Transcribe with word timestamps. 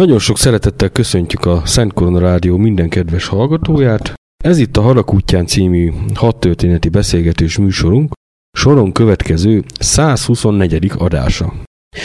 Nagyon 0.00 0.18
sok 0.18 0.38
szeretettel 0.38 0.88
köszöntjük 0.88 1.44
a 1.44 1.62
Szent 1.64 1.92
Korona 1.92 2.18
Rádió 2.18 2.56
minden 2.56 2.88
kedves 2.88 3.26
hallgatóját. 3.26 4.14
Ez 4.44 4.58
itt 4.58 4.76
a 4.76 4.80
Halak 4.80 5.14
útján 5.14 5.46
című 5.46 5.92
hat 6.14 6.40
történeti 6.40 6.88
beszélgetős 6.88 7.58
műsorunk, 7.58 8.12
soron 8.58 8.92
következő 8.92 9.64
124. 9.78 10.90
adása. 10.98 11.54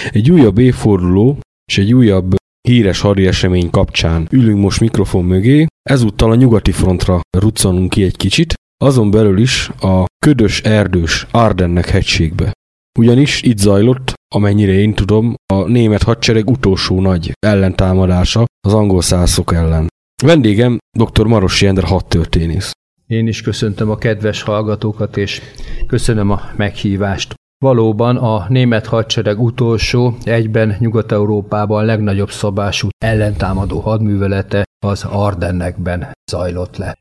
Egy 0.09 0.31
újabb 0.31 0.57
évforduló 0.57 1.39
és 1.71 1.77
egy 1.77 1.93
újabb 1.93 2.35
híres 2.67 2.99
hadi 2.99 3.27
esemény 3.27 3.69
kapcsán 3.69 4.27
ülünk 4.31 4.59
most 4.59 4.79
mikrofon 4.79 5.25
mögé, 5.25 5.65
ezúttal 5.89 6.31
a 6.31 6.35
nyugati 6.35 6.71
frontra 6.71 7.21
ruccanunk 7.37 7.89
ki 7.89 8.03
egy 8.03 8.17
kicsit, 8.17 8.53
azon 8.83 9.11
belül 9.11 9.37
is 9.39 9.69
a 9.69 10.05
ködös 10.25 10.61
erdős 10.61 11.27
Ardennek 11.31 11.89
hegységbe. 11.89 12.51
Ugyanis 12.99 13.41
itt 13.41 13.57
zajlott, 13.57 14.13
amennyire 14.35 14.71
én 14.71 14.93
tudom, 14.93 15.33
a 15.53 15.67
német 15.67 16.03
hadsereg 16.03 16.49
utolsó 16.49 17.01
nagy 17.01 17.31
ellentámadása 17.39 18.45
az 18.67 18.73
angol 18.73 19.01
szászok 19.01 19.53
ellen. 19.53 19.87
Vendégem 20.23 20.77
dr. 20.97 21.25
Maros 21.25 21.61
Jender 21.61 21.83
hadtörténész. 21.83 22.71
Én 23.07 23.27
is 23.27 23.41
köszöntöm 23.41 23.89
a 23.89 23.97
kedves 23.97 24.41
hallgatókat, 24.41 25.17
és 25.17 25.41
köszönöm 25.87 26.29
a 26.29 26.41
meghívást. 26.55 27.33
Valóban 27.57 28.17
a 28.17 28.45
német 28.49 28.85
hadsereg 28.85 29.41
utolsó, 29.41 30.17
egyben 30.23 30.75
Nyugat-Európában 30.79 31.85
legnagyobb 31.85 32.31
szabású 32.31 32.87
ellentámadó 32.97 33.79
hadművelete 33.79 34.63
az 34.85 35.03
Ardennekben 35.03 36.11
zajlott 36.31 36.77
le. 36.77 36.97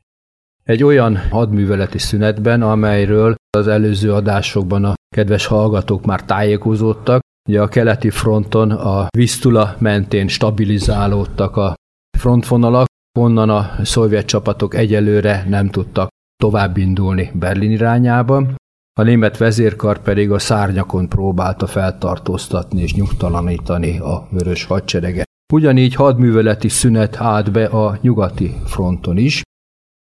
Egy 0.63 0.83
olyan 0.83 1.17
hadműveleti 1.29 1.97
szünetben, 1.97 2.61
amelyről 2.61 3.35
az 3.57 3.67
előző 3.67 4.13
adásokban 4.13 4.83
a 4.83 4.93
kedves 5.15 5.45
hallgatók 5.45 6.05
már 6.05 6.23
tájékozódtak, 6.23 7.21
ugye 7.49 7.61
a 7.61 7.67
keleti 7.67 8.09
fronton 8.09 8.71
a 8.71 9.07
Visztula 9.17 9.75
mentén 9.79 10.27
stabilizálódtak 10.27 11.57
a 11.57 11.73
frontvonalak, 12.17 12.85
onnan 13.19 13.49
a 13.49 13.75
szovjet 13.83 14.25
csapatok 14.25 14.75
egyelőre 14.75 15.45
nem 15.47 15.69
tudtak 15.69 16.07
tovább 16.43 16.77
indulni 16.77 17.31
Berlin 17.33 17.71
irányába. 17.71 18.53
A 18.99 19.03
német 19.03 19.37
vezérkar 19.37 20.01
pedig 20.01 20.31
a 20.31 20.39
szárnyakon 20.39 21.09
próbálta 21.09 21.67
feltartóztatni 21.67 22.81
és 22.81 22.93
nyugtalanítani 22.93 23.99
a 23.99 24.27
vörös 24.31 24.63
hadsereget. 24.63 25.25
Ugyanígy 25.53 25.95
hadműveleti 25.95 26.69
szünet 26.69 27.15
állt 27.21 27.51
be 27.51 27.65
a 27.65 27.97
nyugati 28.01 28.55
fronton 28.65 29.17
is, 29.17 29.41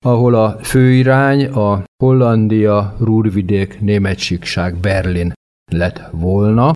ahol 0.06 0.36
a 0.36 0.58
főirány 0.62 1.46
a 1.46 1.84
Hollandia, 2.04 2.96
Rúrvidék, 3.00 3.82
Németsíkság, 3.82 4.76
Berlin 4.76 5.34
lett 5.72 6.02
volna, 6.12 6.72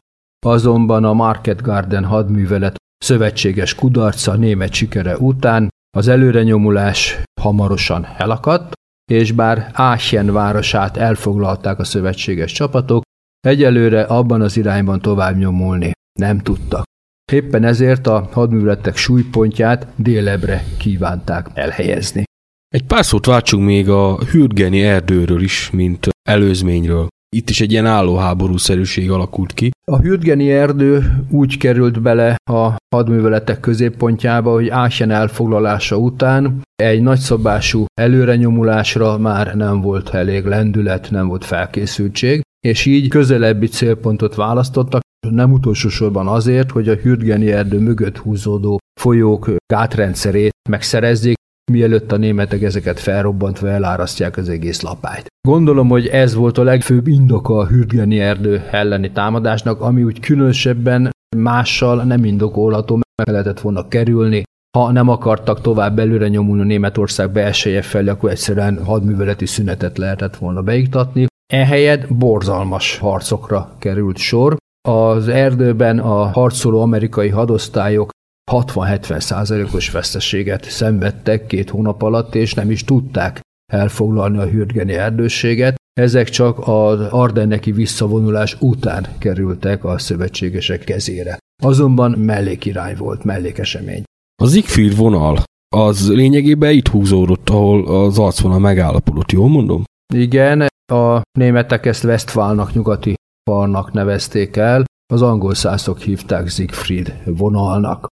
azonban 0.45 1.03
a 1.03 1.13
Market 1.13 1.61
Garden 1.61 2.05
hadművelet 2.05 2.75
szövetséges 2.97 3.75
kudarca 3.75 4.35
német 4.35 4.73
sikere 4.73 5.17
után 5.17 5.69
Az 5.97 6.07
előrenyomulás 6.07 7.21
hamarosan 7.41 8.07
elakadt, 8.17 8.73
és 9.11 9.31
bár 9.31 9.71
Aachen 9.73 10.33
városát 10.33 10.97
elfoglalták 10.97 11.79
a 11.79 11.83
szövetséges 11.83 12.51
csapatok, 12.51 13.01
egyelőre 13.39 14.01
abban 14.01 14.41
az 14.41 14.57
irányban 14.57 14.99
tovább 14.99 15.37
nyomulni 15.37 15.91
nem 16.19 16.39
tudtak. 16.39 16.83
Éppen 17.31 17.63
ezért 17.63 18.07
a 18.07 18.29
hadműveletek 18.31 18.95
súlypontját 18.95 19.87
délebre 19.95 20.63
kívánták 20.77 21.49
elhelyezni. 21.53 22.23
Egy 22.67 22.83
pár 22.83 23.05
szót 23.05 23.25
váltsunk 23.25 23.65
még 23.65 23.89
a 23.89 24.17
Hürgeni 24.17 24.83
erdőről 24.83 25.41
is, 25.41 25.69
mint 25.69 26.07
előzményről. 26.29 27.07
Itt 27.35 27.49
is 27.49 27.61
egy 27.61 27.71
ilyen 27.71 27.85
állóháborúszerűség 27.85 29.11
alakult 29.11 29.53
ki. 29.53 29.69
A 29.91 29.99
Hürgeni 29.99 30.51
erdő 30.51 31.23
úgy 31.29 31.57
került 31.57 32.01
bele 32.01 32.35
a 32.51 32.75
hadműveletek 32.95 33.59
középpontjába, 33.59 34.51
hogy 34.51 34.69
Aachen 34.69 35.11
elfoglalása 35.11 35.97
után 35.97 36.61
egy 36.75 37.01
nagyszabású 37.01 37.85
előrenyomulásra 37.93 39.17
már 39.17 39.55
nem 39.55 39.81
volt 39.81 40.09
elég 40.09 40.45
lendület, 40.45 41.11
nem 41.11 41.27
volt 41.27 41.45
felkészültség, 41.45 42.41
és 42.67 42.85
így 42.85 43.07
közelebbi 43.07 43.67
célpontot 43.67 44.35
választottak, 44.35 45.01
nem 45.29 45.51
utolsó 45.51 45.89
sorban 45.89 46.27
azért, 46.27 46.71
hogy 46.71 46.89
a 46.89 46.95
Hürgeni 46.95 47.51
erdő 47.51 47.79
mögött 47.79 48.17
húzódó 48.17 48.79
folyók 49.01 49.55
gátrendszerét 49.73 50.53
megszerezzék, 50.69 51.35
mielőtt 51.71 52.11
a 52.11 52.17
németek 52.17 52.61
ezeket 52.61 52.99
felrobbantva 52.99 53.69
elárasztják 53.69 54.37
az 54.37 54.49
egész 54.49 54.81
lapályt. 54.81 55.25
Gondolom, 55.47 55.89
hogy 55.89 56.07
ez 56.07 56.33
volt 56.33 56.57
a 56.57 56.63
legfőbb 56.63 57.07
indoka 57.07 57.57
a 57.57 57.67
Hürgeni 57.67 58.19
erdő 58.19 58.63
elleni 58.71 59.11
támadásnak, 59.11 59.81
ami 59.81 60.03
úgy 60.03 60.19
különösebben 60.19 61.09
mással 61.37 62.03
nem 62.03 62.25
indokolható, 62.25 62.95
meg 62.95 63.27
lehetett 63.27 63.59
volna 63.59 63.87
kerülni, 63.87 64.43
ha 64.77 64.91
nem 64.91 65.09
akartak 65.09 65.61
tovább 65.61 65.99
előre 65.99 66.27
nyomulni 66.27 66.63
Németország 66.63 67.31
belseje 67.31 67.81
felé, 67.81 68.09
akkor 68.09 68.29
egyszerűen 68.29 68.83
hadműveleti 68.85 69.45
szünetet 69.45 69.97
lehetett 69.97 70.35
volna 70.35 70.61
beiktatni. 70.61 71.25
Ehelyett 71.53 72.13
borzalmas 72.13 72.97
harcokra 72.97 73.75
került 73.79 74.17
sor. 74.17 74.57
Az 74.89 75.27
erdőben 75.27 75.99
a 75.99 76.25
harcoló 76.25 76.81
amerikai 76.81 77.29
hadosztályok 77.29 78.09
60-70 78.51 79.19
százalékos 79.19 79.91
veszteséget 79.91 80.69
szenvedtek 80.69 81.45
két 81.45 81.69
hónap 81.69 82.01
alatt, 82.01 82.35
és 82.35 82.53
nem 82.53 82.71
is 82.71 82.83
tudták 82.83 83.39
elfoglalni 83.73 84.37
a 84.37 84.45
hürgeni 84.45 84.93
erdőséget. 84.93 85.75
Ezek 85.93 86.29
csak 86.29 86.59
az 86.67 86.99
ardenneki 87.01 87.71
visszavonulás 87.71 88.57
után 88.59 89.07
kerültek 89.17 89.83
a 89.83 89.97
szövetségesek 89.97 90.83
kezére. 90.83 91.37
Azonban 91.63 92.11
mellékirány 92.11 92.95
volt, 92.97 93.23
mellékesemény. 93.23 94.03
A 94.43 94.47
Siegfried 94.47 94.95
vonal 94.95 95.43
az 95.75 96.09
lényegében 96.09 96.71
itt 96.71 96.87
húzódott, 96.87 97.49
ahol 97.49 98.05
az 98.05 98.19
arcvonal 98.19 98.59
megállapodott, 98.59 99.31
jól 99.31 99.49
mondom? 99.49 99.83
Igen, 100.13 100.67
a 100.93 101.21
németek 101.39 101.85
ezt 101.85 102.03
Westfálnak, 102.03 102.73
nyugati 102.73 103.13
falnak 103.49 103.91
nevezték 103.91 104.55
el, 104.55 104.83
az 105.13 105.21
angol 105.21 105.53
szászok 105.53 105.99
hívták 105.99 106.47
Siegfried 106.47 107.21
vonalnak 107.25 108.07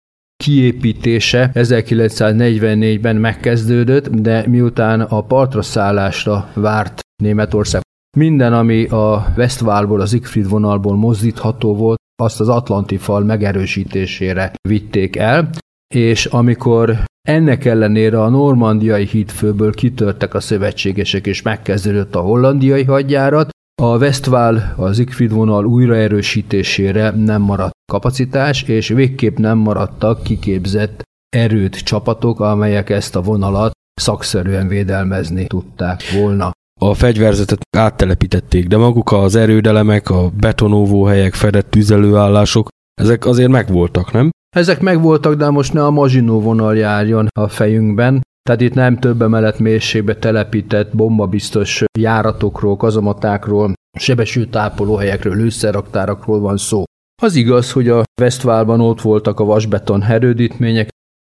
kiépítése 0.44 1.52
1944-ben 1.54 3.16
megkezdődött, 3.16 4.08
de 4.10 4.48
miután 4.48 5.02
a 5.02 5.22
partra 5.22 5.62
szállásra 5.62 6.50
várt 6.54 7.00
Németország, 7.24 7.82
minden, 8.18 8.54
ami 8.54 8.86
a 8.86 9.34
Westfálból, 9.38 10.02
az 10.02 10.10
Siegfried 10.10 10.50
vonalból 10.50 10.96
mozdítható 10.96 11.76
volt, 11.76 12.00
azt 12.22 12.40
az 12.40 12.50
Atlanti 12.50 12.98
fal 12.98 13.24
megerősítésére 13.24 14.52
vitték 14.70 15.16
el, 15.16 15.50
és 15.96 16.26
amikor 16.26 17.04
ennek 17.28 17.66
ellenére 17.66 18.22
a 18.22 18.30
normandiai 18.30 19.06
hídfőből 19.06 19.74
kitörtek 19.74 20.34
a 20.34 20.40
szövetségesek, 20.40 21.28
és 21.28 21.42
megkezdődött 21.42 22.16
a 22.16 22.20
hollandiai 22.20 22.84
hadjárat, 22.84 23.50
a 23.82 23.98
Westfál, 23.98 24.74
az 24.78 24.96
Siegfried 24.96 25.32
vonal 25.32 25.66
újraerősítésére 25.66 27.10
nem 27.10 27.42
maradt 27.42 27.76
kapacitás, 27.92 28.64
és 28.64 28.88
végképp 28.88 29.38
nem 29.38 29.58
maradtak 29.58 30.24
kiképzett 30.24 31.02
erőt 31.36 31.84
csapatok, 31.84 32.40
amelyek 32.40 32.90
ezt 32.90 33.16
a 33.16 33.22
vonalat 33.22 33.72
szakszerűen 34.02 34.68
védelmezni 34.68 35.48
tudták 35.48 36.02
volna. 36.20 36.52
A 36.80 36.94
fegyverzetet 36.94 37.62
áttelepítették, 37.78 38.68
de 38.68 38.78
maguk 38.78 39.12
az 39.12 39.36
erődelemek, 39.36 40.10
a 40.10 40.30
betonóvó 40.40 41.04
helyek, 41.04 41.34
fedett 41.34 41.70
tüzelőállások, 41.70 42.68
ezek 43.02 43.26
azért 43.26 43.50
megvoltak, 43.50 44.12
nem? 44.12 44.30
Ezek 44.56 44.82
megvoltak, 44.82 45.36
de 45.36 45.50
most 45.50 45.74
ne 45.74 45.86
a 45.86 45.92
Maginó 45.92 46.42
vonal 46.42 46.78
járjon 46.78 47.28
a 47.40 47.48
fejünkben. 47.48 48.22
Tehát 48.48 48.62
itt 48.62 48.74
nem 48.74 49.00
több 49.00 49.22
emelet 49.22 49.60
mélységbe 49.60 50.16
telepített 50.16 50.96
bombabiztos 50.96 51.84
járatokról, 52.00 52.78
kazamatákról, 52.78 53.74
sebesült 54.00 54.50
tápolóhelyekről, 54.50 55.36
lőszerraktárakról 55.36 56.40
van 56.40 56.58
szó. 56.58 56.84
Az 57.22 57.36
igaz, 57.36 57.72
hogy 57.72 57.90
a 57.90 58.04
Westfálban 58.22 58.82
ott 58.82 59.02
voltak 59.02 59.40
a 59.40 59.44
vasbeton 59.44 60.02
herődítmények, 60.02 60.88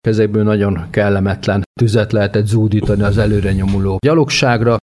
ezekből 0.07 0.43
nagyon 0.43 0.87
kellemetlen 0.89 1.63
tüzet 1.79 2.11
lehetett 2.11 2.45
zúdítani 2.45 3.01
az 3.01 3.17
előre 3.17 3.53
nyomuló 3.53 3.97
gyalogságra. 4.05 4.77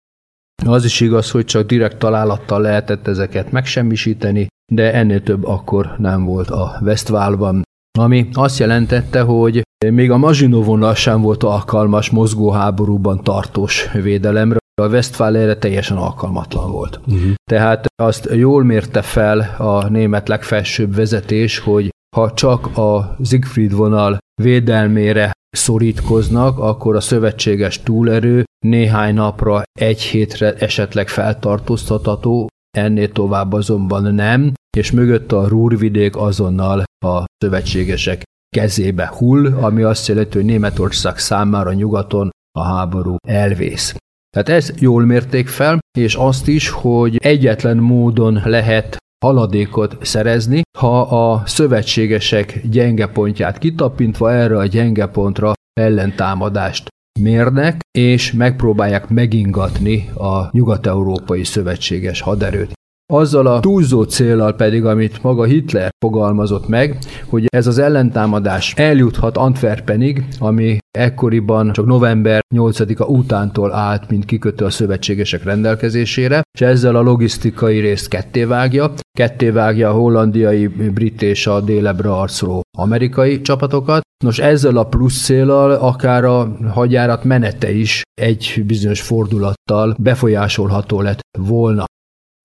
Az 0.65 0.85
is 0.85 1.01
igaz, 1.01 1.31
hogy 1.31 1.45
csak 1.45 1.67
direkt 1.67 1.99
találattal 1.99 2.61
lehetett 2.61 3.07
ezeket 3.07 3.53
megsemmisíteni, 3.53 4.47
de 4.73 4.93
ennél 4.93 5.23
több 5.23 5.45
akkor 5.45 5.95
nem 5.99 6.25
volt 6.25 6.51
a 6.51 6.81
Westfálban. 6.83 7.63
Ami 7.99 8.29
azt 8.33 8.59
jelentette, 8.59 9.21
hogy 9.21 9.63
még 9.85 10.11
a 10.11 10.17
Mazsinó 10.17 10.63
vonal 10.63 10.95
sem 10.95 11.21
volt 11.21 11.43
alkalmas 11.43 12.11
mozgóháborúban 12.11 13.23
tartós 13.23 13.93
védelemre, 13.93 14.59
a 14.83 14.87
Westfál 14.89 15.37
erre 15.37 15.57
teljesen 15.57 15.97
alkalmatlan 15.97 16.71
volt. 16.71 17.01
Uh-huh. 17.07 17.35
Tehát 17.51 17.87
azt 18.03 18.29
jól 18.33 18.65
mérte 18.65 19.03
fel 19.03 19.55
a 19.59 19.89
német 19.89 20.29
legfelsőbb 20.29 20.95
vezetés, 20.95 21.59
hogy 21.59 21.91
ha 22.17 22.33
csak 22.33 22.77
a 22.77 23.17
Siegfried 23.25 23.73
vonal 23.73 24.19
védelmére 24.43 25.33
szorítkoznak, 25.57 26.59
akkor 26.59 26.97
a 26.97 27.01
szövetséges 27.01 27.83
túlerő 27.83 28.45
néhány 28.65 29.15
napra, 29.15 29.63
egy 29.81 30.01
hétre 30.01 30.55
esetleg 30.55 31.09
feltartóztatható, 31.09 32.49
ennél 32.77 33.13
tovább 33.13 33.53
azonban 33.53 34.15
nem, 34.15 34.53
és 34.77 34.91
mögött 34.91 35.33
a 35.33 35.49
Rúrvidék 35.49 36.17
azonnal 36.17 36.85
a 37.07 37.25
szövetségesek 37.45 38.23
kezébe 38.49 39.07
hull, 39.07 39.47
ami 39.47 39.83
azt 39.83 40.09
jelenti, 40.09 40.37
hogy 40.37 40.47
Németország 40.47 41.19
számára 41.19 41.73
nyugaton 41.73 42.31
a 42.59 42.63
háború 42.63 43.17
elvész. 43.29 43.95
Tehát 44.31 44.49
ezt 44.49 44.81
jól 44.81 45.05
mérték 45.05 45.49
fel, 45.49 45.79
és 45.99 46.15
azt 46.15 46.49
is, 46.49 46.69
hogy 46.69 47.17
egyetlen 47.17 47.77
módon 47.77 48.41
lehet 48.45 48.97
haladékot 49.25 49.97
szerezni, 50.05 50.63
ha 50.79 51.01
a 51.01 51.43
szövetségesek 51.47 52.61
gyenge 52.69 53.07
pontját 53.07 53.59
kitapintva 53.59 54.33
erre 54.33 54.57
a 54.59 54.67
gyenge 54.67 55.07
pontra 55.07 55.53
ellentámadást 55.81 56.89
mérnek, 57.21 57.81
és 57.99 58.33
megpróbálják 58.33 59.09
megingatni 59.09 60.09
a 60.15 60.49
nyugat-európai 60.51 61.45
szövetséges 61.45 62.21
haderőt. 62.21 62.73
Azzal 63.13 63.47
a 63.47 63.61
túlzó 63.61 64.03
célral 64.03 64.55
pedig, 64.55 64.85
amit 64.85 65.23
maga 65.23 65.45
Hitler 65.45 65.91
fogalmazott 65.99 66.69
meg, 66.69 66.99
hogy 67.29 67.47
ez 67.49 67.67
az 67.67 67.79
ellentámadás 67.79 68.75
eljuthat 68.77 69.37
Antwerpenig, 69.37 70.25
ami 70.39 70.79
ekkoriban 70.91 71.73
csak 71.73 71.87
november 71.87 72.41
8-a 72.55 73.05
utántól 73.05 73.73
állt, 73.73 74.11
mint 74.11 74.25
kikötő 74.25 74.65
a 74.65 74.71
szövetségesek 74.71 75.45
rendelkezésére, 75.45 76.43
és 76.55 76.61
ezzel 76.61 76.97
a 76.97 77.03
logisztikai 77.03 77.79
részt 77.79 78.09
kettévágja. 78.09 78.93
Kettévágja 79.19 79.89
a 79.89 79.93
hollandiai, 79.93 80.67
brit 80.67 81.23
és 81.23 81.47
a 81.47 81.61
délebre 81.61 82.13
arcoló 82.13 82.63
amerikai 82.79 83.41
csapatokat. 83.41 84.01
Nos, 84.25 84.39
ezzel 84.39 84.77
a 84.77 84.85
plusz 84.85 85.25
célral 85.25 85.71
akár 85.71 86.25
a 86.25 86.57
hadjárat 86.71 87.25
menete 87.25 87.73
is 87.73 88.03
egy 88.21 88.63
bizonyos 88.67 89.01
fordulattal 89.01 89.97
befolyásolható 89.99 91.01
lett 91.01 91.21
volna. 91.39 91.85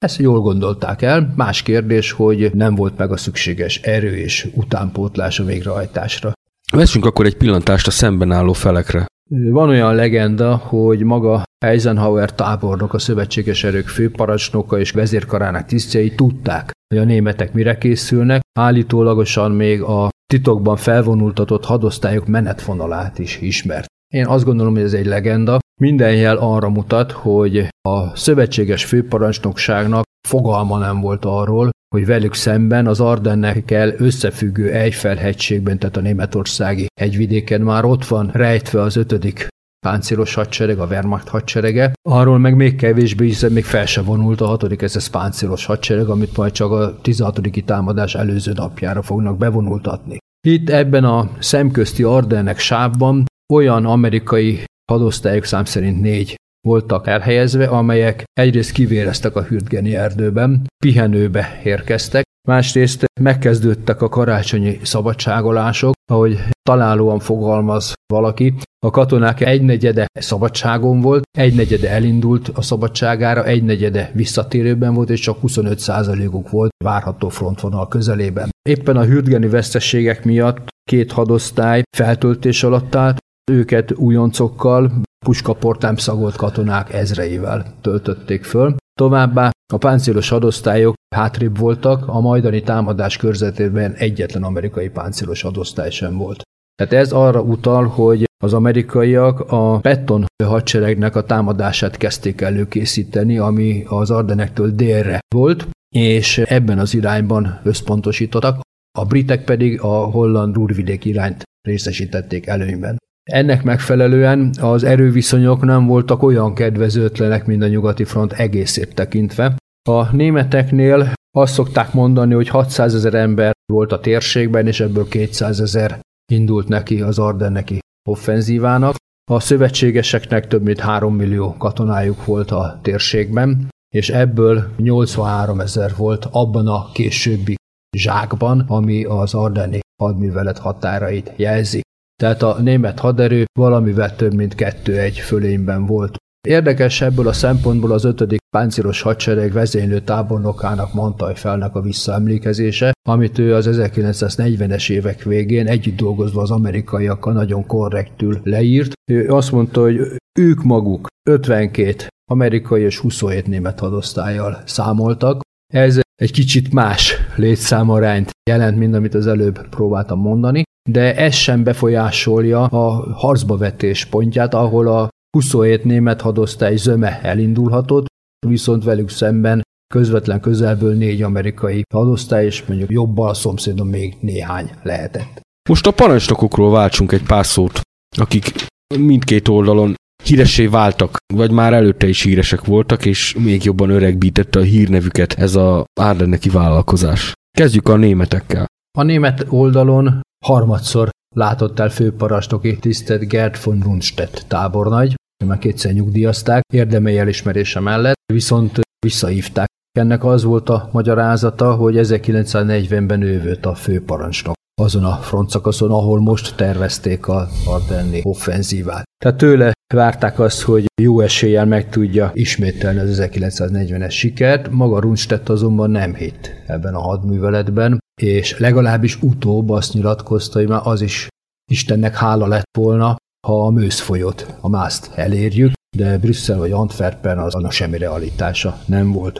Ezt 0.06 0.18
jól 0.18 0.40
gondolták 0.40 1.02
el, 1.02 1.34
más 1.36 1.62
kérdés, 1.62 2.12
hogy 2.12 2.52
nem 2.54 2.76
volt 2.76 2.98
meg 2.98 3.12
a 3.12 3.18
szükséges 3.18 3.82
erő 3.82 4.16
és 4.16 4.48
utánpótlás 4.54 5.40
a 5.40 5.44
végrehajtásra. 5.44 6.32
Vessünk 6.72 7.06
akkor 7.06 7.26
egy 7.26 7.38
pillantást 7.38 7.88
a 7.88 7.92
szemben 7.92 8.32
álló 8.32 8.54
felekre. 8.54 9.06
Van 9.30 9.70
olyan 9.70 9.96
legenda, 9.96 10.56
hogy 10.56 11.04
maga 11.04 11.44
Eisenhower 11.66 12.34
tábornok, 12.34 12.94
a 12.94 13.00
szövetséges 13.00 13.64
erők 13.64 13.88
főparancsnoka 13.88 14.80
és 14.80 14.92
vezérkarának 14.92 15.66
tisztjei 15.66 16.16
tudták, 16.16 16.72
hogy 16.88 16.98
a 16.98 17.04
németek 17.04 17.54
mire 17.54 17.78
készülnek, 17.78 18.42
állítólagosan 18.60 19.52
még 19.52 19.82
a 19.82 20.10
titokban 20.26 20.76
felvonultatott 20.76 21.66
hadosztályok 21.66 22.28
menetvonalát 22.28 23.20
is 23.20 23.42
ismert. 23.42 23.86
Én 24.14 24.26
azt 24.26 24.46
gondolom, 24.46 24.74
hogy 24.74 24.84
ez 24.84 24.94
egy 24.94 25.06
legenda. 25.06 25.60
Minden 25.82 26.16
jel 26.16 26.38
arra 26.38 26.70
mutat, 26.70 27.12
hogy 27.12 27.68
a 27.82 28.16
szövetséges 28.16 28.86
főparancsnokságnak 28.86 30.04
fogalma 30.28 30.78
nem 30.78 31.00
volt 31.00 31.26
arról, 31.26 31.70
hogy 31.96 32.06
velük 32.06 32.34
szemben 32.34 32.88
az 32.88 33.00
Ardennekkel 33.00 33.94
összefüggő 33.98 34.72
Eiffel 34.72 35.16
hegységben, 35.16 35.80
tehát 35.80 35.98
a 35.98 36.02
németországi 36.02 36.86
hegyvidéken 37.00 37.62
már 37.62 37.86
ott 37.86 38.06
van 38.06 38.30
rejtve 38.34 38.82
az 38.82 38.96
ötödik 38.96 39.48
páncélos 39.86 40.34
hadsereg, 40.34 40.80
a 40.80 40.86
Wehrmacht 40.86 41.28
hadserege. 41.28 41.92
Arról 42.10 42.38
meg 42.38 42.56
még 42.56 42.76
kevésbé, 42.76 43.26
hiszen 43.26 43.52
még 43.52 43.64
fel 43.64 43.86
se 43.86 44.02
vonult 44.02 44.42
a 44.42 44.46
hatodik 44.46 44.82
ez 44.82 45.08
páncélos 45.08 45.66
hadsereg, 45.66 46.08
amit 46.08 46.38
majd 46.38 46.52
csak 46.52 46.72
a 46.72 46.98
16. 47.02 47.40
támadás 47.66 48.16
előző 48.16 48.52
napjára 48.52 49.02
fognak 49.02 49.38
bevonultatni. 49.38 50.18
Itt 50.48 50.70
ebben 50.70 51.04
a 51.04 51.30
szemközti 51.40 52.04
Ardennek 52.04 52.60
sávban 52.60 53.26
olyan 53.54 53.86
amerikai 53.86 54.64
hadosztályok 54.92 55.44
szám 55.44 55.66
szerint 55.66 56.02
négy 56.02 56.36
voltak 56.68 57.08
elhelyezve, 57.08 57.68
amelyek 57.68 58.24
egyrészt 58.34 58.72
kivéreztek 58.72 59.36
a 59.36 59.44
Hürtgeni 59.44 59.96
erdőben, 59.96 60.68
pihenőbe 60.86 61.60
érkeztek, 61.64 62.24
másrészt 62.48 63.06
megkezdődtek 63.20 64.02
a 64.02 64.10
karácsonyi 64.10 64.80
szabadságolások, 64.84 65.94
ahogy 66.12 66.40
találóan 66.70 67.20
fogalmaz 67.20 67.94
valaki, 68.14 68.54
a 68.86 68.90
katonák 68.90 69.42
egynegyede 69.42 70.06
szabadságon 70.20 71.02
volt, 71.02 71.24
egynegyede 71.38 71.90
elindult 71.90 72.48
a 72.48 72.62
szabadságára, 72.62 73.46
egynegyede 73.46 74.12
visszatérőben 74.14 74.94
volt, 74.94 75.10
és 75.10 75.20
csak 75.20 75.38
25%-uk 75.44 76.50
volt 76.50 76.72
várható 76.84 77.30
frontvonal 77.30 77.88
közelében. 77.88 78.50
Éppen 78.70 78.98
a 78.98 79.04
hürtgeni 79.04 79.48
veszteségek 79.48 80.26
miatt 80.26 80.68
két 80.90 81.12
hadosztály 81.12 81.82
feltöltés 81.98 82.64
alatt 82.64 82.96
állt, 82.96 83.18
őket 83.52 83.98
újoncokkal, 83.98 84.92
puskaport 85.26 85.82
nem 85.82 85.96
szagolt 85.96 86.36
katonák 86.36 86.94
ezreivel 86.94 87.66
töltötték 87.82 88.44
föl. 88.44 88.76
Továbbá 89.00 89.52
a 89.74 89.78
páncélos 89.78 90.30
hadosztályok 90.30 90.94
hátrébb 91.16 91.58
voltak, 91.58 92.08
a 92.08 92.20
majdani 92.20 92.62
támadás 92.62 93.18
körzetében 93.18 93.94
egyetlen 93.94 94.44
amerikai 94.44 94.90
páncélos 94.90 95.42
hadosztály 95.42 95.90
sem 95.90 96.18
volt. 96.18 96.42
Tehát 96.76 96.94
ez 96.94 97.12
arra 97.12 97.42
utal, 97.42 97.86
hogy 97.88 98.26
az 98.44 98.54
amerikaiak 98.54 99.40
a 99.40 99.80
Petton 99.80 100.26
hadseregnek 100.44 101.16
a 101.16 101.24
támadását 101.24 101.98
kezdték 101.98 102.42
előkészíteni, 102.42 103.38
ami 103.38 103.84
az 103.88 104.12
Ardenektől 104.12 104.72
délre 104.72 105.20
volt, 105.36 105.68
és 105.96 106.38
ebben 106.38 106.80
az 106.80 106.94
irányban 106.94 107.60
összpontosítottak, 107.64 108.60
a 109.00 109.06
britek 109.06 109.44
pedig 109.44 109.82
a 109.82 110.06
holland 110.06 110.56
rúrvidék 110.56 111.06
irányt 111.06 111.44
részesítették 111.68 112.48
előnyben. 112.48 112.98
Ennek 113.24 113.64
megfelelően 113.64 114.54
az 114.62 114.84
erőviszonyok 114.84 115.62
nem 115.62 115.86
voltak 115.86 116.24
olyan 116.24 116.54
kedvezőtlenek, 116.54 117.46
mint 117.46 117.64
a 117.64 117.68
nyugati 117.68 118.04
front 118.04 118.34
egészét 118.34 118.96
tekintve. 118.96 119.56
A 119.90 120.16
németeknél 120.16 121.14
azt 121.38 121.54
szokták 121.54 121.94
mondani, 121.94 122.34
hogy 122.34 122.48
600 122.48 122.96
ezer 122.96 123.14
ember 123.14 123.52
volt 123.74 123.92
a 123.92 124.00
térségben, 124.00 124.68
és 124.68 124.80
ebből 124.80 125.08
200 125.08 125.60
ezer 125.60 126.00
indult 126.32 126.68
neki 126.68 127.02
az 127.02 127.20
Ardenneki 127.20 127.80
offenzívának. 128.10 128.96
A 129.32 129.40
szövetségeseknek 129.40 130.48
több 130.48 130.64
mint 130.64 130.80
3 130.80 131.16
millió 131.16 131.56
katonájuk 131.58 132.26
volt 132.26 132.52
a 132.52 132.80
térségben, 132.82 133.70
és 133.94 134.10
ebből 134.10 134.68
83 134.78 135.60
ezer 135.60 135.92
volt 135.98 136.28
abban 136.32 136.68
a 136.68 136.92
későbbi 136.92 137.56
zsákban, 137.98 138.60
ami 138.68 139.04
az 139.04 139.34
Ardenni 139.34 139.80
hadművelet 140.02 140.58
határait 140.58 141.34
jelzi. 141.36 141.82
Tehát 142.22 142.42
a 142.42 142.58
német 142.62 143.00
haderő 143.00 143.46
valamivel 143.60 144.16
több 144.16 144.34
mint 144.34 144.56
kettő-egy 144.56 145.18
fölényben 145.18 145.86
volt. 145.86 146.16
Érdekes 146.48 147.02
ebből 147.02 147.28
a 147.28 147.34
szempontból 147.34 147.92
az 147.92 148.04
5. 148.04 148.36
páncélos 148.56 149.02
hadsereg 149.02 149.52
vezénylő 149.52 150.00
tábornokának 150.00 150.94
Mantajfelnek 150.94 151.76
a 151.76 151.82
visszaemlékezése, 151.82 152.92
amit 153.10 153.38
ő 153.38 153.56
az 153.56 153.70
1940-es 153.72 154.90
évek 154.90 155.24
végén 155.24 155.68
együtt 155.68 155.98
dolgozva 155.98 156.42
az 156.42 156.52
amerikaiakkal 156.52 157.34
nagyon 157.34 157.66
korrektül 157.66 158.40
leírt. 158.44 158.94
Ő 159.12 159.30
azt 159.30 159.52
mondta, 159.52 159.82
hogy 159.82 160.00
ők 160.40 160.64
maguk 160.64 161.08
52 161.30 162.08
amerikai 162.32 162.82
és 162.82 162.98
27 162.98 163.48
német 163.48 163.80
hadosztályjal 163.80 164.62
számoltak. 164.66 165.42
Ez 165.74 166.00
egy 166.16 166.32
kicsit 166.32 166.74
más 166.74 167.16
létszámarányt 167.36 168.30
jelent, 168.50 168.78
mint 168.78 168.96
amit 168.96 169.14
az 169.14 169.28
előbb 169.28 169.70
próbáltam 169.70 170.20
mondani, 170.20 170.64
de 170.90 171.16
ez 171.16 171.34
sem 171.34 171.64
befolyásolja 171.64 172.64
a 172.64 173.14
harcba 173.14 173.58
vetés 173.58 174.06
pontját, 174.06 174.54
ahol 174.54 174.88
a 174.88 175.10
27 175.38 175.84
német 175.84 176.22
hadosztály 176.22 176.76
zöme 176.76 177.22
elindulhatott, 177.22 178.06
viszont 178.48 178.84
velük 178.84 179.10
szemben 179.10 179.62
közvetlen 179.94 180.40
közelből 180.40 180.96
négy 180.96 181.22
amerikai 181.22 181.84
hadosztály, 181.94 182.46
és 182.46 182.66
mondjuk 182.66 182.92
jobbal 182.92 183.30
a 183.30 183.34
szomszédon 183.34 183.88
még 183.88 184.16
néhány 184.20 184.70
lehetett. 184.84 185.42
Most 185.70 185.88
a 185.88 185.92
parancsnokokról 185.92 186.72
váltsunk 186.72 187.12
egy 187.12 187.24
pár 187.24 187.46
szót, 187.46 187.82
akik 188.18 188.66
mindkét 189.00 189.48
oldalon 189.48 189.96
híresé 190.24 190.66
váltak, 190.66 191.18
vagy 191.34 191.52
már 191.52 191.74
előtte 191.74 192.08
is 192.08 192.22
híresek 192.22 192.66
voltak, 192.66 193.06
és 193.06 193.36
még 193.40 193.64
jobban 193.64 193.90
öregbítette 193.90 194.60
a 194.60 194.64
hírnevüket 194.64 195.34
ez 195.34 195.56
a 195.56 195.84
árdenneki 196.00 196.50
vállalkozás. 196.50 197.34
Kezdjük 197.58 197.88
a 197.88 197.96
németekkel. 197.96 198.66
A 198.98 199.04
német 199.04 199.46
oldalon 199.50 200.22
harmadszor 200.46 201.10
látott 201.36 201.80
el 201.80 201.90
főparancsnoki 201.90 202.78
tisztet 202.78 203.28
Gerd 203.28 203.64
von 203.64 203.80
Rundstedt 203.80 204.46
tábornagy, 204.48 205.16
már 205.46 205.58
kétszer 205.58 205.94
nyugdíjazták, 205.94 206.64
érdemei 206.74 207.18
elismerése 207.18 207.80
mellett, 207.80 208.20
viszont 208.34 208.80
visszahívták. 209.06 209.68
Ennek 210.00 210.24
az 210.24 210.44
volt 210.44 210.70
a 210.70 210.90
magyarázata, 210.92 211.76
hogy 211.76 211.96
1940-ben 211.98 213.22
ő 213.22 213.44
volt 213.44 213.66
a 213.66 213.76
főparancsnok 213.76 214.54
azon 214.82 215.04
a 215.04 215.16
frontszakaszon, 215.16 215.92
ahol 215.92 216.20
most 216.20 216.56
tervezték 216.56 217.28
a 217.28 217.48
Ardenni 217.66 218.22
offenzívát. 218.24 219.04
Tehát 219.24 219.38
tőle 219.38 219.72
várták 219.92 220.40
azt, 220.40 220.62
hogy 220.62 220.86
jó 221.02 221.20
eséllyel 221.20 221.66
meg 221.66 221.90
tudja 221.90 222.32
ismételni 222.34 223.00
az 223.00 223.22
1940-es 223.22 224.12
sikert, 224.12 224.70
maga 224.70 225.00
Rundstedt 225.00 225.50
azonban 225.50 225.92
nem 225.92 226.16
hitt 226.16 226.52
ebben 226.68 226.94
a 226.94 227.00
hadműveletben, 227.00 228.00
és 228.22 228.60
legalábbis 228.60 229.22
utóbb 229.22 229.70
azt 229.70 229.94
nyilatkozta, 229.94 230.60
hogy 230.60 230.68
már 230.68 230.82
az 230.84 231.02
is 231.02 231.28
Istennek 231.72 232.16
hála 232.16 232.48
lett 232.48 232.78
volna, 232.78 233.16
ha 233.48 233.66
a 233.66 233.70
mőszfolyót, 233.70 234.56
a 234.62 234.70
mászt 234.70 235.12
elérjük, 235.16 235.72
de 235.98 236.18
Brüsszel 236.18 236.58
vagy 236.58 236.72
Antwerpen 236.72 237.40
az 237.40 237.56
annak 237.56 237.72
semmi 237.72 237.98
realitása 237.98 238.82
nem 238.86 239.12
volt. 239.12 239.40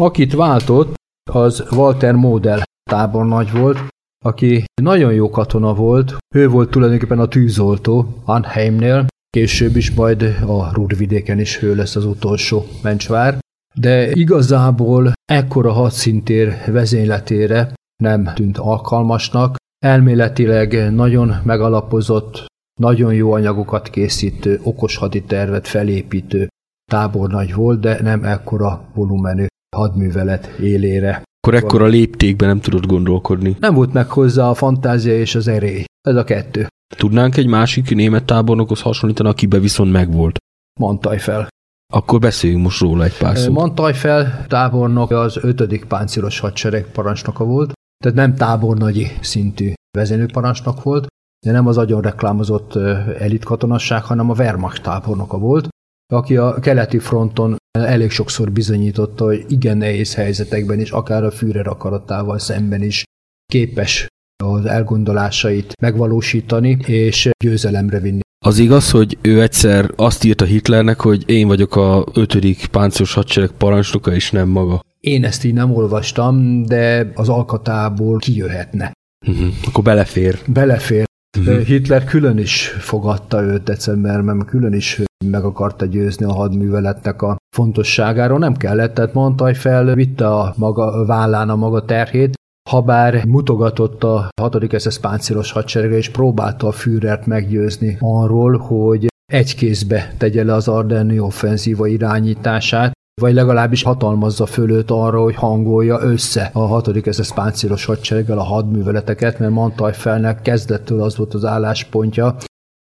Akit 0.00 0.34
váltott, 0.34 0.94
az 1.30 1.64
Walter 1.70 2.14
Model 2.14 2.62
tábornagy 2.90 3.52
volt, 3.52 3.78
aki 4.24 4.64
nagyon 4.82 5.12
jó 5.12 5.30
katona 5.30 5.74
volt, 5.74 6.16
ő 6.34 6.48
volt 6.48 6.70
tulajdonképpen 6.70 7.18
a 7.18 7.28
tűzoltó 7.28 8.22
Anheimnél, 8.24 9.06
később 9.36 9.76
is 9.76 9.94
majd 9.94 10.22
a 10.46 10.74
Rúrvidéken 10.74 11.38
is 11.38 11.62
ő 11.62 11.74
lesz 11.74 11.96
az 11.96 12.04
utolsó 12.04 12.64
mencsvár, 12.82 13.38
de 13.74 14.10
igazából 14.10 15.12
ekkora 15.24 15.72
hadszintér 15.72 16.54
vezényletére 16.66 17.74
nem 18.02 18.30
tűnt 18.34 18.58
alkalmasnak, 18.58 19.56
elméletileg 19.84 20.94
nagyon 20.94 21.34
megalapozott, 21.44 22.46
nagyon 22.80 23.14
jó 23.14 23.32
anyagokat 23.32 23.90
készítő, 23.90 24.60
okos 24.62 24.96
haditervet 24.96 25.68
felépítő 25.68 26.48
tábornagy 26.90 27.54
volt, 27.54 27.80
de 27.80 28.02
nem 28.02 28.24
ekkora 28.24 28.88
volumenű 28.94 29.46
hadművelet 29.76 30.46
élére. 30.46 31.22
Akkor 31.40 31.54
ekkora 31.54 31.86
léptékben 31.86 32.48
nem 32.48 32.60
tudott 32.60 32.86
gondolkodni. 32.86 33.56
Nem 33.60 33.74
volt 33.74 33.92
meg 33.92 34.08
hozzá 34.08 34.48
a 34.48 34.54
fantázia 34.54 35.14
és 35.14 35.34
az 35.34 35.48
erély. 35.48 35.84
Ez 36.08 36.16
a 36.16 36.24
kettő. 36.24 36.66
Tudnánk 36.96 37.36
egy 37.36 37.46
másik 37.46 37.94
német 37.94 38.24
tábornokhoz 38.24 38.80
hasonlítani, 38.80 39.28
akibe 39.28 39.58
viszont 39.58 39.92
megvolt. 39.92 40.38
Mantajfel. 40.80 41.48
Akkor 41.92 42.20
beszéljünk 42.20 42.62
most 42.62 42.80
róla 42.80 43.04
egy 43.04 43.16
pár 43.16 43.36
szót. 43.36 43.54
Mantajfel 43.54 44.46
tábornok 44.46 45.10
az 45.10 45.36
5. 45.40 45.84
páncélos 45.84 46.38
hadsereg 46.38 46.86
parancsnoka 46.86 47.44
volt, 47.44 47.72
tehát 48.04 48.16
nem 48.16 48.34
tábornagyi 48.34 49.06
szintű 49.20 49.72
vezényőparancsnok 49.98 50.82
volt, 50.82 51.06
de 51.46 51.52
nem 51.52 51.66
az 51.66 51.78
agyon 51.78 52.00
reklámozott 52.00 52.76
elitkatonosság, 53.18 54.04
hanem 54.04 54.30
a 54.30 54.34
Wehrmacht 54.34 54.82
tábornoka 54.82 55.38
volt, 55.38 55.68
aki 56.12 56.36
a 56.36 56.54
keleti 56.60 56.98
fronton 56.98 57.56
elég 57.78 58.10
sokszor 58.10 58.52
bizonyította, 58.52 59.24
hogy 59.24 59.44
igen 59.48 59.76
nehéz 59.76 60.14
helyzetekben 60.14 60.80
is, 60.80 60.90
akár 60.90 61.24
a 61.24 61.30
Führer 61.30 61.66
akaratával 61.66 62.38
szemben 62.38 62.82
is 62.82 63.04
képes 63.46 64.06
az 64.42 64.64
elgondolásait 64.64 65.72
megvalósítani 65.80 66.78
és 66.86 67.30
győzelemre 67.44 68.00
vinni. 68.00 68.20
Az 68.44 68.58
igaz, 68.58 68.90
hogy 68.90 69.18
ő 69.20 69.42
egyszer 69.42 69.90
azt 69.96 70.24
írta 70.24 70.44
Hitlernek, 70.44 71.00
hogy 71.00 71.22
én 71.26 71.46
vagyok 71.46 71.76
a 71.76 72.04
ötödik 72.14 72.66
páncélos 72.66 73.14
hadsereg 73.14 73.50
parancsnoka, 73.50 74.14
és 74.14 74.30
nem 74.30 74.48
maga. 74.48 74.80
Én 75.00 75.24
ezt 75.24 75.44
így 75.44 75.52
nem 75.54 75.74
olvastam, 75.74 76.62
de 76.62 77.12
az 77.14 77.28
alkatából 77.28 78.18
kijöhetne. 78.18 78.92
Uh-huh. 79.26 79.48
Akkor 79.66 79.84
belefér. 79.84 80.38
Belefér. 80.46 81.04
Uh-huh. 81.38 81.60
Hitler 81.60 82.04
külön 82.04 82.38
is 82.38 82.66
fogadta 82.78 83.42
őt 83.42 83.62
decemberben, 83.62 84.44
külön 84.46 84.72
is 84.72 85.00
meg 85.24 85.44
akarta 85.44 85.86
győzni 85.86 86.24
a 86.24 86.32
hadműveletnek 86.32 87.22
a 87.22 87.36
fontosságáról. 87.56 88.38
Nem 88.38 88.54
kellett, 88.54 88.94
tehát 88.94 89.14
Montajfel 89.14 89.94
vitte 89.94 90.26
a 90.26 90.54
maga 90.56 91.06
vállán 91.06 91.48
a 91.48 91.56
maga 91.56 91.84
terhét, 91.84 92.34
habár 92.70 93.24
mutogatott 93.26 94.04
a 94.04 94.28
6. 94.40 94.80
SS 94.80 94.98
páncélos 94.98 95.52
hadseregre, 95.52 95.96
és 95.96 96.08
próbálta 96.08 96.66
a 96.66 96.72
Führert 96.72 97.26
meggyőzni 97.26 97.96
arról, 98.00 98.56
hogy 98.56 99.06
egy 99.32 99.54
kézbe 99.54 100.14
tegye 100.18 100.44
le 100.44 100.54
az 100.54 100.68
Ardenni 100.68 101.18
offenzíva 101.18 101.86
irányítását, 101.86 102.92
vagy 103.20 103.34
legalábbis 103.34 103.82
hatalmazza 103.82 104.46
fölőt 104.46 104.90
arra, 104.90 105.22
hogy 105.22 105.34
hangolja 105.34 106.00
össze 106.00 106.50
a 106.52 106.60
6. 106.60 107.12
SS 107.12 107.32
páncélos 107.32 107.84
hadsereggel 107.84 108.38
a 108.38 108.42
hadműveleteket, 108.42 109.38
mert 109.38 109.52
Mantajfelnek 109.52 110.42
kezdettől 110.42 111.02
az 111.02 111.16
volt 111.16 111.34
az 111.34 111.44
álláspontja, 111.44 112.36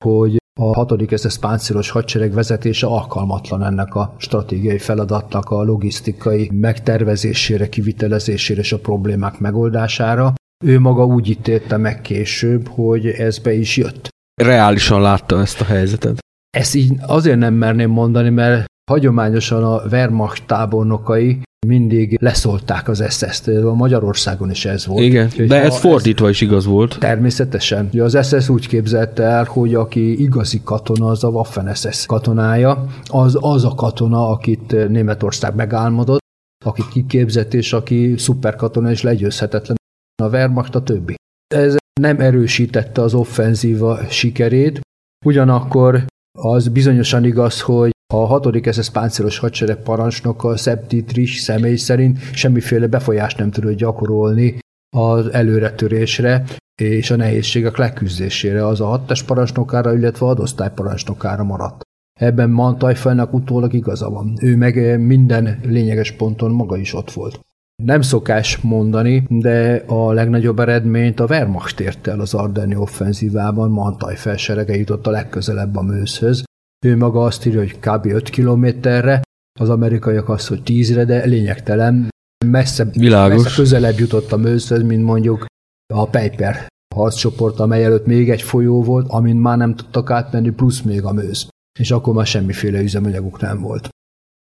hogy 0.05 0.37
a 0.59 0.73
6. 0.73 1.17
SS 1.17 1.37
páncélos 1.37 1.89
hadsereg 1.89 2.33
vezetése 2.33 2.87
alkalmatlan 2.87 3.63
ennek 3.63 3.95
a 3.95 4.15
stratégiai 4.17 4.77
feladatnak 4.77 5.49
a 5.49 5.63
logisztikai 5.63 6.49
megtervezésére, 6.53 7.69
kivitelezésére 7.69 8.59
és 8.59 8.71
a 8.71 8.79
problémák 8.79 9.39
megoldására. 9.39 10.33
Ő 10.65 10.79
maga 10.79 11.05
úgy 11.05 11.29
ítélte 11.29 11.77
meg 11.77 12.01
később, 12.01 12.67
hogy 12.67 13.07
ez 13.07 13.37
be 13.39 13.53
is 13.53 13.77
jött. 13.77 14.09
Reálisan 14.41 15.01
látta 15.01 15.39
ezt 15.39 15.61
a 15.61 15.63
helyzetet. 15.63 16.19
Ezt 16.57 16.75
így 16.75 16.97
azért 17.07 17.37
nem 17.37 17.53
merném 17.53 17.89
mondani, 17.89 18.29
mert 18.29 18.65
hagyományosan 18.91 19.63
a 19.63 19.81
Wehrmacht 19.91 20.45
tábornokai 20.45 21.41
mindig 21.65 22.17
leszólták 22.21 22.87
az 22.87 23.03
SS-t, 23.09 23.49
Magyarországon 23.75 24.49
is 24.49 24.65
ez 24.65 24.85
volt. 24.85 25.03
Igen, 25.03 25.29
és 25.35 25.47
de 25.47 25.61
ez 25.61 25.77
fordítva 25.77 26.25
ez 26.25 26.31
is 26.31 26.41
igaz 26.41 26.65
volt. 26.65 26.99
Természetesen. 26.99 27.89
Az 27.99 28.27
SS 28.27 28.49
úgy 28.49 28.67
képzelte 28.67 29.23
el, 29.23 29.43
hogy 29.43 29.75
aki 29.75 30.21
igazi 30.21 30.61
katona, 30.63 31.07
az 31.07 31.23
a 31.23 31.27
Waffen 31.27 31.75
SS 31.75 32.05
katonája, 32.05 32.85
az 33.05 33.37
az 33.39 33.65
a 33.65 33.73
katona, 33.75 34.29
akit 34.29 34.89
Németország 34.89 35.55
megálmodott, 35.55 36.21
akit 36.65 36.87
kiképzett, 36.89 37.53
és 37.53 37.73
aki 37.73 38.17
szuperkatona 38.17 38.91
és 38.91 39.01
legyőzhetetlen 39.01 39.77
a 40.23 40.27
Wehrmacht 40.27 40.75
a 40.75 40.83
többi. 40.83 41.15
Ez 41.55 41.75
nem 42.01 42.19
erősítette 42.19 43.01
az 43.01 43.13
offenzíva 43.13 43.99
sikerét, 44.09 44.81
ugyanakkor 45.25 46.05
az 46.39 46.67
bizonyosan 46.67 47.23
igaz, 47.23 47.61
hogy 47.61 47.91
a 48.13 48.25
6. 48.25 48.71
SS 48.71 48.89
páncélos 48.89 49.37
hadsereg 49.37 49.77
parancsnoka 49.77 50.57
Szebb 50.57 50.87
Dietrich 50.87 51.33
személy 51.39 51.75
szerint 51.75 52.19
semmiféle 52.33 52.87
befolyást 52.87 53.37
nem 53.37 53.51
tudott 53.51 53.75
gyakorolni 53.75 54.57
az 54.95 55.27
előretörésre 55.31 56.43
és 56.81 57.11
a 57.11 57.15
nehézségek 57.15 57.77
leküzdésére, 57.77 58.67
az 58.67 58.81
a 58.81 58.85
hattes 58.85 59.23
parancsnokára, 59.23 59.93
illetve 59.93 60.25
adosztály 60.25 60.71
parancsnokára 60.75 61.43
maradt. 61.43 61.81
Ebben 62.19 62.49
Mantajfajnak 62.49 63.33
utólag 63.33 63.73
igaza 63.73 64.09
van. 64.09 64.37
Ő 64.41 64.55
meg 64.57 64.99
minden 64.99 65.59
lényeges 65.63 66.11
ponton 66.11 66.51
maga 66.51 66.77
is 66.77 66.93
ott 66.93 67.11
volt. 67.11 67.39
Nem 67.83 68.01
szokás 68.01 68.57
mondani, 68.57 69.25
de 69.29 69.83
a 69.87 70.11
legnagyobb 70.11 70.59
eredményt 70.59 71.19
a 71.19 71.25
Wehrmacht 71.25 71.79
ért 71.79 72.07
el 72.07 72.19
az 72.19 72.33
Ardenni 72.33 72.75
offenzívában, 72.75 73.69
Mantaj 73.69 74.15
felserege 74.15 74.75
jutott 74.75 75.07
a 75.07 75.11
legközelebb 75.11 75.75
a 75.75 75.81
mőzhöz, 75.81 76.43
ő 76.83 76.97
maga 76.97 77.23
azt 77.23 77.45
írja, 77.45 77.59
hogy 77.59 77.79
kb. 77.79 78.05
5 78.05 78.29
kilométerre, 78.29 79.21
az 79.59 79.69
amerikaiak 79.69 80.29
azt, 80.29 80.47
hogy 80.47 80.61
10-re, 80.65 81.05
de 81.05 81.25
lényegtelen, 81.25 82.09
messze, 82.45 82.83
Világos. 82.83 83.43
messze 83.43 83.55
közelebb 83.55 83.99
jutott 83.99 84.31
a 84.31 84.37
mőzhöz, 84.37 84.83
mint 84.83 85.03
mondjuk 85.03 85.45
a 85.93 86.09
Piper 86.09 86.67
harccsoport, 86.95 87.59
amely 87.59 87.83
előtt 87.83 88.05
még 88.05 88.29
egy 88.29 88.41
folyó 88.41 88.83
volt, 88.83 89.07
amin 89.09 89.35
már 89.35 89.57
nem 89.57 89.75
tudtak 89.75 90.09
átmenni, 90.09 90.49
plusz 90.49 90.81
még 90.81 91.03
a 91.03 91.11
mőz. 91.11 91.47
És 91.79 91.91
akkor 91.91 92.13
már 92.13 92.25
semmiféle 92.25 92.81
üzemanyaguk 92.81 93.41
nem 93.41 93.61
volt. 93.61 93.89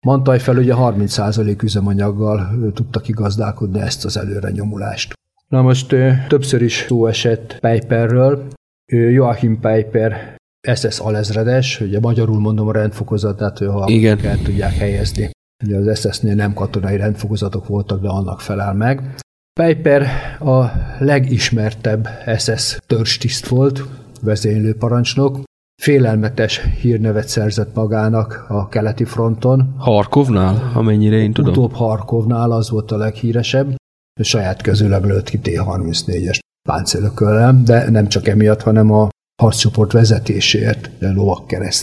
Mantaj 0.06 0.38
fel 0.38 0.56
ugye 0.56 0.72
30% 0.76 1.62
üzemanyaggal 1.62 2.56
tudtak 2.74 3.08
igazdálkodni 3.08 3.80
ezt 3.80 4.04
az 4.04 4.16
előre 4.16 4.50
nyomulást. 4.50 5.12
Na 5.48 5.62
most 5.62 5.94
többször 6.28 6.62
is 6.62 6.84
szó 6.88 7.06
esett 7.06 7.58
Piperről. 7.60 8.48
Joachim 8.86 9.60
Piper 9.60 10.31
SS 10.74 10.98
alezredes, 10.98 11.80
ugye 11.80 12.00
magyarul 12.00 12.40
mondom 12.40 12.68
a 12.68 12.72
rendfokozatát, 12.72 13.58
hogy 13.58 13.66
ha 13.66 13.84
Igen. 13.88 14.18
el 14.24 14.38
tudják 14.42 14.74
helyezni. 14.74 15.30
Ugye 15.64 15.76
az 15.76 15.98
SS-nél 16.00 16.34
nem 16.34 16.54
katonai 16.54 16.96
rendfokozatok 16.96 17.66
voltak, 17.66 18.00
de 18.00 18.08
annak 18.08 18.40
felel 18.40 18.74
meg. 18.74 19.14
Piper 19.60 20.02
a 20.40 20.64
legismertebb 20.98 22.08
SS 22.36 22.78
törzstiszt 22.86 23.46
volt, 23.46 23.82
vezénylő 24.20 24.74
parancsnok, 24.74 25.40
félelmetes 25.82 26.60
hírnevet 26.80 27.28
szerzett 27.28 27.74
magának 27.74 28.44
a 28.48 28.68
keleti 28.68 29.04
fronton. 29.04 29.74
Harkovnál, 29.78 30.70
amennyire 30.74 31.16
én 31.16 31.32
tudom. 31.32 31.52
Utóbb 31.52 31.72
Harkovnál 31.72 32.50
az 32.50 32.70
volt 32.70 32.90
a 32.90 32.96
leghíresebb. 32.96 33.74
Saját 34.20 34.62
közüleg 34.62 35.04
lőtt 35.04 35.28
ki 35.28 35.38
T-34-es 35.38 36.38
páncélökölre, 36.68 37.52
de 37.64 37.90
nem 37.90 38.08
csak 38.08 38.28
emiatt, 38.28 38.62
hanem 38.62 38.92
a 38.92 39.08
harccsoport 39.42 39.92
vezetéséért 39.92 40.90
lovak 40.98 41.46
kereszt. 41.46 41.82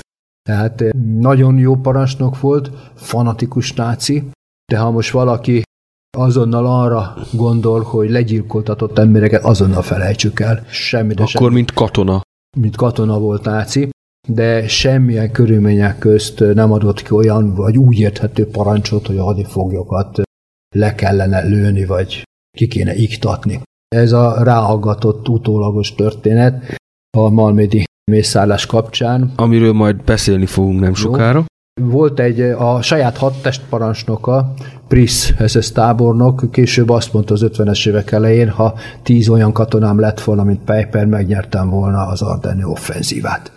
Tehát 0.50 0.82
eh, 0.82 0.90
nagyon 1.20 1.58
jó 1.58 1.76
parancsnok 1.76 2.40
volt, 2.40 2.70
fanatikus 2.96 3.74
náci, 3.74 4.30
de 4.72 4.78
ha 4.78 4.92
most 4.92 5.12
valaki 5.12 5.62
azonnal 6.18 6.66
arra 6.66 7.16
gondol, 7.34 7.82
hogy 7.82 8.10
legyilkoltatott 8.10 8.98
embereket, 8.98 9.44
azonnal 9.44 9.82
felejtsük 9.82 10.40
el. 10.40 10.66
Semmi, 10.70 11.14
de 11.14 11.22
Akkor 11.22 11.42
semmi. 11.42 11.54
mint 11.54 11.74
katona. 11.74 12.22
Mint 12.58 12.76
katona 12.76 13.20
volt 13.20 13.44
náci, 13.44 13.90
de 14.28 14.68
semmilyen 14.68 15.32
körülmények 15.32 15.98
közt 16.00 16.40
nem 16.40 16.72
adott 16.72 17.02
ki 17.02 17.14
olyan, 17.14 17.56
vagy 17.56 17.78
úgy 17.78 18.00
érthető 18.00 18.48
parancsot, 18.48 19.08
hogy 19.08 19.18
a 19.18 19.24
hadifoglyokat 19.24 20.22
le 20.76 20.96
kellene 20.96 21.42
lőni, 21.42 21.86
vagy 21.86 22.24
ki 22.58 22.68
kéne 22.68 22.96
iktatni. 22.96 23.62
Ez 23.96 24.12
a 24.12 24.44
ráaggatott 24.44 25.30
utólagos 25.30 25.96
történet, 25.96 26.76
a 27.18 27.30
Malmédi 27.30 27.84
mészállás 28.12 28.66
kapcsán. 28.66 29.32
Amiről 29.36 29.74
majd 29.74 30.04
beszélni 30.04 30.46
fogunk 30.46 30.80
nem 30.80 30.94
sokára. 30.94 31.46
Volt 31.82 32.20
egy 32.20 32.42
a 32.42 32.82
saját 32.82 33.18
hadtest 33.18 33.62
parancsnoka, 33.70 34.54
Prisz 34.88 35.34
SS 35.48 35.72
tábornok, 35.72 36.52
később 36.52 36.90
azt 36.90 37.14
mondta 37.14 37.34
az 37.34 37.46
50-es 37.46 37.88
évek 37.88 38.12
elején, 38.12 38.50
ha 38.50 38.78
tíz 39.04 39.30
olyan 39.30 39.52
katonám 39.52 40.00
lett 40.00 40.22
volna, 40.22 40.44
mint 40.44 40.60
Piper, 40.60 41.06
megnyertem 41.06 41.70
volna 41.70 42.08
az 42.08 42.22
Ardenni 42.22 42.64
offenzívát. 42.64 43.54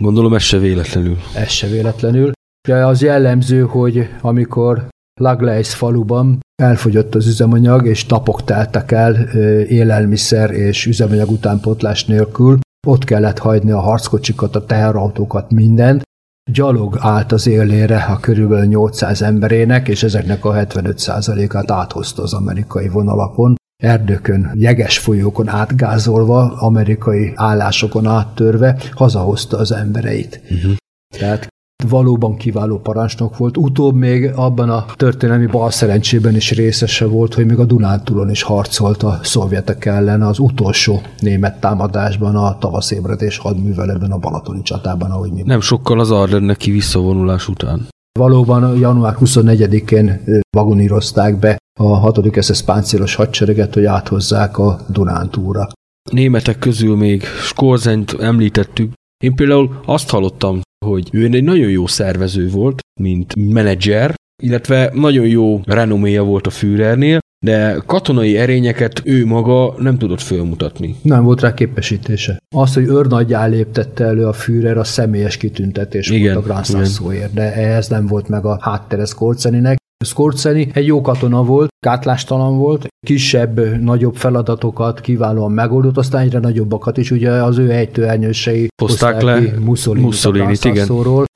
Gondolom 0.00 0.34
ez 0.34 0.42
se 0.42 0.58
véletlenül. 0.58 1.16
Ez 1.34 1.48
se 1.48 1.66
véletlenül. 1.66 2.30
Az 2.68 3.02
jellemző, 3.02 3.62
hogy 3.62 4.08
amikor 4.20 4.88
Lagleis 5.20 5.74
faluban 5.74 6.40
elfogyott 6.62 7.14
az 7.14 7.26
üzemanyag, 7.26 7.86
és 7.86 8.06
napok 8.06 8.44
teltek 8.44 8.92
el 8.92 9.14
élelmiszer 9.62 10.50
és 10.50 10.86
üzemanyag 10.86 11.30
utánpotlás 11.30 12.04
nélkül. 12.04 12.58
Ott 12.86 13.04
kellett 13.04 13.38
hagyni 13.38 13.70
a 13.70 13.80
harckocsikat, 13.80 14.56
a 14.56 14.64
teherautókat, 14.64 15.50
mindent. 15.50 16.02
Gyalog 16.50 16.96
állt 17.00 17.32
az 17.32 17.46
élére 17.46 17.96
a 17.96 18.20
körülbelül 18.20 18.66
800 18.66 19.22
emberének, 19.22 19.88
és 19.88 20.02
ezeknek 20.02 20.44
a 20.44 20.52
75%-át 20.52 21.70
áthozta 21.70 22.22
az 22.22 22.34
amerikai 22.34 22.88
vonalakon 22.88 23.54
erdőkön, 23.82 24.50
jeges 24.54 24.98
folyókon 24.98 25.48
átgázolva, 25.48 26.52
amerikai 26.52 27.32
állásokon 27.34 28.06
áttörve 28.06 28.76
hazahozta 28.94 29.58
az 29.58 29.72
embereit. 29.72 30.40
Uh-huh. 30.50 30.72
Tehát 31.18 31.48
valóban 31.88 32.36
kiváló 32.36 32.78
parancsnok 32.78 33.36
volt. 33.36 33.56
Utóbb 33.56 33.94
még 33.94 34.30
abban 34.34 34.70
a 34.70 34.84
történelmi 34.96 35.46
balszerencsében 35.46 36.34
is 36.34 36.50
részese 36.50 37.06
volt, 37.06 37.34
hogy 37.34 37.46
még 37.46 37.58
a 37.58 37.64
Dunántúlon 37.64 38.30
is 38.30 38.42
harcolt 38.42 39.02
a 39.02 39.18
szovjetek 39.22 39.84
ellen 39.84 40.22
az 40.22 40.38
utolsó 40.38 41.00
német 41.18 41.60
támadásban, 41.60 42.36
a 42.36 42.58
tavaszébredés 42.58 43.38
hadműveletben, 43.38 44.10
a 44.10 44.18
Balatoni 44.18 44.62
csatában, 44.62 45.10
ahogy 45.10 45.28
minden. 45.28 45.46
Nem 45.46 45.60
sokkal 45.60 46.00
az 46.00 46.10
Ardenneki 46.10 46.70
visszavonulás 46.70 47.48
után. 47.48 47.88
Valóban 48.18 48.78
január 48.78 49.16
24-én 49.20 50.24
vagonírozták 50.56 51.38
be 51.38 51.56
a 51.80 51.96
6. 51.96 52.42
SS 52.42 52.62
páncélos 52.62 53.14
hadsereget, 53.14 53.74
hogy 53.74 53.84
áthozzák 53.84 54.58
a 54.58 54.80
Dunántúra. 54.88 55.68
Németek 56.10 56.58
közül 56.58 56.96
még 56.96 57.22
Skorzent 57.22 58.12
említettük. 58.20 58.92
Én 59.24 59.34
például 59.34 59.80
azt 59.84 60.10
hallottam 60.10 60.60
hogy 60.82 61.08
ő 61.12 61.24
egy 61.32 61.44
nagyon 61.44 61.70
jó 61.70 61.86
szervező 61.86 62.48
volt, 62.48 62.80
mint 63.00 63.52
menedzser, 63.52 64.14
illetve 64.42 64.90
nagyon 64.94 65.26
jó 65.26 65.60
renoméja 65.64 66.22
volt 66.22 66.46
a 66.46 66.50
Führernél, 66.50 67.18
de 67.44 67.82
katonai 67.86 68.38
erényeket 68.38 69.02
ő 69.04 69.26
maga 69.26 69.74
nem 69.78 69.98
tudott 69.98 70.20
fölmutatni. 70.20 70.96
Nem 71.02 71.24
volt 71.24 71.40
rá 71.40 71.54
képesítése. 71.54 72.38
Az, 72.54 72.74
hogy 72.74 72.84
őrnagyjá 72.84 73.46
léptette 73.46 74.04
elő 74.04 74.26
a 74.26 74.32
Führer, 74.32 74.76
a 74.78 74.84
személyes 74.84 75.36
kitüntetés 75.36 76.10
igen, 76.10 76.34
volt 76.34 76.46
a 76.46 76.48
Grand 76.48 77.30
de 77.32 77.54
ehhez 77.54 77.88
nem 77.88 78.06
volt 78.06 78.28
meg 78.28 78.44
a 78.44 78.58
háttere 78.60 79.04
Skorceninek, 79.04 79.81
Scorseni 80.04 80.70
egy 80.72 80.86
jó 80.86 81.00
katona 81.00 81.44
volt, 81.44 81.68
gátlástalan 81.86 82.58
volt, 82.58 82.86
kisebb, 83.06 83.80
nagyobb 83.80 84.16
feladatokat 84.16 85.00
kiválóan 85.00 85.52
megoldott, 85.52 85.96
aztán 85.96 86.22
egyre 86.22 86.38
nagyobbakat 86.38 86.96
is, 86.96 87.10
ugye 87.10 87.30
az 87.30 87.58
ő 87.58 87.70
ejtőernyősei 87.70 88.68
hozták 88.82 89.22
le 89.22 89.40
Mussolini, 89.58 90.04
Mussolini 90.04 90.56
igen. 90.62 90.88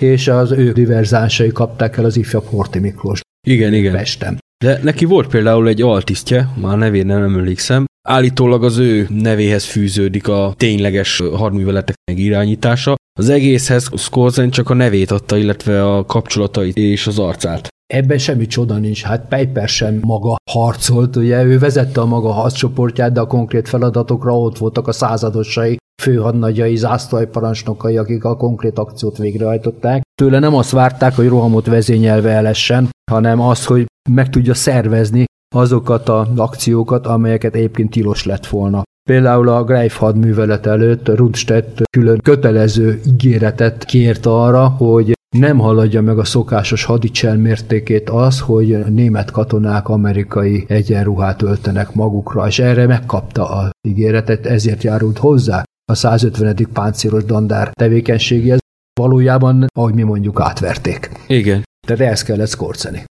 és 0.03 0.29
az 0.29 0.53
ő 0.53 0.73
diverzánsai 0.73 1.49
kapták 1.49 1.97
el 1.97 2.05
az 2.05 2.17
ifjabb 2.17 2.45
Horti 2.45 2.79
Miklós. 2.79 3.21
Igen, 3.47 3.75
igen. 3.75 3.93
Pestem. 3.93 4.37
De 4.65 4.81
neki 4.83 5.05
volt 5.05 5.29
például 5.29 5.69
egy 5.69 5.83
altisztje, 5.83 6.49
már 6.61 6.79
nevén 6.79 7.07
nem 7.07 7.23
emlékszem, 7.23 7.85
Állítólag 8.09 8.65
az 8.65 8.79
ő 8.79 9.07
nevéhez 9.11 9.65
fűződik 9.65 10.29
a 10.29 10.55
tényleges 10.57 11.23
hadműveletek 11.35 11.97
irányítása. 12.07 12.95
Az 13.19 13.29
egészhez 13.29 13.89
Scorsese 13.97 14.49
csak 14.49 14.71
a 14.71 14.75
nevét 14.75 15.11
adta, 15.11 15.37
illetve 15.37 15.95
a 15.95 16.05
kapcsolatait 16.05 16.77
és 16.77 17.07
az 17.07 17.19
arcát. 17.19 17.69
Ebben 17.87 18.19
semmi 18.19 18.47
csoda 18.47 18.77
nincs, 18.77 19.03
hát 19.03 19.29
Piper 19.29 19.69
sem 19.69 20.01
maga 20.03 20.37
harcolt, 20.51 21.17
ugye 21.17 21.45
ő 21.45 21.59
vezette 21.59 22.01
a 22.01 22.07
maga 22.07 22.31
harccsoportját, 22.31 23.13
de 23.13 23.21
a 23.21 23.27
konkrét 23.27 23.69
feladatokra 23.69 24.39
ott 24.39 24.59
voltak 24.59 24.89
a 24.89 24.93
századosai, 24.93 25.77
főhadnagyai, 26.03 26.77
zászlóparancsnokai, 26.77 27.97
akik 27.97 28.25
a 28.25 28.37
konkrét 28.37 28.79
akciót 28.79 29.19
végrehajtották. 29.19 30.03
Tőle 30.21 30.39
nem 30.39 30.55
azt 30.55 30.71
várták, 30.71 31.15
hogy 31.15 31.29
rohamot 31.29 31.67
vezényelve 31.67 32.31
elessen, 32.31 32.89
hanem 33.11 33.41
az, 33.41 33.65
hogy 33.65 33.87
meg 34.11 34.31
tudja 34.31 34.55
szervezni 34.55 35.25
azokat 35.55 36.09
az 36.09 36.29
akciókat, 36.37 37.07
amelyeket 37.07 37.55
egyébként 37.55 37.91
tilos 37.91 38.25
lett 38.25 38.47
volna. 38.47 38.83
Például 39.11 39.49
a 39.49 39.64
Greif 39.64 39.97
hadművelet 39.97 40.66
előtt 40.66 41.09
Rundstedt 41.09 41.83
külön 41.90 42.19
kötelező 42.23 43.01
ígéretet 43.07 43.85
kért 43.85 44.27
arra, 44.27 44.69
hogy 44.69 45.12
nem 45.37 45.59
haladja 45.59 46.03
meg 46.03 46.19
a 46.19 46.25
szokásos 46.25 46.85
hadicsel 46.85 47.37
mértékét 47.37 48.11
az, 48.11 48.40
hogy 48.40 48.87
német 48.87 49.31
katonák 49.31 49.88
amerikai 49.88 50.64
egyenruhát 50.69 51.42
öltenek 51.42 51.95
magukra, 51.95 52.47
és 52.47 52.59
erre 52.59 52.87
megkapta 52.87 53.49
a 53.49 53.71
ígéretet, 53.88 54.47
ezért 54.47 54.83
járult 54.83 55.19
hozzá 55.19 55.62
a 55.92 55.95
150. 55.95 56.69
páncélos 56.73 57.25
dandár 57.25 57.71
tevékenységéhez. 57.73 58.59
Valójában, 59.01 59.66
ahogy 59.75 59.95
mi 59.95 60.03
mondjuk, 60.03 60.40
átverték. 60.40 61.11
Igen. 61.27 61.62
Tehát 61.87 62.12
ezt 62.12 62.25
kellett 62.25 62.47
szkorceni. 62.47 63.05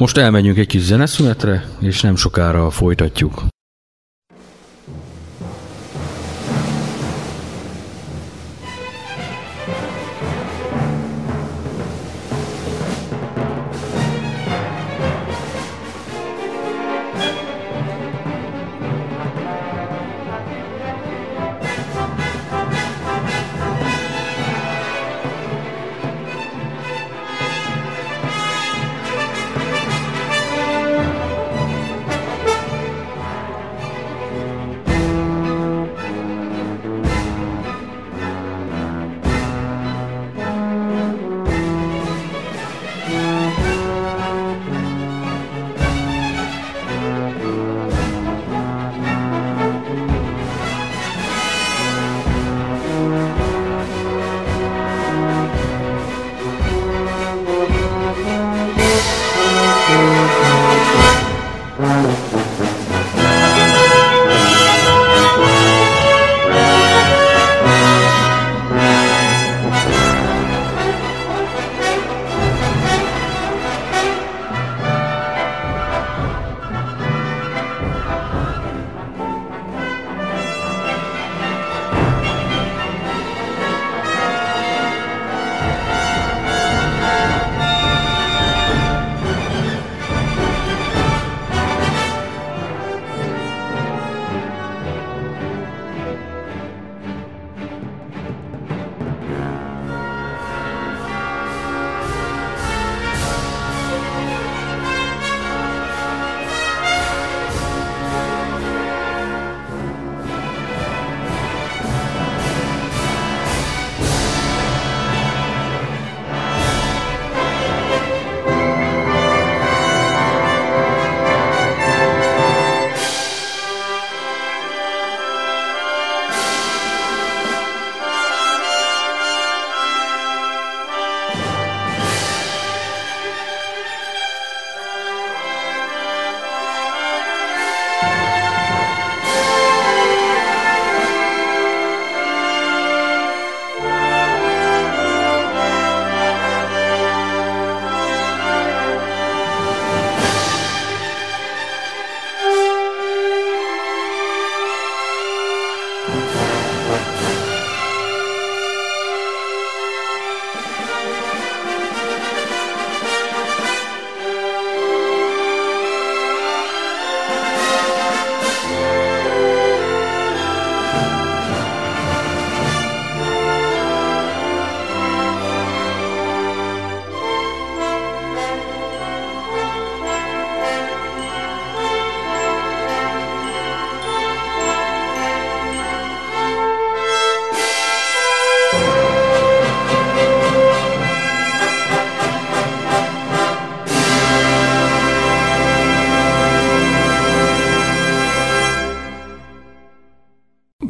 Most 0.00 0.16
elmegyünk 0.16 0.58
egy 0.58 0.66
kis 0.66 0.82
zeneszünetre, 0.82 1.64
és 1.80 2.00
nem 2.00 2.16
sokára 2.16 2.70
folytatjuk. 2.70 3.42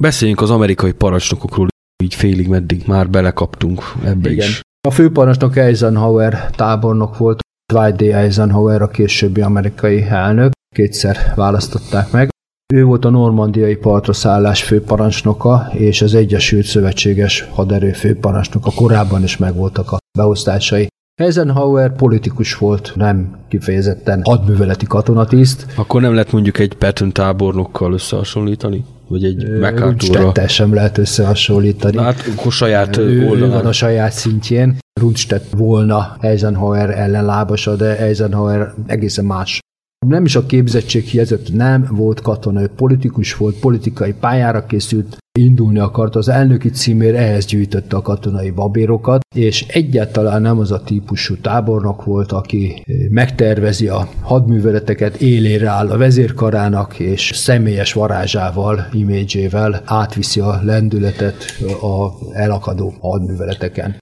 Beszéljünk 0.00 0.40
az 0.40 0.50
amerikai 0.50 0.92
parancsnokokról, 0.92 1.68
így 2.04 2.14
félig 2.14 2.48
meddig 2.48 2.82
már 2.86 3.10
belekaptunk 3.10 3.82
ebbe 4.04 4.30
Igen. 4.30 4.48
is. 4.48 4.60
A 4.88 4.90
főparancsnok 4.90 5.56
Eisenhower 5.56 6.50
tábornok 6.50 7.16
volt, 7.16 7.40
Dwight 7.72 7.96
D. 7.96 8.02
Eisenhower 8.02 8.82
a 8.82 8.88
későbbi 8.88 9.40
amerikai 9.40 10.02
elnök, 10.02 10.52
kétszer 10.74 11.32
választották 11.36 12.10
meg. 12.10 12.28
Ő 12.74 12.84
volt 12.84 13.04
a 13.04 13.10
normandiai 13.10 13.76
partra 13.76 14.12
szállás 14.12 14.62
főparancsnoka, 14.62 15.70
és 15.72 16.02
az 16.02 16.14
Egyesült 16.14 16.64
Szövetséges 16.64 17.48
Haderő 17.50 17.92
főparancsnoka. 17.92 18.70
Korábban 18.70 19.22
is 19.22 19.36
megvoltak 19.36 19.92
a 19.92 19.98
beosztásai. 20.18 20.86
Eisenhower 21.20 21.96
politikus 21.96 22.56
volt, 22.56 22.92
nem 22.94 23.36
kifejezetten 23.48 24.22
hadműveleti 24.24 24.86
katonatiszt. 24.86 25.66
Akkor 25.76 26.00
nem 26.00 26.12
lehet 26.12 26.32
mondjuk 26.32 26.58
egy 26.58 26.74
Patton 26.74 27.12
tábornokkal 27.12 27.92
összehasonlítani? 27.92 28.84
Vagy 29.10 29.24
egy 29.24 29.58
MacArthurra? 29.58 30.48
sem 30.48 30.74
lehet 30.74 30.98
összehasonlítani. 30.98 31.96
Na, 31.96 32.02
hát 32.02 32.24
akkor 32.36 32.52
saját 32.52 32.96
ő, 32.96 33.28
oldalán. 33.28 33.50
Ő 33.50 33.52
van 33.54 33.66
a 33.66 33.72
saját 33.72 34.12
szintjén. 34.12 34.78
Rundstedt 35.00 35.52
volna 35.56 36.16
Eisenhower 36.20 36.90
ellenlábasa, 36.90 37.76
de 37.76 37.98
Eisenhower 37.98 38.74
egészen 38.86 39.24
más 39.24 39.60
nem 40.06 40.24
is 40.24 40.36
a 40.36 40.46
képzettség 40.46 41.04
hiányzott, 41.04 41.52
nem 41.52 41.86
volt 41.90 42.20
katona, 42.20 42.60
ő 42.60 42.66
politikus 42.66 43.34
volt, 43.34 43.58
politikai 43.58 44.12
pályára 44.12 44.66
készült, 44.66 45.16
indulni 45.38 45.78
akart, 45.78 46.16
az 46.16 46.28
elnöki 46.28 46.70
címér 46.70 47.14
ehhez 47.14 47.44
gyűjtötte 47.44 47.96
a 47.96 48.02
katonai 48.02 48.50
babérokat, 48.50 49.20
és 49.34 49.66
egyáltalán 49.68 50.42
nem 50.42 50.58
az 50.58 50.70
a 50.70 50.82
típusú 50.82 51.36
tábornok 51.36 52.04
volt, 52.04 52.32
aki 52.32 52.84
megtervezi 53.10 53.88
a 53.88 54.08
hadműveleteket, 54.20 55.16
élére 55.16 55.68
áll 55.68 55.90
a 55.90 55.96
vezérkarának, 55.96 56.98
és 56.98 57.32
személyes 57.34 57.92
varázsával, 57.92 58.86
imidzsével 58.92 59.82
átviszi 59.84 60.40
a 60.40 60.60
lendületet 60.62 61.44
a 61.80 62.12
elakadó 62.32 62.94
hadműveleteken. 63.00 63.98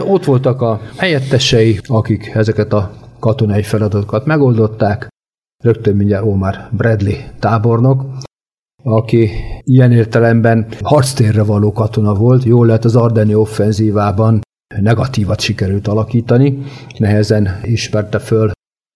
Ott 0.00 0.24
voltak 0.24 0.60
a 0.60 0.80
helyettesei, 0.96 1.80
akik 1.86 2.26
ezeket 2.26 2.72
a 2.72 2.92
katonai 3.18 3.62
feladatokat 3.62 4.26
megoldották, 4.26 5.08
rögtön 5.64 5.96
mindjárt 5.96 6.24
Omar 6.24 6.68
Bradley 6.70 7.16
tábornok, 7.38 8.04
aki 8.82 9.30
ilyen 9.62 9.92
értelemben 9.92 10.66
harctérre 10.82 11.42
való 11.42 11.72
katona 11.72 12.14
volt, 12.14 12.44
jól 12.44 12.66
lehet 12.66 12.84
az 12.84 12.96
Ardeni 12.96 13.34
offenzívában 13.34 14.40
negatívat 14.76 15.40
sikerült 15.40 15.88
alakítani, 15.88 16.58
nehezen 16.98 17.60
ismerte 17.62 18.18
föl, 18.18 18.50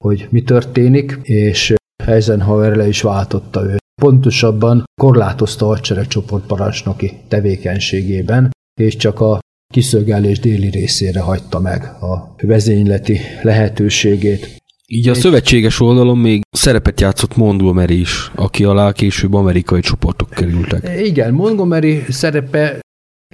hogy 0.05 0.27
mi 0.31 0.43
történik, 0.43 1.19
és 1.23 1.75
Eisenhower 2.05 2.77
le 2.77 2.89
is 2.89 3.03
váltotta 3.03 3.65
őt. 3.65 3.81
Pontosabban 4.03 4.85
korlátozta 5.01 5.65
a 5.65 5.69
hadseregcsoport 5.69 6.47
parancsnoki 6.47 7.13
tevékenységében, 7.29 8.51
és 8.81 8.97
csak 8.97 9.21
a 9.21 9.39
kiszögelés 9.73 10.39
déli 10.39 10.69
részére 10.71 11.21
hagyta 11.21 11.61
meg 11.61 11.85
a 11.85 12.35
vezényleti 12.43 13.21
lehetőségét. 13.43 14.62
Így 14.95 15.09
a 15.09 15.15
szövetséges 15.15 15.81
oldalon 15.81 16.19
még 16.19 16.43
szerepet 16.51 17.01
játszott 17.01 17.37
Montgomery 17.37 18.01
is, 18.01 18.31
aki 18.35 18.65
alá 18.65 18.93
később 18.93 19.35
amerikai 19.35 19.81
csoportok 19.81 20.31
kerültek. 20.31 21.07
Igen, 21.07 21.35
Montgomery 21.35 22.05
szerepe 22.09 22.81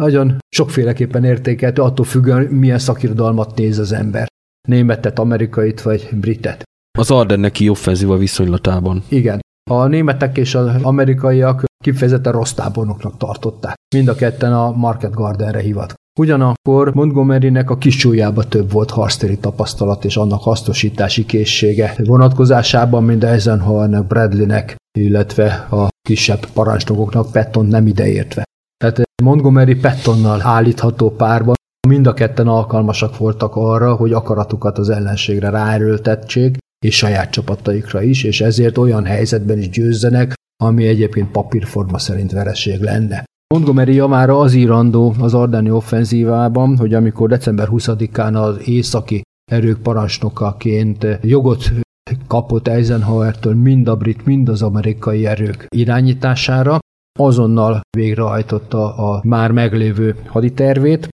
nagyon 0.01 0.37
sokféleképpen 0.49 1.25
értékelhető, 1.25 1.83
attól 1.83 2.05
függően 2.05 2.43
milyen 2.47 2.79
szakirodalmat 2.79 3.57
néz 3.57 3.79
az 3.79 3.93
ember. 3.93 4.27
Németet, 4.69 5.19
amerikait 5.19 5.83
vagy 5.83 6.09
britet. 6.13 6.63
Az 6.99 7.11
Ardenneki 7.11 7.69
offenzíva 7.69 8.17
viszonylatában. 8.17 9.03
Igen. 9.09 9.41
A 9.71 9.87
németek 9.87 10.37
és 10.37 10.55
az 10.55 10.83
amerikaiak 10.83 11.65
kifejezetten 11.85 12.33
rossz 12.33 12.53
tábornoknak 12.53 13.17
tartották. 13.17 13.75
Mind 13.95 14.09
a 14.09 14.15
ketten 14.15 14.53
a 14.53 14.71
Market 14.71 15.15
Gardenre 15.15 15.61
hivat. 15.61 15.95
Ugyanakkor 16.19 16.95
Montgomerynek 16.95 17.71
a 17.71 17.79
kisújjába 17.79 18.45
több 18.45 18.73
volt 18.73 18.91
harctéri 18.91 19.39
tapasztalat 19.39 20.05
és 20.05 20.17
annak 20.17 20.43
hasznosítási 20.43 21.27
készsége 21.27 21.95
vonatkozásában, 22.05 23.05
mint 23.05 23.25
Eisenhowernek, 23.25 24.07
Bradleynek, 24.07 24.77
illetve 24.99 25.67
a 25.71 25.89
kisebb 26.09 26.47
parancsnokoknak 26.53 27.33
Patton 27.33 27.67
nem 27.67 27.87
ideértve. 27.87 28.45
Tehát 28.77 29.03
Montgomery 29.23 29.75
Pattonnal 29.75 30.41
állítható 30.43 31.11
párban 31.11 31.55
mind 31.89 32.07
a 32.07 32.15
ketten 32.15 32.49
alkalmasak 32.49 33.19
voltak 33.19 33.57
arra, 33.57 33.95
hogy 33.95 34.13
akaratukat 34.13 34.79
az 34.79 34.89
ellenségre 34.89 35.51
ráerőltettség, 35.51 36.57
és 36.87 36.97
saját 36.97 37.31
csapataikra 37.31 38.03
is, 38.03 38.25
és 38.25 38.41
ezért 38.41 38.79
olyan 38.79 39.05
helyzetben 39.05 39.59
is 39.59 39.69
győzzenek, 39.69 40.35
ami 40.65 40.87
egyébként 40.87 41.31
papírforma 41.31 41.99
szerint 41.99 42.33
vereség 42.33 42.81
lenne. 42.81 43.25
Montgomery 43.55 43.95
javára 43.95 44.39
az 44.39 44.55
írandó 44.55 45.15
az 45.19 45.35
Ardeni 45.35 45.71
offenzívában, 45.71 46.77
hogy 46.77 46.95
amikor 46.95 47.29
december 47.29 47.69
20-án 47.71 48.35
az 48.35 48.69
északi 48.69 49.23
erők 49.51 49.79
parancsnokaként 49.83 51.07
jogot 51.23 51.71
kapott 52.27 52.69
Eisenhower-től 52.69 53.55
mind 53.55 53.89
a 53.89 53.97
brit, 53.97 54.25
mind 54.25 54.49
az 54.49 54.63
amerikai 54.63 55.27
erők 55.27 55.67
irányítására, 55.69 56.79
azonnal 57.19 57.81
végrehajtotta 57.97 58.97
a 58.97 59.21
már 59.25 59.51
meglévő 59.51 60.17
haditervét. 60.27 61.09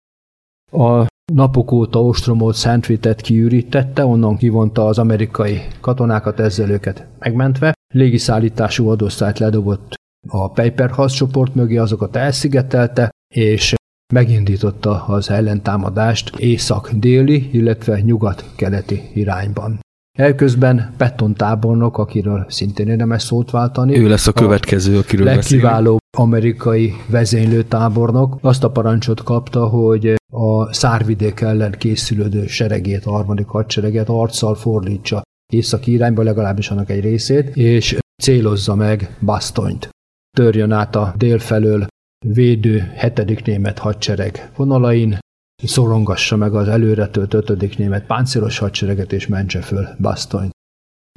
A 0.73 1.07
napok 1.33 1.73
óta 1.73 2.03
ostromolt 2.03 2.55
Szentvitet 2.55 3.21
kiürítette, 3.21 4.07
onnan 4.07 4.37
kivonta 4.37 4.87
az 4.87 4.99
amerikai 4.99 5.61
katonákat, 5.81 6.41
ezzel 6.41 6.71
őket 6.71 7.07
megmentve. 7.19 7.73
Légiszállítású 7.95 8.89
adosztályt 8.89 9.39
ledobott 9.39 9.95
a 10.29 10.51
Paper 10.51 10.91
csoport 11.07 11.55
mögé, 11.55 11.77
azokat 11.77 12.17
elszigetelte, 12.17 13.11
és 13.35 13.75
megindította 14.13 15.05
az 15.05 15.31
ellentámadást 15.31 16.37
észak-déli, 16.37 17.49
illetve 17.53 18.01
nyugat-keleti 18.01 19.11
irányban. 19.15 19.81
Elközben 20.19 20.95
Petton 20.97 21.35
tábornok, 21.35 21.99
akiről 21.99 22.47
szintén 22.49 22.89
érdemes 22.89 23.23
szót 23.23 23.51
váltani. 23.51 23.99
Ő 23.99 24.09
lesz 24.09 24.27
a 24.27 24.33
következő, 24.33 24.99
akiről 24.99 25.27
legkiválóbb 25.27 25.99
amerikai 26.17 26.93
vezénylő 27.09 27.63
tábornok. 27.63 28.39
Azt 28.41 28.65
a 28.65 28.71
parancsot 28.71 29.23
kapta, 29.23 29.67
hogy 29.67 30.15
a 30.33 30.73
szárvidék 30.73 31.41
ellen 31.41 31.73
készülődő 31.79 32.47
seregét, 32.47 33.05
a 33.05 33.11
harmadik 33.11 33.47
hadsereget 33.47 34.09
arccal 34.09 34.55
fordítsa 34.55 35.23
északi 35.53 35.93
irányba, 35.93 36.23
legalábbis 36.23 36.71
annak 36.71 36.91
egy 36.91 37.01
részét, 37.01 37.57
és 37.57 37.99
célozza 38.23 38.75
meg 38.75 39.17
Bastonyt 39.21 39.89
törjön 40.35 40.73
át 40.73 40.95
a 40.97 41.15
dél 41.17 41.39
felől 41.39 41.87
védő 42.27 42.79
hetedik 42.79 43.45
német 43.45 43.79
hadsereg 43.79 44.51
vonalain, 44.57 45.19
szorongassa 45.63 46.37
meg 46.37 46.55
az 46.55 46.69
előretölt 46.69 47.35
ötödik 47.35 47.79
német 47.79 48.07
páncélos 48.07 48.59
hadsereget 48.59 49.13
és 49.13 49.27
mentse 49.27 49.61
föl 49.63 49.89
Bastonyt. 50.01 50.53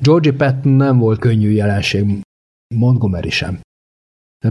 Georgie 0.03 0.33
Patton 0.33 0.71
nem 0.71 0.97
volt 0.97 1.19
könnyű 1.19 1.49
jelenség, 1.49 2.21
Montgomery 2.75 3.29
sem. 3.29 3.59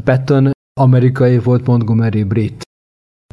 Patton 0.05 0.51
amerikai 0.81 1.39
volt, 1.39 1.67
Montgomery 1.67 2.25
brit. 2.25 2.63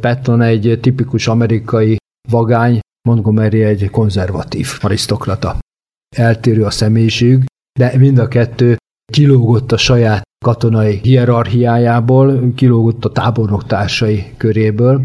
Patton 0.02 0.42
egy 0.42 0.78
tipikus 0.82 1.28
amerikai 1.28 1.98
vagány, 2.30 2.80
Montgomery 3.08 3.64
egy 3.64 3.90
konzervatív 3.90 4.68
arisztokrata. 4.82 5.60
Eltérő 6.16 6.64
a 6.64 6.70
személyiség, 6.70 7.46
de 7.80 7.98
mind 7.98 8.18
a 8.18 8.28
kettő 8.28 8.78
kilógott 9.14 9.72
a 9.72 9.78
saját 9.78 10.22
katonai 10.46 11.00
hierarchiájából, 11.04 12.54
kilógott 12.56 13.06
a 13.06 13.12
tábornok 13.12 13.66
társai 13.66 14.34
köréből. 14.38 15.02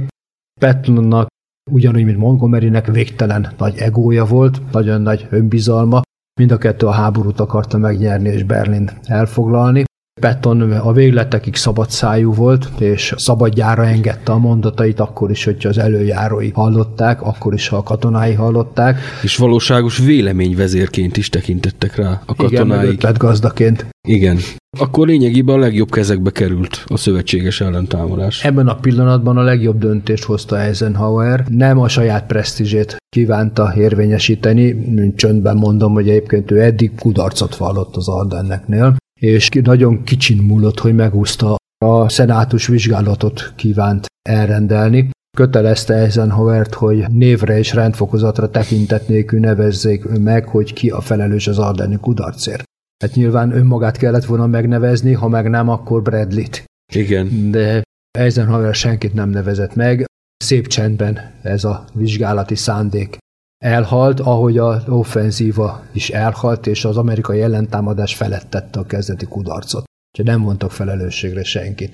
Pattonnak 0.60 1.26
ugyanúgy, 1.70 2.04
mint 2.04 2.18
Montgomerynek 2.18 2.86
végtelen 2.86 3.52
nagy 3.58 3.76
egója 3.76 4.24
volt, 4.24 4.72
nagyon 4.72 5.00
nagy 5.00 5.26
önbizalma, 5.30 6.00
mind 6.40 6.52
a 6.52 6.58
kettő 6.58 6.86
a 6.86 6.90
háborút 6.90 7.40
akarta 7.40 7.78
megnyerni 7.78 8.28
és 8.28 8.42
Berlin 8.42 8.90
elfoglalni. 9.04 9.84
Patton 10.18 10.72
a 10.72 10.92
végletekig 10.92 11.54
szabad 11.54 11.90
szájú 11.90 12.34
volt, 12.34 12.70
és 12.78 13.14
szabadjára 13.16 13.86
engedte 13.86 14.32
a 14.32 14.38
mondatait 14.38 15.00
akkor 15.00 15.30
is, 15.30 15.44
hogyha 15.44 15.68
az 15.68 15.78
előjárói 15.78 16.50
hallották, 16.50 17.22
akkor 17.22 17.54
is, 17.54 17.68
ha 17.68 17.76
a 17.76 17.82
katonái 17.82 18.32
hallották. 18.32 18.98
És 19.22 19.36
valóságos 19.36 19.98
véleményvezérként 19.98 21.16
is 21.16 21.28
tekintettek 21.28 21.96
rá 21.96 22.22
a 22.26 22.34
katonái. 22.34 22.92
Igen, 22.92 23.14
gazdaként. 23.18 23.86
Igen. 24.08 24.38
Akkor 24.78 25.06
lényegében 25.06 25.54
a 25.54 25.58
legjobb 25.58 25.90
kezekbe 25.90 26.30
került 26.30 26.84
a 26.86 26.96
szövetséges 26.96 27.60
ellentámadás. 27.60 28.44
Ebben 28.44 28.68
a 28.68 28.74
pillanatban 28.74 29.36
a 29.36 29.42
legjobb 29.42 29.78
döntést 29.78 30.24
hozta 30.24 30.58
Eisenhower. 30.58 31.44
Nem 31.48 31.78
a 31.78 31.88
saját 31.88 32.26
presztízsét 32.26 32.96
kívánta 33.08 33.74
érvényesíteni, 33.76 34.76
csöndben 35.16 35.56
mondom, 35.56 35.92
hogy 35.92 36.08
egyébként 36.08 36.50
ő 36.50 36.60
eddig 36.60 36.94
kudarcot 36.98 37.56
vallott 37.56 37.96
az 37.96 38.08
Ardenneknél, 38.08 38.96
és 39.18 39.48
nagyon 39.62 40.04
kicsin 40.04 40.42
múlott, 40.42 40.78
hogy 40.78 40.94
megúszta 40.94 41.56
a 41.84 42.08
szenátus 42.08 42.66
vizsgálatot 42.66 43.52
kívánt 43.56 44.06
elrendelni. 44.28 45.10
Kötelezte 45.36 45.94
Eisenhower-t, 45.94 46.74
hogy 46.74 47.04
névre 47.10 47.58
és 47.58 47.72
rendfokozatra 47.72 48.50
tekintet 48.50 49.08
nélkül 49.08 49.40
nevezzék 49.40 50.04
meg, 50.04 50.48
hogy 50.48 50.72
ki 50.72 50.90
a 50.90 51.00
felelős 51.00 51.46
az 51.46 51.58
Ardenni 51.58 51.96
kudarcért. 52.00 52.62
Hát 53.04 53.14
nyilván 53.14 53.52
önmagát 53.52 53.96
kellett 53.96 54.24
volna 54.24 54.46
megnevezni, 54.46 55.12
ha 55.12 55.28
meg 55.28 55.50
nem, 55.50 55.68
akkor 55.68 56.02
Bradley-t. 56.02 56.64
Igen. 56.92 57.50
De 57.50 57.82
Eisenhower 58.18 58.74
senkit 58.74 59.14
nem 59.14 59.30
nevezett 59.30 59.74
meg. 59.74 60.04
Szép 60.36 60.66
csendben 60.66 61.18
ez 61.42 61.64
a 61.64 61.84
vizsgálati 61.92 62.54
szándék 62.54 63.18
elhalt, 63.58 64.20
ahogy 64.20 64.58
az 64.58 64.88
offenzíva 64.88 65.82
is 65.92 66.10
elhalt, 66.10 66.66
és 66.66 66.84
az 66.84 66.96
amerikai 66.96 67.40
ellentámadás 67.40 68.14
felettette 68.14 68.80
a 68.80 68.86
kezdeti 68.86 69.26
kudarcot. 69.26 69.84
Úgyhogy 70.10 70.34
nem 70.34 70.42
vontak 70.42 70.72
felelősségre 70.72 71.44
senkit. 71.44 71.92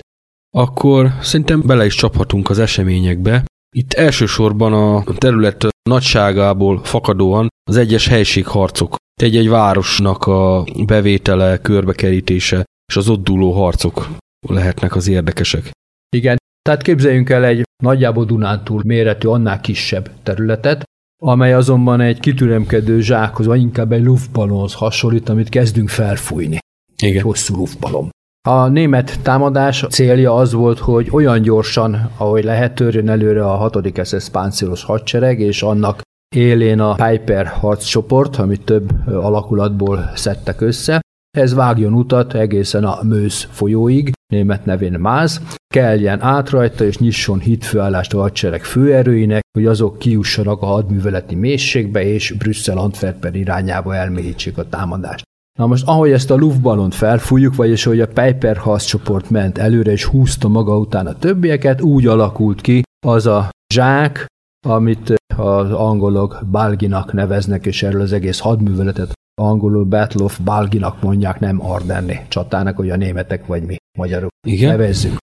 Akkor 0.57 1.11
szerintem 1.21 1.61
bele 1.65 1.85
is 1.85 1.95
csaphatunk 1.95 2.49
az 2.49 2.59
eseményekbe. 2.59 3.43
Itt 3.75 3.93
elsősorban 3.93 4.73
a 4.73 5.03
terület 5.17 5.67
nagyságából 5.89 6.83
fakadóan 6.83 7.47
az 7.69 7.77
egyes 7.77 8.07
helységharcok, 8.07 8.95
egy-egy 9.21 9.49
városnak 9.49 10.23
a 10.25 10.63
bevétele, 10.85 11.57
körbekerítése 11.57 12.63
és 12.87 12.95
az 12.95 13.09
ott 13.09 13.23
dúló 13.23 13.51
harcok 13.51 14.09
lehetnek 14.47 14.95
az 14.95 15.07
érdekesek. 15.07 15.71
Igen, 16.15 16.37
tehát 16.61 16.81
képzeljünk 16.81 17.29
el 17.29 17.45
egy 17.45 17.63
nagyjából 17.83 18.25
Dunántúl 18.25 18.81
méretű, 18.85 19.27
annál 19.27 19.61
kisebb 19.61 20.11
területet, 20.23 20.83
amely 21.23 21.53
azonban 21.53 22.01
egy 22.01 22.19
kitüremkedő 22.19 23.01
zsákhoz, 23.01 23.45
vagy 23.45 23.61
inkább 23.61 23.91
egy 23.91 24.03
luftballonhoz 24.03 24.73
hasonlít, 24.73 25.29
amit 25.29 25.49
kezdünk 25.49 25.89
felfújni. 25.89 26.57
Igen. 27.01 27.15
Egy 27.15 27.21
hosszú 27.21 27.55
luftballon. 27.55 28.09
A 28.47 28.67
német 28.67 29.19
támadás 29.21 29.85
célja 29.89 30.35
az 30.35 30.53
volt, 30.53 30.79
hogy 30.79 31.09
olyan 31.11 31.41
gyorsan, 31.41 32.11
ahogy 32.17 32.43
lehet, 32.43 32.75
törjön 32.75 33.09
előre 33.09 33.45
a 33.45 33.55
6. 33.55 34.05
SS 34.05 34.29
páncélos 34.29 34.83
hadsereg, 34.83 35.39
és 35.39 35.63
annak 35.63 36.01
élén 36.35 36.79
a 36.79 36.93
Piper 36.93 37.47
harccsoport, 37.47 38.35
amit 38.35 38.65
több 38.65 39.07
alakulatból 39.07 40.11
szedtek 40.15 40.61
össze. 40.61 40.99
Ez 41.35 41.53
vágjon 41.53 41.93
utat 41.93 42.33
egészen 42.33 42.83
a 42.83 43.03
Mősz 43.03 43.47
folyóig, 43.51 44.11
német 44.33 44.65
nevén 44.65 44.99
Máz, 44.99 45.41
keljen 45.73 46.21
át 46.21 46.49
rajta 46.49 46.85
és 46.85 46.97
nyisson 46.97 47.39
hitfőállást 47.39 48.13
a 48.13 48.19
hadsereg 48.19 48.63
főerőinek, 48.63 49.43
hogy 49.51 49.65
azok 49.65 49.99
kiussanak 49.99 50.61
a 50.61 50.65
hadműveleti 50.65 51.35
mélységbe 51.35 52.03
és 52.03 52.31
Brüsszel 52.31 52.77
Antwerpen 52.77 53.35
irányába 53.35 53.95
elmélyítsék 53.95 54.57
a 54.57 54.69
támadást. 54.69 55.23
Na 55.59 55.67
most, 55.67 55.87
ahogy 55.87 56.11
ezt 56.11 56.31
a 56.31 56.35
luftballont 56.35 56.95
felfújjuk, 56.95 57.55
vagyis 57.55 57.83
hogy 57.83 57.99
a 57.99 58.07
Piper 58.07 58.57
harccsoport 58.57 59.29
ment 59.29 59.57
előre 59.57 59.91
és 59.91 60.05
húzta 60.05 60.47
maga 60.47 60.77
után 60.77 61.07
a 61.07 61.17
többieket, 61.17 61.81
úgy 61.81 62.07
alakult 62.07 62.61
ki 62.61 62.81
az 63.05 63.25
a 63.25 63.49
zsák, 63.73 64.25
amit 64.67 65.13
az 65.35 65.71
angolok 65.71 66.43
Balginak 66.51 67.13
neveznek, 67.13 67.65
és 67.65 67.83
erről 67.83 68.01
az 68.01 68.13
egész 68.13 68.39
hadműveletet 68.39 69.13
angolul 69.41 69.83
Battle 69.83 70.23
of 70.23 70.39
Balginak 70.39 71.01
mondják, 71.01 71.39
nem 71.39 71.65
Ardenni 71.65 72.19
csatának, 72.27 72.75
hogy 72.75 72.89
a 72.89 72.95
németek 72.95 73.45
vagy 73.45 73.63
mi 73.63 73.75
magyarok 73.97 74.29
Igen? 74.47 74.69
nevezzük. 74.69 75.17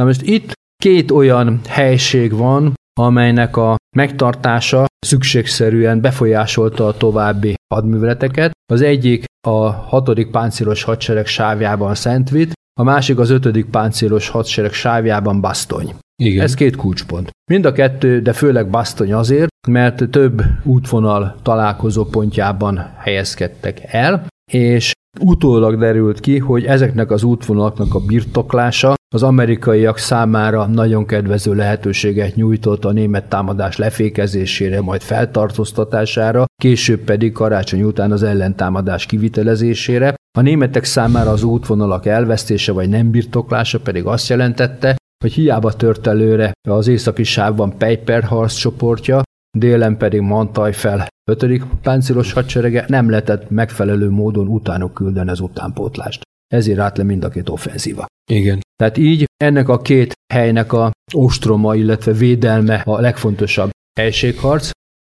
Na 0.00 0.04
most 0.04 0.22
itt 0.22 0.52
két 0.82 1.10
olyan 1.10 1.60
helység 1.68 2.32
van, 2.32 2.74
amelynek 3.00 3.56
a 3.56 3.76
megtartása 3.96 4.86
szükségszerűen 5.06 6.00
befolyásolta 6.00 6.86
a 6.86 6.96
további 6.96 7.54
hadműveleteket. 7.74 8.50
Az 8.72 8.80
egyik 8.80 9.24
a 9.46 9.70
6. 9.70 10.26
páncélos 10.30 10.82
hadsereg 10.82 11.26
sávjában 11.26 11.94
Szentvit, 11.94 12.52
a 12.80 12.82
másik 12.82 13.18
az 13.18 13.30
5. 13.30 13.64
páncélos 13.64 14.28
hadsereg 14.28 14.72
sávjában 14.72 15.40
Basztony. 15.40 15.94
Igen. 16.22 16.44
Ez 16.44 16.54
két 16.54 16.76
kulcspont. 16.76 17.30
Mind 17.50 17.64
a 17.64 17.72
kettő, 17.72 18.20
de 18.20 18.32
főleg 18.32 18.70
Basztony 18.70 19.12
azért, 19.12 19.48
mert 19.66 20.10
több 20.10 20.42
útvonal 20.62 21.36
találkozó 21.42 22.04
pontjában 22.04 22.90
helyezkedtek 22.96 23.80
el, 23.84 24.26
és 24.52 24.92
utólag 25.20 25.78
derült 25.78 26.20
ki, 26.20 26.38
hogy 26.38 26.64
ezeknek 26.64 27.10
az 27.10 27.22
útvonalaknak 27.22 27.94
a 27.94 28.00
birtoklása 28.00 28.94
az 29.14 29.22
amerikaiak 29.22 29.98
számára 29.98 30.66
nagyon 30.66 31.06
kedvező 31.06 31.54
lehetőséget 31.54 32.34
nyújtott 32.34 32.84
a 32.84 32.92
német 32.92 33.28
támadás 33.28 33.76
lefékezésére, 33.76 34.80
majd 34.80 35.00
feltartóztatására, 35.00 36.44
később 36.62 37.00
pedig 37.00 37.32
karácsony 37.32 37.82
után 37.82 38.12
az 38.12 38.22
ellentámadás 38.22 39.06
kivitelezésére. 39.06 40.14
A 40.38 40.40
németek 40.40 40.84
számára 40.84 41.30
az 41.30 41.42
útvonalak 41.42 42.06
elvesztése 42.06 42.72
vagy 42.72 42.88
nem 42.88 43.10
birtoklása 43.10 43.80
pedig 43.80 44.04
azt 44.04 44.28
jelentette, 44.28 44.96
hogy 45.24 45.32
hiába 45.32 45.72
tört 45.72 46.06
előre 46.06 46.52
az 46.68 46.88
északi 46.88 47.22
sávban 47.22 47.78
Piper 47.78 48.22
harc 48.22 48.54
csoportja, 48.54 49.22
délen 49.58 49.96
pedig 49.96 50.20
Mantaj 50.20 50.72
fel 50.72 51.06
5. 51.30 51.64
páncélos 51.82 52.32
hadserege 52.32 52.84
nem 52.88 53.10
lehetett 53.10 53.50
megfelelő 53.50 54.10
módon 54.10 54.48
utánok 54.48 54.94
küldeni 54.94 55.30
az 55.30 55.40
utánpótlást. 55.40 56.22
Ezért 56.54 56.78
állt 56.78 56.96
le 56.96 57.04
mind 57.04 57.24
a 57.24 57.28
két 57.28 57.48
offenzíva. 57.48 58.06
Igen. 58.30 58.60
Tehát 58.76 58.96
így 58.96 59.24
ennek 59.36 59.68
a 59.68 59.80
két 59.80 60.12
helynek 60.34 60.72
a 60.72 60.90
ostroma, 61.14 61.74
illetve 61.74 62.12
védelme 62.12 62.74
a 62.74 63.00
legfontosabb 63.00 63.70
helységharc. 64.00 64.70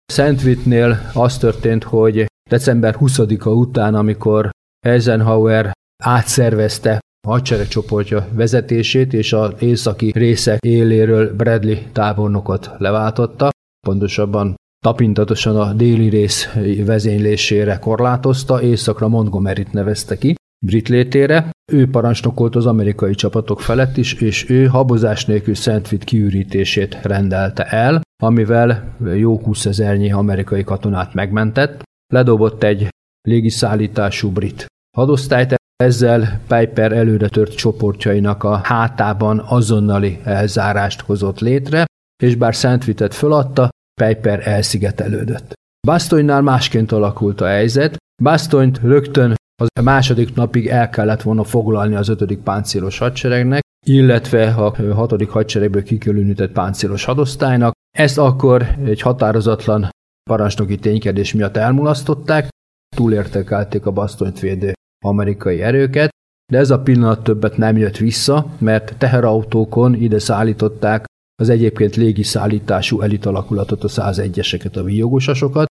Szentvitnél 0.05 1.09
az 1.13 1.37
történt, 1.37 1.83
hogy 1.83 2.25
december 2.49 2.95
20-a 2.99 3.49
után, 3.49 3.95
amikor 3.95 4.49
Eisenhower 4.85 5.71
átszervezte 6.03 6.99
a 7.27 7.29
hadseregcsoportja 7.29 8.27
vezetését, 8.31 9.13
és 9.13 9.33
az 9.33 9.53
északi 9.59 10.11
részek 10.15 10.59
éléről 10.61 11.35
Bradley 11.35 11.77
tábornokot 11.91 12.71
leváltotta, 12.77 13.49
pontosabban 13.87 14.55
tapintatosan 14.85 15.55
a 15.55 15.73
déli 15.73 16.09
rész 16.09 16.49
vezénylésére 16.85 17.77
korlátozta, 17.79 18.61
északra 18.61 19.07
Montgomery-t 19.07 19.73
nevezte 19.73 20.17
ki, 20.17 20.35
brit 20.65 20.89
létére. 20.89 21.49
Ő 21.71 21.89
parancsnokolt 21.89 22.55
az 22.55 22.65
amerikai 22.65 23.15
csapatok 23.15 23.61
felett 23.61 23.97
is, 23.97 24.13
és 24.13 24.49
ő 24.49 24.65
habozás 24.65 25.25
nélkül 25.25 25.55
Szentvit 25.55 26.03
kiürítését 26.03 26.99
rendelte 27.01 27.63
el, 27.63 28.01
amivel 28.23 28.95
jó 29.15 29.37
20 29.37 29.65
ezernyi 29.65 30.11
amerikai 30.11 30.63
katonát 30.63 31.13
megmentett. 31.13 31.83
Ledobott 32.13 32.63
egy 32.63 32.87
légiszállítású 33.21 34.31
brit 34.31 34.65
hadosztályt, 34.97 35.55
ezzel 35.83 36.41
Piper 36.47 36.91
előre 36.91 37.27
tört 37.27 37.55
csoportjainak 37.55 38.43
a 38.43 38.55
hátában 38.55 39.39
azonnali 39.39 40.19
elzárást 40.23 41.01
hozott 41.01 41.39
létre, 41.39 41.85
és 42.23 42.35
bár 42.35 42.55
Szentvitet 42.55 43.13
föladta, 43.13 43.69
Piper 44.01 44.47
elszigetelődött. 44.47 45.53
Bastonynál 45.87 46.41
másként 46.41 46.91
alakult 46.91 47.41
a 47.41 47.47
helyzet. 47.47 47.97
Bastonyt 48.23 48.79
rögtön 48.79 49.35
az 49.61 49.83
második 49.83 50.35
napig 50.35 50.67
el 50.67 50.89
kellett 50.89 51.21
volna 51.21 51.43
foglalni 51.43 51.95
az 51.95 52.09
ötödik 52.09 52.39
páncélos 52.39 52.97
hadseregnek, 52.97 53.61
illetve 53.85 54.53
a 54.53 54.93
hatodik 54.93 55.29
hadseregből 55.29 55.83
kikülönített 55.83 56.51
páncélos 56.51 57.03
hadosztálynak. 57.03 57.73
Ezt 57.97 58.17
akkor 58.17 58.67
egy 58.83 59.01
határozatlan 59.01 59.89
parancsnoki 60.29 60.77
ténykedés 60.77 61.33
miatt 61.33 61.57
elmulasztották, 61.57 62.47
túlértekelték 62.95 63.85
a 63.85 63.91
Bastonyt 63.91 64.39
védő 64.39 64.73
amerikai 65.05 65.61
erőket, 65.61 66.09
de 66.51 66.57
ez 66.57 66.69
a 66.69 66.79
pillanat 66.79 67.23
többet 67.23 67.57
nem 67.57 67.77
jött 67.77 67.97
vissza, 67.97 68.45
mert 68.57 68.97
teherautókon 68.97 69.95
ide 69.95 70.19
szállították 70.19 71.05
az 71.39 71.49
egyébként 71.49 71.95
légiszállítású 71.95 73.01
elitalakulatot, 73.01 73.83
a 73.83 73.87
101-eseket, 73.87 74.77
a 74.77 74.83
víjogosasokat. 74.83 75.67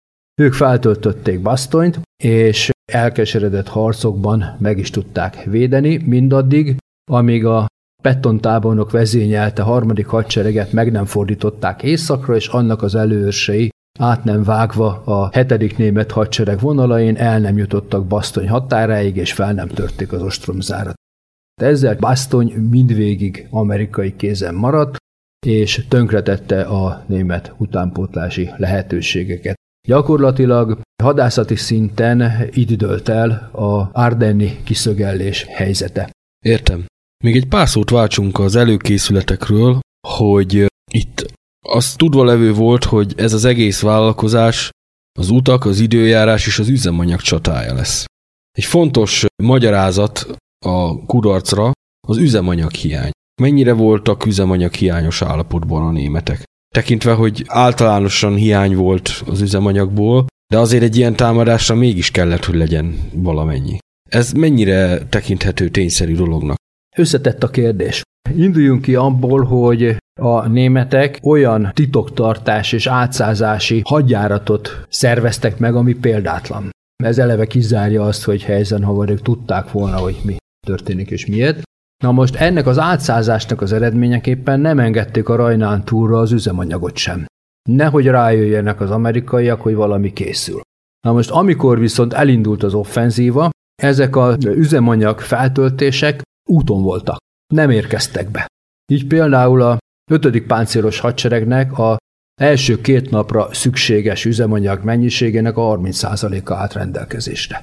Ők 0.41 0.53
feltöltötték 0.53 1.41
Bastonyt, 1.41 1.99
és 2.23 2.69
elkeseredett 2.91 3.67
harcokban 3.67 4.55
meg 4.59 4.77
is 4.77 4.89
tudták 4.89 5.43
védeni, 5.43 5.97
mindaddig, 5.97 6.75
amíg 7.11 7.45
a 7.45 7.65
Petton 8.03 8.39
tábornok 8.39 8.91
vezényelte 8.91 9.61
harmadik 9.61 10.05
hadsereget 10.05 10.71
meg 10.71 10.91
nem 10.91 11.05
fordították 11.05 11.83
északra, 11.83 12.35
és 12.35 12.47
annak 12.47 12.81
az 12.81 12.95
előörsei 12.95 13.69
át 13.99 14.23
nem 14.23 14.43
vágva 14.43 15.01
a 15.03 15.29
hetedik 15.31 15.77
német 15.77 16.11
hadsereg 16.11 16.59
vonalain 16.59 17.15
el 17.15 17.39
nem 17.39 17.57
jutottak 17.57 18.07
Basztony 18.07 18.49
határáig, 18.49 19.15
és 19.15 19.33
fel 19.33 19.53
nem 19.53 19.67
törték 19.67 20.11
az 20.11 20.21
ostromzárat. 20.21 20.93
De 21.61 21.65
ezzel 21.65 21.95
Basztony 21.99 22.53
mindvégig 22.53 23.47
amerikai 23.49 24.15
kézen 24.15 24.55
maradt, 24.55 24.97
és 25.45 25.85
tönkretette 25.89 26.61
a 26.61 27.03
német 27.07 27.53
utánpótlási 27.57 28.49
lehetőségeket. 28.57 29.55
Gyakorlatilag 29.87 30.81
hadászati 31.03 31.55
szinten 31.55 32.49
így 32.55 32.75
dölt 32.75 33.09
el 33.09 33.29
a 33.51 33.89
Ardenni 33.93 34.57
kiszögellés 34.63 35.45
helyzete. 35.49 36.09
Értem. 36.45 36.85
Még 37.23 37.35
egy 37.35 37.47
pár 37.47 37.69
szót 37.69 37.89
váltsunk 37.89 38.39
az 38.39 38.55
előkészületekről, 38.55 39.79
hogy 40.07 40.65
itt 40.91 41.33
az 41.65 41.93
tudva 41.93 42.23
levő 42.23 42.53
volt, 42.53 42.83
hogy 42.83 43.13
ez 43.17 43.33
az 43.33 43.45
egész 43.45 43.81
vállalkozás 43.81 44.69
az 45.19 45.29
utak, 45.29 45.65
az 45.65 45.79
időjárás 45.79 46.47
és 46.47 46.59
az 46.59 46.67
üzemanyag 46.67 47.19
csatája 47.19 47.73
lesz. 47.73 48.05
Egy 48.51 48.63
fontos 48.63 49.25
magyarázat 49.43 50.35
a 50.65 51.05
kudarcra 51.05 51.71
az 52.07 52.17
üzemanyag 52.17 52.71
hiány. 52.71 53.11
Mennyire 53.41 53.73
voltak 53.73 54.25
üzemanyag 54.25 54.73
hiányos 54.73 55.21
állapotban 55.21 55.81
a 55.81 55.91
németek? 55.91 56.43
Tekintve, 56.73 57.13
hogy 57.13 57.43
általánosan 57.47 58.35
hiány 58.35 58.75
volt 58.75 59.23
az 59.27 59.41
üzemanyagból, 59.41 60.25
de 60.53 60.57
azért 60.57 60.83
egy 60.83 60.97
ilyen 60.97 61.15
támadásra 61.15 61.75
mégis 61.75 62.11
kellett, 62.11 62.45
hogy 62.45 62.55
legyen 62.55 62.99
valamennyi. 63.13 63.77
Ez 64.09 64.31
mennyire 64.31 65.07
tekinthető 65.07 65.69
tényszerű 65.69 66.15
dolognak? 66.15 66.55
Összetett 66.95 67.43
a 67.43 67.49
kérdés. 67.49 68.01
Induljunk 68.35 68.81
ki 68.81 68.95
abból, 68.95 69.43
hogy 69.43 69.95
a 70.21 70.47
németek 70.47 71.19
olyan 71.23 71.71
titoktartás 71.73 72.71
és 72.71 72.87
átszázási 72.87 73.81
hadjáratot 73.85 74.85
szerveztek 74.89 75.57
meg, 75.57 75.75
ami 75.75 75.93
példátlan. 75.93 76.69
Ez 77.03 77.17
eleve 77.17 77.45
kizárja 77.45 78.03
azt, 78.03 78.23
hogy 78.23 78.43
helyzen 78.43 79.09
ők 79.09 79.21
tudták 79.21 79.71
volna, 79.71 79.97
hogy 79.97 80.19
mi 80.23 80.35
történik 80.67 81.09
és 81.09 81.25
miért. 81.25 81.61
Na 82.03 82.11
most 82.11 82.35
ennek 82.35 82.67
az 82.67 82.79
átszázásnak 82.79 83.61
az 83.61 83.71
eredményeképpen 83.71 84.59
nem 84.59 84.79
engedték 84.79 85.29
a 85.29 85.35
Rajnán 85.35 85.85
túlra 85.85 86.19
az 86.19 86.31
üzemanyagot 86.31 86.97
sem. 86.97 87.25
Nehogy 87.69 88.05
rájöjjenek 88.05 88.81
az 88.81 88.91
amerikaiak, 88.91 89.61
hogy 89.61 89.75
valami 89.75 90.13
készül. 90.13 90.61
Na 91.05 91.13
most 91.13 91.29
amikor 91.29 91.79
viszont 91.79 92.13
elindult 92.13 92.63
az 92.63 92.73
offenzíva, 92.73 93.49
ezek 93.81 94.15
az 94.15 94.45
üzemanyag 94.45 95.19
feltöltések 95.19 96.21
úton 96.49 96.81
voltak, 96.81 97.17
nem 97.53 97.69
érkeztek 97.69 98.31
be. 98.31 98.47
Így 98.91 99.07
például 99.07 99.61
a 99.61 99.77
5. 100.11 100.41
páncélos 100.41 100.99
hadseregnek 100.99 101.77
a 101.77 101.97
első 102.41 102.81
két 102.81 103.09
napra 103.09 103.53
szükséges 103.53 104.25
üzemanyag 104.25 104.83
mennyiségének 104.83 105.57
a 105.57 105.77
30%-a 105.77 106.53
állt 106.53 106.73
rendelkezésre. 106.73 107.61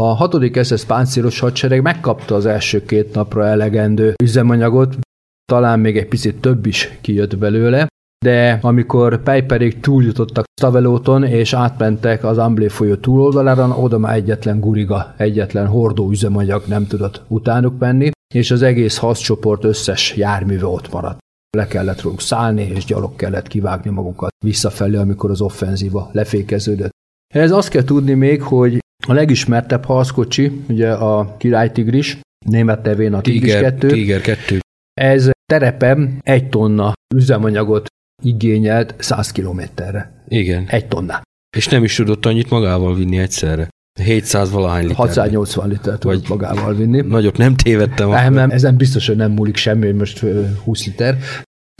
A 0.00 0.02
6. 0.02 0.64
SS 0.64 0.84
páncélos 0.84 1.38
hadsereg 1.38 1.82
megkapta 1.82 2.34
az 2.34 2.46
első 2.46 2.84
két 2.84 3.14
napra 3.14 3.46
elegendő 3.46 4.14
üzemanyagot, 4.22 4.96
talán 5.44 5.80
még 5.80 5.96
egy 5.96 6.08
picit 6.08 6.40
több 6.40 6.66
is 6.66 6.98
kijött 7.00 7.38
belőle, 7.38 7.86
de 8.24 8.58
amikor 8.62 9.22
Pejperék 9.22 9.80
túljutottak 9.80 10.44
Stavelóton 10.60 11.24
és 11.24 11.52
átmentek 11.52 12.24
az 12.24 12.38
Amblé 12.38 12.68
folyó 12.68 12.94
túloldalára, 12.94 13.76
oda 13.76 13.98
már 13.98 14.14
egyetlen 14.14 14.60
guriga, 14.60 15.14
egyetlen 15.16 15.66
hordó 15.66 16.10
üzemanyag 16.10 16.62
nem 16.66 16.86
tudott 16.86 17.22
utánuk 17.28 17.78
menni, 17.78 18.10
és 18.34 18.50
az 18.50 18.62
egész 18.62 18.96
harccsoport 18.96 19.64
összes 19.64 20.16
járműve 20.16 20.66
ott 20.66 20.92
maradt. 20.92 21.18
Le 21.56 21.66
kellett 21.66 22.00
róluk 22.00 22.20
szállni, 22.20 22.62
és 22.62 22.84
gyalog 22.84 23.16
kellett 23.16 23.46
kivágni 23.46 23.90
magukat 23.90 24.30
visszafelé, 24.44 24.96
amikor 24.96 25.30
az 25.30 25.40
offenzíva 25.40 26.08
lefékeződött. 26.12 26.90
Ez 27.34 27.50
azt 27.50 27.68
kell 27.68 27.84
tudni 27.84 28.14
még, 28.14 28.42
hogy 28.42 28.82
a 29.06 29.12
legismertebb 29.12 29.84
harckocsi, 29.84 30.64
ugye 30.68 30.92
a 30.92 31.36
Király 31.36 31.72
Tigris, 31.72 32.18
német 32.46 32.82
nevén 32.82 33.14
a 33.14 33.20
Tigris 33.20 33.52
Tiger, 33.52 33.74
2. 33.74 33.88
Tiger 33.88 34.20
2. 34.20 34.58
Ez 35.00 35.30
terepem 35.52 36.18
egy 36.22 36.48
tonna 36.48 36.92
üzemanyagot 37.14 37.86
igényelt 38.22 38.94
100 38.98 39.32
kilométerre. 39.32 40.24
Igen. 40.28 40.64
Egy 40.68 40.86
tonna. 40.86 41.22
És 41.56 41.68
nem 41.68 41.84
is 41.84 41.94
tudott 41.94 42.26
annyit 42.26 42.50
magával 42.50 42.94
vinni 42.94 43.18
egyszerre. 43.18 43.68
700 44.00 44.50
valahány 44.50 44.82
liter. 44.82 44.96
680 44.96 45.68
litert 45.68 46.00
tudott 46.00 46.28
magával 46.28 46.74
vinni. 46.74 47.00
Nagyot 47.00 47.36
nem 47.36 47.56
tévedtem. 47.56 48.08
Nem, 48.08 48.32
nem, 48.32 48.50
ezen 48.50 48.76
biztos, 48.76 49.06
hogy 49.06 49.16
nem 49.16 49.32
múlik 49.32 49.56
semmi, 49.56 49.86
hogy 49.86 49.94
most 49.94 50.22
ö, 50.22 50.44
20 50.64 50.86
liter. 50.86 51.18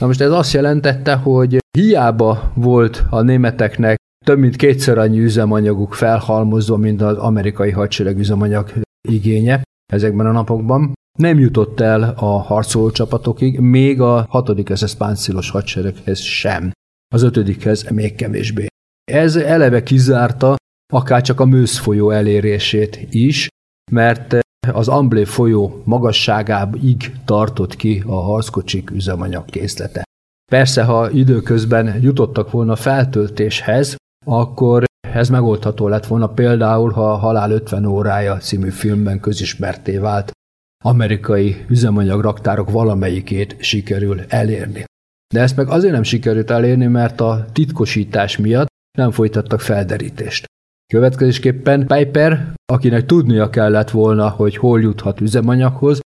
Na 0.01 0.07
most 0.07 0.21
ez 0.21 0.31
azt 0.31 0.53
jelentette, 0.53 1.13
hogy 1.13 1.57
hiába 1.77 2.51
volt 2.55 3.03
a 3.09 3.21
németeknek 3.21 3.97
több 4.25 4.39
mint 4.39 4.55
kétszer 4.55 4.97
annyi 4.97 5.19
üzemanyaguk 5.19 5.93
felhalmozva, 5.93 6.77
mint 6.77 7.01
az 7.01 7.17
amerikai 7.17 7.71
hadsereg 7.71 8.17
üzemanyag 8.17 8.73
igénye 9.09 9.63
ezekben 9.93 10.25
a 10.25 10.31
napokban. 10.31 10.93
Nem 11.19 11.39
jutott 11.39 11.79
el 11.79 12.13
a 12.17 12.25
harcoló 12.25 12.91
csapatokig, 12.91 13.59
még 13.59 14.01
a 14.01 14.25
6. 14.29 14.77
SS 14.77 14.95
páncélos 14.95 15.49
hadsereghez 15.49 16.19
sem. 16.19 16.71
Az 17.15 17.21
ötödikhez 17.21 17.89
még 17.89 18.15
kevésbé. 18.15 18.65
Ez 19.11 19.35
eleve 19.35 19.83
kizárta 19.83 20.55
akár 20.93 21.21
csak 21.21 21.39
a 21.39 21.45
Mősz 21.45 21.77
folyó 21.77 22.09
elérését 22.09 23.07
is, 23.09 23.47
mert 23.91 24.39
az 24.73 24.87
Amblé 24.87 25.23
folyó 25.23 25.81
magasságáig 25.83 27.11
tartott 27.25 27.75
ki 27.75 28.03
a 28.05 28.15
harckocsik 28.15 28.91
üzemanyag 28.91 29.45
készlete. 29.45 30.03
Persze, 30.51 30.83
ha 30.83 31.09
időközben 31.09 32.01
jutottak 32.01 32.51
volna 32.51 32.75
feltöltéshez, 32.75 33.95
akkor 34.25 34.83
ez 35.13 35.29
megoldható 35.29 35.87
lett 35.87 36.05
volna 36.05 36.27
például, 36.27 36.91
ha 36.91 37.11
a 37.11 37.15
Halál 37.15 37.51
50 37.51 37.85
órája 37.85 38.37
című 38.37 38.69
filmben 38.69 39.19
közismerté 39.19 39.97
vált 39.97 40.31
amerikai 40.83 41.65
üzemanyag 41.69 42.41
valamelyikét 42.71 43.55
sikerül 43.59 44.21
elérni. 44.27 44.83
De 45.33 45.41
ezt 45.41 45.55
meg 45.55 45.69
azért 45.69 45.93
nem 45.93 46.03
sikerült 46.03 46.49
elérni, 46.49 46.85
mert 46.85 47.21
a 47.21 47.45
titkosítás 47.53 48.37
miatt 48.37 48.67
nem 48.97 49.11
folytattak 49.11 49.59
felderítést. 49.59 50.45
Következésképpen 50.93 51.87
Piper, 51.87 52.53
akinek 52.65 53.05
tudnia 53.05 53.49
kellett 53.49 53.89
volna, 53.89 54.29
hogy 54.29 54.57
hol 54.57 54.81
juthat 54.81 55.21
üzemanyaghoz, 55.21 55.99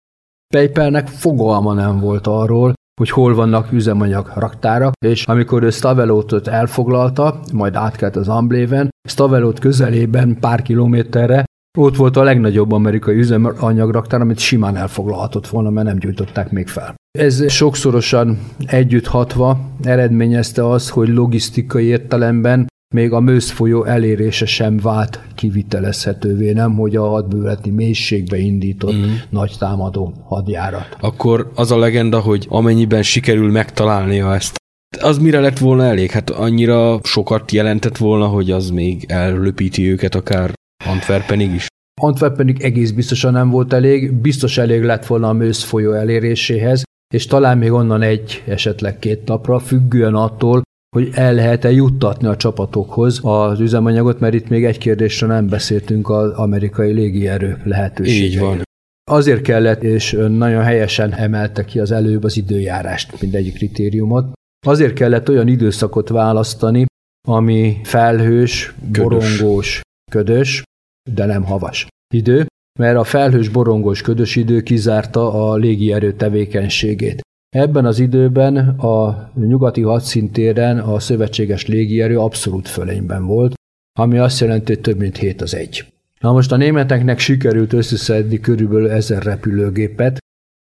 Pipernek 0.54 1.08
fogalma 1.08 1.74
nem 1.74 2.00
volt 2.00 2.26
arról, 2.26 2.72
hogy 2.98 3.10
hol 3.10 3.34
vannak 3.34 3.72
üzemanyag 3.72 4.32
raktárak, 4.34 4.92
és 5.06 5.24
amikor 5.24 5.62
ő 5.62 5.70
Stavelótot 5.70 6.48
elfoglalta, 6.48 7.40
majd 7.52 7.74
átkelt 7.74 8.16
az 8.16 8.28
Ambléven, 8.28 8.88
Stavelót 9.08 9.58
közelében 9.58 10.36
pár 10.40 10.62
kilométerre 10.62 11.44
ott 11.78 11.96
volt 11.96 12.16
a 12.16 12.22
legnagyobb 12.22 12.72
amerikai 12.72 13.16
üzemanyagraktár, 13.16 14.20
amit 14.20 14.38
simán 14.38 14.76
elfoglalhatott 14.76 15.46
volna, 15.46 15.70
mert 15.70 15.86
nem 15.86 15.98
gyújtották 15.98 16.50
még 16.50 16.68
fel. 16.68 16.94
Ez 17.18 17.50
sokszorosan 17.50 18.38
együtt 18.66 19.06
hatva 19.06 19.60
eredményezte 19.82 20.68
az, 20.68 20.90
hogy 20.90 21.08
logisztikai 21.08 21.84
értelemben 21.84 22.66
még 22.94 23.12
a 23.12 23.20
Mősz 23.20 23.50
folyó 23.50 23.84
elérése 23.84 24.46
sem 24.46 24.76
vált 24.76 25.20
kivitelezhetővé, 25.34 26.52
nem 26.52 26.74
hogy 26.74 26.96
a 26.96 27.08
hadműveleti 27.08 27.70
mélységbe 27.70 28.38
indított 28.38 28.94
mm. 28.94 29.12
nagy 29.30 29.56
támadó 29.58 30.14
hadjárat. 30.24 30.96
Akkor 31.00 31.50
az 31.54 31.70
a 31.70 31.78
legenda, 31.78 32.20
hogy 32.20 32.46
amennyiben 32.48 33.02
sikerül 33.02 33.50
megtalálnia 33.50 34.34
ezt, 34.34 34.56
az 35.00 35.18
mire 35.18 35.40
lett 35.40 35.58
volna 35.58 35.84
elég? 35.84 36.10
Hát 36.10 36.30
annyira 36.30 37.00
sokat 37.02 37.52
jelentett 37.52 37.96
volna, 37.96 38.26
hogy 38.26 38.50
az 38.50 38.70
még 38.70 39.04
ellöpíti 39.08 39.90
őket 39.90 40.14
akár 40.14 40.52
Antwerpenig 40.84 41.54
is. 41.54 41.66
Antwerpenig 42.00 42.62
egész 42.62 42.90
biztosan 42.90 43.32
nem 43.32 43.50
volt 43.50 43.72
elég, 43.72 44.12
biztos 44.12 44.58
elég 44.58 44.82
lett 44.82 45.06
volna 45.06 45.28
a 45.28 45.32
Mősz 45.32 45.62
folyó 45.62 45.92
eléréséhez, 45.92 46.82
és 47.14 47.26
talán 47.26 47.58
még 47.58 47.72
onnan 47.72 48.02
egy, 48.02 48.42
esetleg 48.46 48.98
két 48.98 49.24
napra, 49.24 49.58
függően 49.58 50.14
attól, 50.14 50.62
hogy 50.98 51.10
el 51.14 51.34
lehet-e 51.34 51.70
juttatni 51.70 52.26
a 52.26 52.36
csapatokhoz 52.36 53.20
az 53.22 53.60
üzemanyagot, 53.60 54.20
mert 54.20 54.34
itt 54.34 54.48
még 54.48 54.64
egy 54.64 54.78
kérdésre 54.78 55.26
nem 55.26 55.48
beszéltünk 55.48 56.08
az 56.08 56.30
amerikai 56.30 56.92
légierő 56.92 57.60
lehetőségeiről. 57.64 58.32
Így 58.32 58.56
van. 58.56 58.62
Azért 59.10 59.42
kellett, 59.42 59.82
és 59.82 60.12
nagyon 60.28 60.62
helyesen 60.62 61.14
emelte 61.14 61.64
ki 61.64 61.78
az 61.78 61.90
előbb 61.90 62.24
az 62.24 62.36
időjárást, 62.36 63.20
mindegyik 63.20 63.54
kritériumot. 63.54 64.32
Azért 64.66 64.92
kellett 64.92 65.28
olyan 65.28 65.48
időszakot 65.48 66.08
választani, 66.08 66.84
ami 67.28 67.80
felhős, 67.82 68.74
Ködös. 68.92 69.38
borongós, 69.38 69.80
ködös, 70.10 70.62
de 71.10 71.24
nem 71.26 71.44
havas 71.44 71.86
idő, 72.14 72.46
mert 72.78 72.96
a 72.96 73.04
felhős, 73.04 73.48
borongós, 73.48 74.02
ködös 74.02 74.36
idő 74.36 74.60
kizárta 74.60 75.50
a 75.50 75.56
légierő 75.56 76.12
tevékenységét. 76.12 77.20
Ebben 77.58 77.84
az 77.84 77.98
időben 77.98 78.56
a 78.68 79.30
nyugati 79.34 79.82
hadszintéren 79.82 80.78
a 80.78 81.00
szövetséges 81.00 81.66
légierő 81.66 82.18
abszolút 82.18 82.68
fölényben 82.68 83.26
volt, 83.26 83.54
ami 83.98 84.18
azt 84.18 84.40
jelenti, 84.40 84.72
hogy 84.72 84.82
több 84.82 84.98
mint 84.98 85.16
7 85.16 85.40
az 85.42 85.54
egy. 85.54 85.92
Na 86.20 86.32
most 86.32 86.52
a 86.52 86.56
németeknek 86.56 87.18
sikerült 87.18 87.72
összeszedni 87.72 88.40
körülbelül 88.40 88.90
1000 88.90 89.22
repülőgépet, 89.22 90.18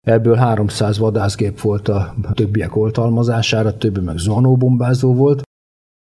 ebből 0.06 0.34
300 0.34 0.98
vadászgép 0.98 1.60
volt 1.60 1.88
a 1.88 2.14
többiek 2.32 2.76
oltalmazására, 2.76 3.76
többi 3.76 4.00
meg 4.00 4.16
zuhanóbombázó 4.16 5.14
volt. 5.14 5.42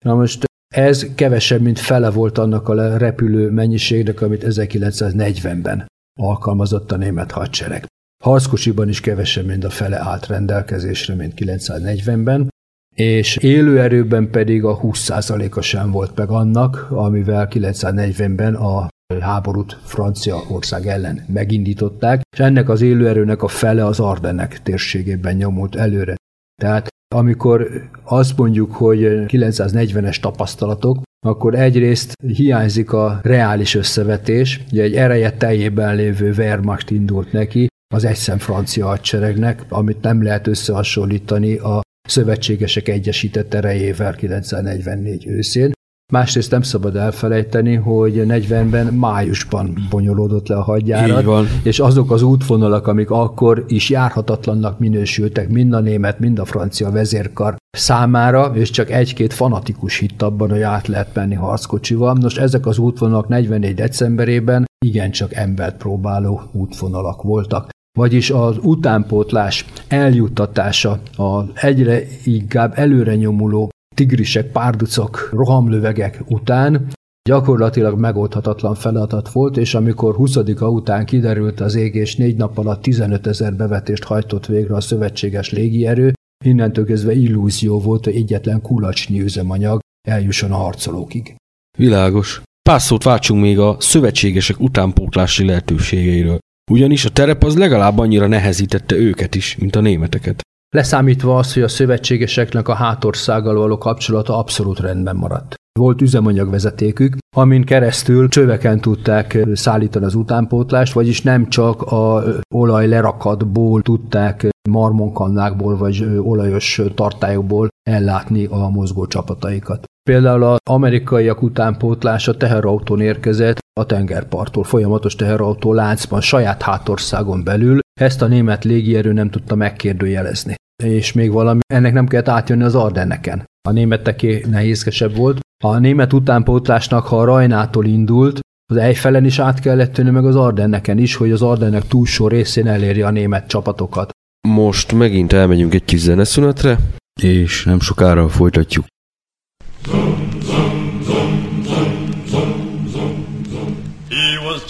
Na 0.05 0.15
most 0.15 0.45
ez 0.73 1.13
kevesebb, 1.15 1.61
mint 1.61 1.79
fele 1.79 2.09
volt 2.09 2.38
annak 2.38 2.69
a 2.69 2.97
repülő 2.97 3.49
mennyiségnek, 3.49 4.21
amit 4.21 4.45
1940-ben 4.47 5.86
alkalmazott 6.19 6.91
a 6.91 6.97
német 6.97 7.31
hadsereg. 7.31 7.86
Harckocsiban 8.26 8.89
is 8.89 8.99
kevesebb, 8.99 9.45
mint 9.45 9.63
a 9.63 9.69
fele 9.69 9.99
állt 9.99 10.28
rendelkezésre, 10.28 11.15
mint 11.15 11.34
1940-ben, 11.38 12.49
és 12.95 13.38
élőerőben 13.38 14.30
pedig 14.30 14.63
a 14.63 14.80
20%-a 14.80 15.61
sem 15.61 15.91
volt 15.91 16.15
meg 16.15 16.30
annak, 16.30 16.88
amivel 16.91 17.47
1940-ben 17.51 18.55
a 18.55 18.88
háborút 19.19 19.78
Franciaország 19.84 20.88
ellen 20.88 21.26
megindították, 21.28 22.21
és 22.34 22.39
ennek 22.39 22.69
az 22.69 22.82
élőerőnek 22.82 23.43
a 23.43 23.47
fele 23.47 23.86
az 23.86 23.99
Ardennek 23.99 24.61
térségében 24.61 25.36
nyomult 25.36 25.76
előre. 25.76 26.15
Tehát 26.61 26.88
amikor 27.15 27.67
azt 28.03 28.38
mondjuk, 28.38 28.71
hogy 28.71 28.99
940-es 29.01 30.19
tapasztalatok, 30.19 31.01
akkor 31.26 31.55
egyrészt 31.55 32.13
hiányzik 32.21 32.91
a 32.93 33.19
reális 33.23 33.76
összevetés, 33.76 34.63
ugye 34.71 34.84
egy 34.84 34.95
ereje 34.95 35.32
teljében 35.32 35.95
lévő 35.95 36.32
Wehrmacht 36.32 36.89
indult 36.89 37.32
neki, 37.32 37.67
az 37.93 38.05
egyszem 38.05 38.38
francia 38.38 38.86
hadseregnek, 38.86 39.65
amit 39.69 40.01
nem 40.01 40.23
lehet 40.23 40.47
összehasonlítani 40.47 41.55
a 41.55 41.81
szövetségesek 42.07 42.88
egyesített 42.88 43.53
erejével 43.53 44.13
1944 44.13 45.27
őszén. 45.27 45.73
Másrészt 46.13 46.51
nem 46.51 46.61
szabad 46.61 46.95
elfelejteni, 46.95 47.75
hogy 47.75 48.23
40-ben 48.27 48.93
májusban 48.93 49.88
bonyolódott 49.89 50.47
le 50.47 50.55
a 50.55 50.61
hadjárat, 50.61 51.47
és 51.63 51.79
azok 51.79 52.11
az 52.11 52.21
útvonalak, 52.21 52.88
amik 52.88 53.09
akkor 53.09 53.63
is 53.67 53.89
járhatatlannak 53.89 54.79
minősültek 54.79 55.49
mind 55.49 55.73
a 55.73 55.79
német, 55.79 56.19
mind 56.19 56.39
a 56.39 56.45
francia 56.45 56.91
vezérkar 56.91 57.55
számára, 57.77 58.51
és 58.55 58.69
csak 58.69 58.91
egy-két 58.91 59.33
fanatikus 59.33 59.97
hitt 59.97 60.21
abban, 60.21 60.49
hogy 60.49 60.61
át 60.61 60.88
lehet 60.88 61.13
menni 61.13 61.36
harckocsival. 61.36 62.13
Nos, 62.13 62.38
ezek 62.38 62.65
az 62.65 62.77
útvonalak 62.77 63.27
44 63.27 63.75
decemberében 63.75 64.65
igencsak 64.86 65.33
embert 65.33 65.77
próbáló 65.77 66.41
útvonalak 66.51 67.21
voltak. 67.21 67.69
Vagyis 67.96 68.30
az 68.30 68.58
utánpótlás 68.62 69.66
eljuttatása 69.88 71.00
az 71.16 71.46
egyre 71.54 72.02
inkább 72.24 72.74
előre 72.76 73.16
nyomuló 73.16 73.70
tigrisek, 73.96 74.52
párducok, 74.52 75.30
rohamlövegek 75.32 76.24
után 76.28 76.88
gyakorlatilag 77.30 78.00
megoldhatatlan 78.00 78.76
feladat 78.76 79.30
volt, 79.30 79.58
és 79.58 79.76
amikor 79.76 80.16
20 80.16 80.36
után 80.60 81.06
kiderült 81.06 81.60
az 81.60 81.76
égés 81.76 82.16
négy 82.16 82.36
nap 82.36 82.58
alatt 82.58 82.82
15 82.82 83.28
ezer 83.28 83.56
bevetést 83.56 84.04
hajtott 84.04 84.46
végre 84.46 84.76
a 84.76 84.82
szövetséges 84.82 85.52
légierő, 85.52 86.14
innentől 86.46 86.86
kezdve 86.86 87.14
illúzió 87.14 87.80
volt, 87.80 88.04
hogy 88.04 88.16
egyetlen 88.16 88.62
kulacsnyi 88.62 89.22
üzemanyag 89.22 89.80
eljusson 90.08 90.52
a 90.52 90.56
harcolókig. 90.56 91.36
Világos. 91.78 92.41
Pár 92.70 92.82
szót 92.82 93.04
váltsunk 93.04 93.41
még 93.41 93.60
a 93.60 93.76
szövetségesek 93.80 94.60
utánpótlási 94.60 95.46
lehetőségeiről. 95.46 96.38
Ugyanis 96.72 97.05
a 97.05 97.09
terep 97.09 97.43
az 97.43 97.57
legalább 97.57 97.97
annyira 97.97 98.28
nehezítette 98.28 98.95
őket 98.95 99.36
is, 99.36 99.57
mint 99.57 99.76
a 99.76 99.82
németeket. 99.82 100.41
Leszámítva 100.76 101.38
az, 101.38 101.53
hogy 101.53 101.63
a 101.63 101.68
szövetségeseknek 101.68 102.68
a 102.68 102.74
hátországgal 102.74 103.55
való 103.55 103.78
kapcsolata 103.78 104.38
abszolút 104.38 104.80
rendben 104.80 105.16
maradt. 105.16 105.55
Volt 105.80 106.01
üzemanyagvezetékük, 106.01 107.18
amin 107.36 107.63
keresztül 107.63 108.30
csöveken 108.30 108.80
tudták 108.80 109.38
szállítani 109.53 110.05
az 110.05 110.16
utánpótlást, 110.16 110.93
vagyis 110.93 111.22
nem 111.22 111.49
csak 111.49 111.82
a 111.82 112.24
olaj 112.53 112.88
lerakatból 112.88 113.82
tudták 113.82 114.47
marmonkannákból 114.70 115.78
vagy 115.78 116.05
olajos 116.20 116.82
tartályokból 116.95 117.68
ellátni 117.89 118.45
a 118.45 118.70
mozgó 118.70 119.07
csapataikat. 119.07 119.86
Például 120.10 120.43
az 120.43 120.58
amerikaiak 120.70 121.41
utánpótlása 121.41 122.38
teherautón 122.38 123.01
érkezett 123.01 123.60
a 123.80 123.86
tengerparttól, 123.86 124.64
folyamatos 124.64 125.16
teherautó 125.16 125.74
láncban, 125.74 126.22
saját 126.22 126.62
hátországon 126.62 127.43
belül, 127.43 127.80
ezt 127.99 128.22
a 128.22 128.28
német 128.28 128.64
légierő 128.64 129.14
nem 129.14 129.30
tudta 129.30 129.56
megkérdőjelezni. 129.56 130.56
És 130.84 131.14
még 131.14 131.32
valami, 131.32 131.60
ennek 131.74 131.93
nem 131.93 132.08
kellett 132.08 132.28
átjönni 132.28 132.64
az 132.64 132.76
Ardenneken. 132.76 133.45
A 133.68 133.72
németeké 133.72 134.45
nehézkesebb 134.49 135.16
volt. 135.16 135.39
A 135.64 135.78
német 135.78 136.14
utánpótlásnak, 136.14 137.06
ha 137.06 137.20
a 137.20 137.26
Rajnától 137.26 137.86
indult, 137.86 138.39
az 138.72 138.78
Eiffelen 138.78 139.26
is 139.26 139.39
át 139.39 139.60
kellett 139.60 139.93
tűnni, 139.93 140.12
meg 140.12 140.26
az 140.26 140.36
Ardenneken 140.36 140.97
is, 140.97 141.16
hogy 141.16 141.32
az 141.32 141.41
Ardennek 141.41 141.88
túlsó 141.88 142.28
részén 142.28 142.68
elérje 142.68 143.06
a 143.06 143.12
német 143.12 143.47
csapatokat. 143.47 144.10
Most 144.47 144.93
megint 144.93 145.34
elmegyünk 145.34 145.74
egy 145.74 145.86
kis 145.86 145.99
zeneszünetre, 145.99 146.78
és 147.22 147.64
nem 147.64 147.80
sokára 147.80 148.30
folytatjuk. 148.30 148.86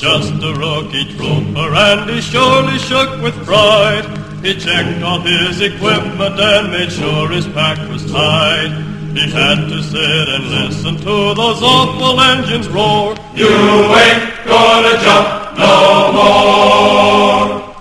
Just 0.05 0.33
a 0.43 0.53
rookie 0.53 1.05
trooper 1.15 1.73
and 1.73 2.07
he 2.11 2.21
surely 2.21 2.77
shook 2.77 3.09
with 3.23 3.33
pride. 3.43 4.05
He 4.45 4.53
checked 4.53 5.01
all 5.01 5.19
his 5.19 5.59
equipment 5.61 6.39
and 6.39 6.71
made 6.71 6.91
sure 6.91 7.27
his 7.31 7.47
pack 7.47 7.79
was 7.89 8.05
tight. 8.11 8.69
He 9.15 9.31
had 9.31 9.67
to 9.67 9.81
sit 9.81 10.27
and 10.35 10.43
listen 10.51 10.97
to 10.97 11.33
those 11.33 11.59
awful 11.63 12.21
engines 12.21 12.67
roar. 12.67 13.15
You 13.33 13.49
ain't 13.49 14.45
gonna 14.45 14.95
jump 15.05 15.57
no 15.57 16.11
more. 16.17 17.75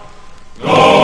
Gory, 0.62 1.03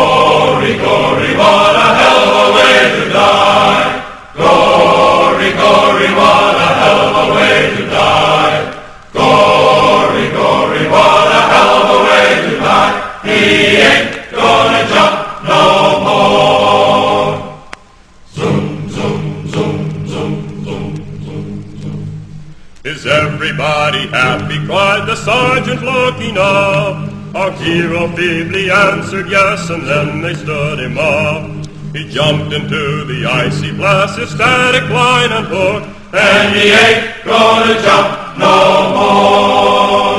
everybody 23.91 24.09
happy? 24.09 24.67
cried 24.67 25.07
the 25.07 25.17
sergeant 25.17 25.83
looking 25.83 26.37
up. 26.39 27.11
Our 27.35 27.53
hero 27.53 28.09
feebly 28.09 28.71
answered 28.71 29.29
yes, 29.29 29.71
and 29.71 29.87
then 29.87 30.21
they 30.21 30.35
stood 30.35 30.81
him 30.81 30.99
up. 30.99 31.67
He 31.95 32.09
jumped 32.09 32.53
into 32.53 33.05
the 33.05 33.27
icy 33.27 33.73
blast, 33.73 34.19
his 34.19 34.31
static 34.31 34.89
line 34.91 35.33
and 35.33 35.47
hook, 35.47 35.83
and 36.13 36.57
he 36.57 36.71
ain't 36.71 37.25
gonna 37.25 37.83
jump 37.83 38.39
no 38.39 38.95
more. 38.95 40.10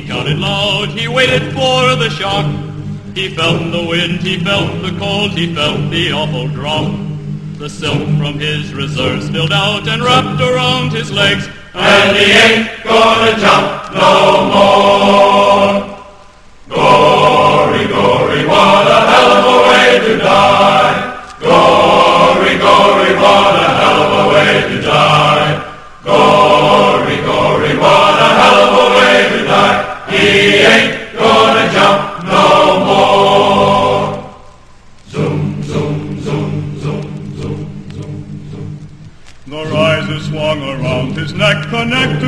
He 0.00 0.06
counted 0.06 0.38
loud, 0.38 0.88
he 0.88 1.08
waited 1.08 1.42
for 1.52 1.94
the 1.96 2.08
shock. 2.10 2.46
He 3.14 3.34
felt 3.34 3.60
the 3.70 3.84
wind, 3.86 4.20
he 4.20 4.42
felt 4.42 4.80
the 4.82 4.96
cold, 4.98 5.32
he 5.32 5.54
felt 5.54 5.90
the 5.90 6.12
awful 6.12 6.48
drop. 6.48 6.90
The 7.58 7.68
silk 7.68 8.08
from 8.18 8.38
his 8.38 8.72
reserves 8.72 9.26
spilled 9.26 9.52
out 9.52 9.86
and 9.88 10.02
wrapped 10.02 10.40
around 10.40 10.92
his 10.92 11.10
legs, 11.12 11.48
and 11.74 12.16
he 12.16 12.32
ain't 12.32 12.82
gonna 12.82 13.38
jump 13.38 13.92
no 13.92 14.46
more. 14.54 15.80
Gory, 16.68 17.86
gory, 17.88 18.46
what 18.46 18.89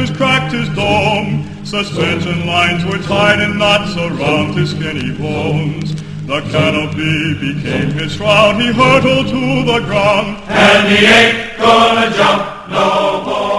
connectors 0.03 0.17
cracked 0.17 0.53
his 0.53 0.69
dome. 0.75 1.45
Suspension 1.65 2.47
lines 2.47 2.85
were 2.85 2.99
tied 2.99 3.41
in 3.41 3.59
knots 3.59 3.97
around 3.97 4.55
his 4.55 4.71
skinny 4.71 5.13
bones. 5.13 5.95
The 6.27 6.41
canopy 6.51 7.35
became 7.35 7.91
his 7.93 8.13
shroud, 8.13 8.61
he 8.61 8.73
hurtled 8.73 9.27
to 9.29 9.65
the 9.73 9.81
ground, 9.87 10.37
and 10.49 10.89
he 10.89 11.07
ain't 11.07 11.59
gonna 11.59 12.11
jump 12.17 12.43
no 12.69 13.23
more. 13.25 13.51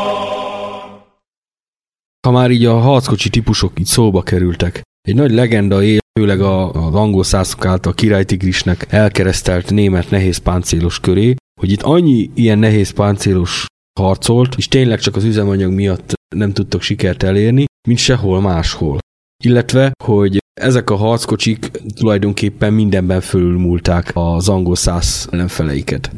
Ha 2.28 2.32
már 2.32 2.52
így 2.52 2.66
a 2.66 2.80
harckocsi 2.80 3.30
típusok 3.30 3.80
így 3.80 3.86
szóba 3.86 4.22
kerültek, 4.22 4.82
egy 5.02 5.16
nagy 5.16 5.32
legenda 5.32 5.84
él, 5.84 6.00
főleg 6.20 6.42
a, 6.42 6.72
az 6.72 6.96
angol 6.96 7.24
szászok 7.24 7.66
által 7.66 7.94
királytigrisnek 7.94 8.86
elkeresztelt 8.90 9.72
német 9.72 10.10
nehéz 10.10 10.38
páncélos 10.38 11.00
köré, 11.00 11.36
hogy 11.62 11.72
itt 11.72 11.82
annyi 11.82 12.30
ilyen 12.34 12.60
nehéz 12.60 12.90
páncélos 12.90 13.66
harcolt, 14.00 14.56
és 14.58 14.68
tényleg 14.68 15.00
csak 15.00 15.16
az 15.16 15.24
üzemanyag 15.24 15.72
miatt 15.72 16.14
nem 16.36 16.54
tudtak 16.54 16.82
sikert 16.82 17.24
elérni, 17.24 17.66
mint 17.88 18.00
sehol 18.00 18.42
máshol. 18.42 18.98
Illetve, 19.44 19.92
hogy 20.04 20.38
ezek 20.62 20.90
a 20.90 20.96
harckocsik 20.96 21.72
tulajdonképpen 21.96 22.74
mindenben 22.74 23.22
fölülmúlták 23.22 24.12
az 24.14 24.50
angol 24.50 24.76
száz 24.76 25.28
ellenfeleiket. 25.32 26.12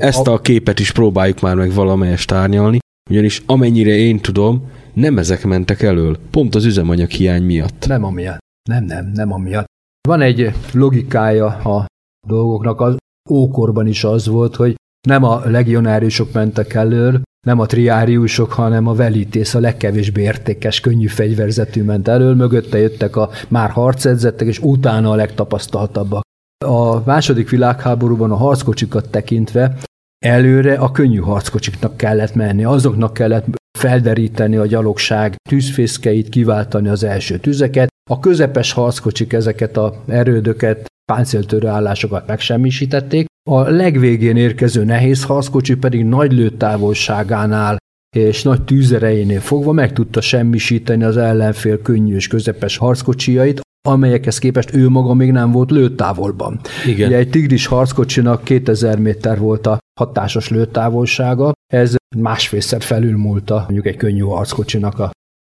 Ezt 0.00 0.26
a 0.26 0.40
képet 0.40 0.78
is 0.78 0.92
próbáljuk 0.92 1.40
már 1.40 1.56
meg 1.56 1.72
valamelyest 1.72 2.32
árnyalni, 2.32 2.78
ugyanis 3.10 3.42
amennyire 3.46 3.94
én 3.94 4.18
tudom, 4.20 4.70
nem 4.92 5.18
ezek 5.18 5.44
mentek 5.44 5.82
elől, 5.82 6.18
pont 6.30 6.54
az 6.54 6.64
üzemanyag 6.64 7.10
hiány 7.10 7.42
miatt. 7.42 7.86
Nem 7.86 8.04
amiatt. 8.04 8.38
Nem, 8.68 8.84
nem, 8.84 9.10
nem 9.14 9.32
amiatt. 9.32 9.66
Van 10.08 10.20
egy 10.20 10.52
logikája 10.72 11.46
a 11.46 11.86
dolgoknak, 12.28 12.80
az 12.80 12.96
ókorban 13.30 13.86
is 13.86 14.04
az 14.04 14.26
volt, 14.26 14.56
hogy 14.56 14.74
nem 15.08 15.24
a 15.24 15.42
legionáriusok 15.44 16.32
mentek 16.32 16.74
elől, 16.74 17.20
nem 17.46 17.58
a 17.58 17.66
triáriusok, 17.66 18.52
hanem 18.52 18.86
a 18.86 18.94
velítész, 18.94 19.54
a 19.54 19.60
legkevésbé 19.60 20.22
értékes, 20.22 20.80
könnyű 20.80 21.06
fegyverzetű 21.06 21.82
ment 21.82 22.08
elől, 22.08 22.34
mögötte 22.34 22.78
jöttek 22.78 23.16
a 23.16 23.30
már 23.48 23.70
harcedzettek, 23.70 24.48
és 24.48 24.58
utána 24.58 25.10
a 25.10 25.14
legtapasztaltabbak. 25.14 26.22
A 26.64 27.04
második 27.04 27.50
világháborúban 27.50 28.30
a 28.30 28.36
harckocsikat 28.36 29.10
tekintve 29.10 29.76
előre 30.24 30.74
a 30.74 30.90
könnyű 30.90 31.18
harckocsiknak 31.18 31.96
kellett 31.96 32.34
menni, 32.34 32.64
azoknak 32.64 33.14
kellett 33.14 33.46
felderíteni 33.78 34.56
a 34.56 34.66
gyalogság 34.66 35.36
tűzfészkeit, 35.48 36.28
kiváltani 36.28 36.88
az 36.88 37.04
első 37.04 37.38
tüzeket. 37.38 37.88
A 38.10 38.18
közepes 38.18 38.72
harckocsik 38.72 39.32
ezeket 39.32 39.76
a 39.76 40.02
erődöket, 40.08 40.86
páncéltörő 41.12 41.66
állásokat 41.66 42.26
megsemmisítették, 42.26 43.26
A 43.50 43.70
legvégén 43.70 44.36
érkező 44.36 44.84
nehéz 44.84 45.24
harckocsi 45.24 45.76
pedig 45.76 46.04
nagy 46.04 46.32
lőtávolságánál 46.32 47.76
és 48.16 48.42
nagy 48.42 48.62
tűzerejénél 48.62 49.40
fogva 49.40 49.72
meg 49.72 49.92
tudta 49.92 50.20
semmisíteni 50.20 51.04
az 51.04 51.16
ellenfél 51.16 51.82
könnyű 51.82 52.14
és 52.14 52.26
közepes 52.26 52.76
harckocsijait, 52.76 53.60
amelyekhez 53.88 54.38
képest 54.38 54.74
ő 54.74 54.88
maga 54.88 55.14
még 55.14 55.30
nem 55.30 55.50
volt 55.50 55.70
lőtávolban. 55.70 56.60
Igen. 56.86 57.08
Ugye 57.08 57.16
egy 57.16 57.30
tigris 57.30 57.66
harckocsinak 57.66 58.44
2000 58.44 58.98
méter 58.98 59.38
volt 59.38 59.66
a 59.66 59.78
hatásos 60.00 60.48
lőtávolsága, 60.48 61.52
ez 61.72 61.96
másfélszer 62.16 62.82
felülmúlta 62.82 63.54
mondjuk 63.54 63.86
egy 63.86 63.96
könnyű 63.96 64.20
harckocsinak 64.20 64.98
a 64.98 65.10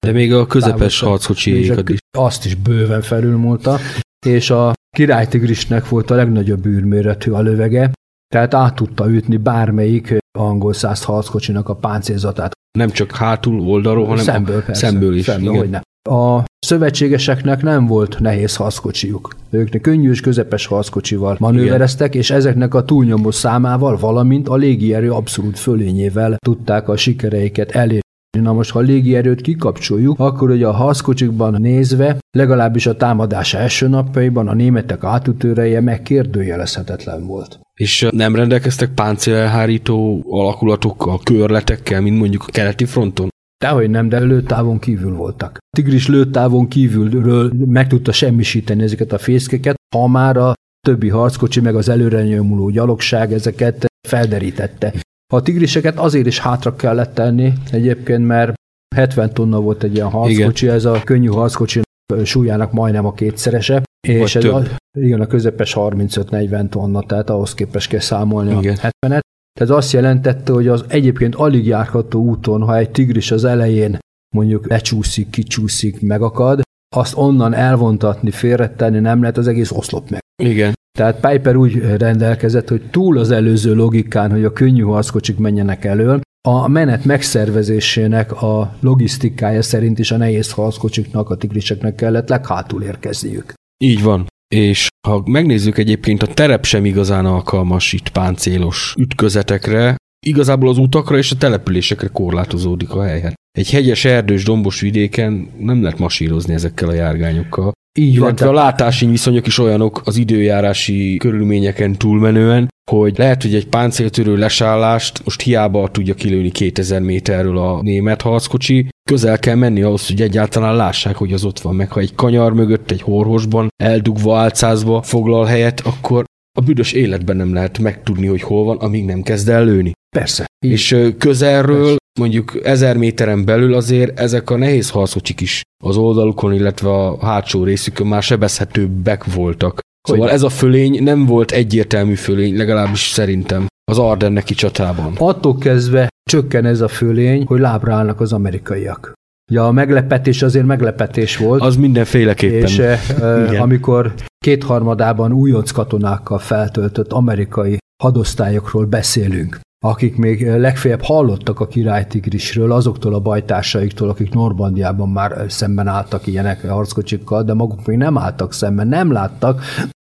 De 0.07 0.13
még 0.13 0.33
a 0.33 0.47
közepes 0.47 1.01
harckocsiékat 1.01 1.89
is. 1.89 1.99
Azt 2.19 2.45
is 2.45 2.55
bőven 2.55 3.03
felülmúlta, 3.03 3.79
és 4.27 4.51
a 4.51 4.73
királytigrisnek 4.97 5.89
volt 5.89 6.11
a 6.11 6.15
legnagyobb 6.15 6.67
űrméretű 6.67 7.31
a 7.31 7.41
lövege, 7.41 7.91
tehát 8.29 8.55
át 8.55 8.75
tudta 8.75 9.11
ütni 9.11 9.37
bármelyik 9.37 10.19
angol 10.39 10.73
száz 10.73 11.05
harckocsinak 11.05 11.69
a 11.69 11.75
páncélzatát. 11.75 12.53
Nem 12.79 12.91
csak 12.91 13.17
hátul, 13.17 13.61
oldalról, 13.61 14.07
hanem 14.07 14.25
szemből, 14.25 14.63
persze. 14.63 14.87
szemből 14.87 15.15
is. 15.15 15.25
Szemből, 15.25 15.65
igen. 15.65 15.83
A 16.11 16.45
szövetségeseknek 16.59 17.63
nem 17.63 17.87
volt 17.87 18.19
nehéz 18.19 18.57
harckocsijuk. 18.57 19.37
Ők 19.51 19.81
könnyű 19.81 20.11
és 20.11 20.21
közepes 20.21 20.67
harckocsival 20.67 21.37
manővereztek, 21.39 22.15
és 22.15 22.31
ezeknek 22.31 22.75
a 22.75 22.85
túlnyomó 22.85 23.31
számával, 23.31 23.97
valamint 23.97 24.49
a 24.49 24.57
légierő 24.57 25.13
abszolút 25.13 25.59
fölényével 25.59 26.37
tudták 26.39 26.89
a 26.89 26.97
sikereiket 26.97 27.71
elérni. 27.71 28.01
Na 28.41 28.53
most, 28.53 28.71
ha 28.71 28.79
a 28.79 28.83
légierőt 28.83 29.41
kikapcsoljuk, 29.41 30.19
akkor 30.19 30.51
ugye 30.51 30.67
a 30.67 30.73
harckocsikban 30.73 31.61
nézve, 31.61 32.19
legalábbis 32.31 32.87
a 32.87 32.97
támadás 32.97 33.55
első 33.55 33.89
napjaiban 33.89 34.49
a 34.49 34.55
németek 34.55 35.05
átütőreje 35.05 35.81
megkérdőjelezhetetlen 35.81 37.27
volt. 37.27 37.61
És 37.75 38.09
nem 38.11 38.35
rendelkeztek 38.35 38.91
páncélelhárító 38.95 40.25
alakulatokkal, 40.29 41.21
körletekkel, 41.23 42.01
mint 42.01 42.19
mondjuk 42.19 42.45
a 42.47 42.51
keleti 42.51 42.85
fronton? 42.85 43.29
Dehogy 43.65 43.91
nem, 43.91 44.09
de 44.09 44.19
lőtávon 44.19 44.79
kívül 44.79 45.15
voltak. 45.15 45.59
Tigris 45.77 46.09
lőtávon 46.09 46.69
kívülről 46.69 47.53
meg 47.67 47.87
tudta 47.87 48.13
semmisíteni 48.13 48.83
ezeket 48.83 49.13
a 49.13 49.19
fészkeket, 49.19 49.77
ha 49.97 50.07
már 50.07 50.37
a 50.37 50.53
többi 50.87 51.09
harckocsi 51.09 51.61
meg 51.61 51.75
az 51.75 51.89
előre 51.89 52.23
nyomuló 52.23 52.69
gyalogság 52.69 53.33
ezeket 53.33 53.87
felderítette. 54.09 54.93
A 55.33 55.43
tigriseket 55.43 55.99
azért 55.99 56.27
is 56.27 56.39
hátra 56.39 56.77
kellett 56.77 57.15
tenni 57.15 57.53
egyébként, 57.71 58.27
mert 58.27 58.55
70 58.95 59.33
tonna 59.33 59.61
volt 59.61 59.83
egy 59.83 59.95
ilyen 59.95 60.11
harckocsi, 60.11 60.69
ez 60.69 60.85
a 60.85 61.01
könnyű 61.05 61.29
harckocsi 61.29 61.81
súlyának 62.25 62.73
majdnem 62.73 63.07
a 63.07 63.13
kétszerese, 63.13 63.83
és 64.09 64.35
ez 64.35 64.45
a, 64.45 64.63
igen, 64.99 65.21
a 65.21 65.27
közepes 65.27 65.73
35-40 65.77 66.69
tonna, 66.69 67.03
tehát 67.03 67.31
ahhoz 67.31 67.55
képest 67.55 67.89
kell 67.89 68.01
számolni 68.01 68.59
Igen. 68.59 68.79
a 68.83 68.89
70-et. 69.07 69.21
Tehát 69.61 69.75
azt 69.75 69.93
jelentette, 69.93 70.53
hogy 70.53 70.69
az 70.69 70.85
egyébként 70.89 71.35
alig 71.35 71.67
járható 71.67 72.23
úton, 72.23 72.63
ha 72.63 72.77
egy 72.77 72.91
tigris 72.91 73.31
az 73.31 73.45
elején 73.45 73.99
mondjuk 74.35 74.69
lecsúszik, 74.69 75.31
kicsúszik, 75.31 76.01
megakad, 76.01 76.61
azt 76.95 77.17
onnan 77.17 77.55
elvontatni, 77.55 78.31
félretenni 78.31 78.99
nem 78.99 79.21
lehet, 79.21 79.37
az 79.37 79.49
egész 79.49 79.71
oszlop 79.71 80.11
meg. 80.11 80.21
Igen. 80.43 80.73
Tehát 80.99 81.21
Piper 81.21 81.57
úgy 81.57 81.79
rendelkezett, 81.99 82.69
hogy 82.69 82.83
túl 82.91 83.19
az 83.19 83.31
előző 83.31 83.75
logikán, 83.75 84.31
hogy 84.31 84.45
a 84.45 84.53
könnyű 84.53 84.83
harckocsik 84.83 85.39
menjenek 85.39 85.85
elől, 85.85 86.21
a 86.49 86.69
menet 86.69 87.05
megszervezésének 87.05 88.43
a 88.43 88.77
logisztikája 88.81 89.63
szerint 89.63 89.99
is 89.99 90.11
a 90.11 90.17
nehéz 90.17 90.53
harckocsiknak, 90.53 91.31
a 91.31 91.37
tigriseknek 91.37 91.95
kellett 91.95 92.29
leghátul 92.29 92.83
érkezniük. 92.83 93.53
Így 93.85 94.03
van. 94.03 94.27
És 94.55 94.89
ha 95.09 95.23
megnézzük 95.25 95.79
egyébként, 95.79 96.23
a 96.23 96.27
terep 96.27 96.65
sem 96.65 96.85
igazán 96.85 97.27
alkalmas 97.27 97.93
itt 97.93 98.09
páncélos 98.09 98.95
ütközetekre, 98.99 99.97
igazából 100.27 100.69
az 100.69 100.79
utakra 100.79 101.17
és 101.17 101.31
a 101.31 101.37
településekre 101.37 102.07
korlátozódik 102.07 102.91
a 102.91 103.03
hely. 103.03 103.21
Hát 103.21 103.35
Egy 103.59 103.71
hegyes, 103.71 104.05
erdős, 104.05 104.45
dombos 104.45 104.81
vidéken 104.81 105.51
nem 105.59 105.83
lehet 105.83 105.99
masírozni 105.99 106.55
ezekkel 106.55 106.89
a 106.89 106.93
járgányokkal. 106.93 107.73
Így 107.99 108.19
van, 108.19 108.35
a 108.35 108.53
látási 108.53 109.07
viszonyok 109.07 109.47
is 109.47 109.59
olyanok 109.59 110.01
az 110.05 110.17
időjárási 110.17 111.17
körülményeken 111.17 111.93
túlmenően, 111.93 112.69
hogy 112.91 113.19
lehet, 113.19 113.43
hogy 113.43 113.55
egy 113.55 113.67
páncéltörő 113.67 114.37
lesállást 114.37 115.25
most 115.25 115.43
hiába 115.43 115.89
tudja 115.89 116.15
kilőni 116.15 116.51
2000 116.51 117.01
méterről 117.01 117.59
a 117.59 117.83
német 117.83 118.23
harckocsi, 118.23 118.89
közel 119.11 119.39
kell 119.39 119.55
menni 119.55 119.83
ahhoz, 119.83 120.07
hogy 120.07 120.23
egyáltalán 120.23 120.77
lássák, 120.77 121.17
hogy 121.17 121.33
az 121.33 121.45
ott 121.45 121.61
van 121.61 121.75
meg. 121.75 121.93
Ha 121.93 122.01
egy 122.01 122.15
kanyar 122.15 122.53
mögött, 122.53 122.91
egy 122.91 123.03
horhosban, 123.03 123.69
eldugva, 123.83 124.39
álcázva 124.39 125.03
foglal 125.03 125.45
helyet, 125.45 125.81
akkor 125.81 126.25
a 126.59 126.61
büdös 126.61 126.93
életben 126.93 127.37
nem 127.37 127.55
lehet 127.55 127.79
megtudni, 127.79 128.27
hogy 128.27 128.43
hol 128.43 128.65
van, 128.65 128.77
amíg 128.77 129.05
nem 129.05 129.23
kezd 129.23 129.49
el 129.49 129.65
lőni. 129.65 129.93
Persze. 130.17 130.47
Így. 130.65 130.71
És 130.71 130.97
közelről, 131.19 131.97
mondjuk 132.21 132.61
ezer 132.65 132.97
méteren 132.97 133.45
belül 133.45 133.75
azért 133.75 134.19
ezek 134.19 134.51
a 134.51 134.57
nehéz 134.57 134.91
harcocsik 134.91 135.41
is 135.41 135.63
az 135.85 135.97
oldalukon, 135.97 136.53
illetve 136.53 136.91
a 136.91 137.27
hátsó 137.27 137.65
részükön 137.65 138.07
már 138.07 138.23
sebezhetőbbek 138.23 139.35
voltak. 139.35 139.81
Szóval 140.09 140.23
Hogyne. 140.23 140.35
ez 140.35 140.43
a 140.43 140.49
fölény 140.49 141.03
nem 141.03 141.27
volt 141.27 141.51
egyértelmű 141.51 142.15
fölény, 142.15 142.57
legalábbis 142.57 143.01
szerintem 143.01 143.67
az 143.91 143.99
Ardenneki 143.99 144.55
csatában. 144.55 145.13
Attól 145.19 145.59
kezdve 145.59 146.09
csökken 146.31 146.65
ez 146.65 146.81
a 146.81 146.89
fölény, 146.89 147.45
hogy 147.47 147.61
lábra 147.61 147.95
állnak 147.95 148.21
az 148.21 148.33
amerikaiak. 148.33 149.13
Ja, 149.53 149.67
a 149.67 149.73
meglepetés 149.73 150.43
azért 150.43 150.67
meglepetés 150.67 151.37
volt. 151.37 151.63
Az 151.63 151.77
mindenféleképpen. 151.77 152.63
És 152.63 152.79
Igen. 153.19 153.61
amikor 153.61 154.15
kétharmadában 154.39 155.33
újonc 155.33 155.71
katonákkal 155.71 156.39
feltöltött 156.39 157.13
amerikai 157.13 157.79
hadosztályokról 158.03 158.85
beszélünk, 158.85 159.61
akik 159.85 160.17
még 160.17 160.47
legfeljebb 160.47 161.03
hallottak 161.03 161.61
a 161.61 161.67
királytigrisről, 161.67 162.73
azoktól 162.73 163.15
a 163.15 163.21
bajtársaiktól, 163.21 164.09
akik 164.09 164.33
Normandiában 164.33 165.09
már 165.09 165.45
szemben 165.49 165.87
álltak 165.87 166.27
ilyenek 166.27 166.69
harckocsikkal, 166.69 167.43
de 167.43 167.55
maguk 167.55 167.87
még 167.87 167.97
nem 167.97 168.19
álltak 168.19 168.53
szemben, 168.53 168.89
nem 168.89 169.13
láttak. 169.13 169.63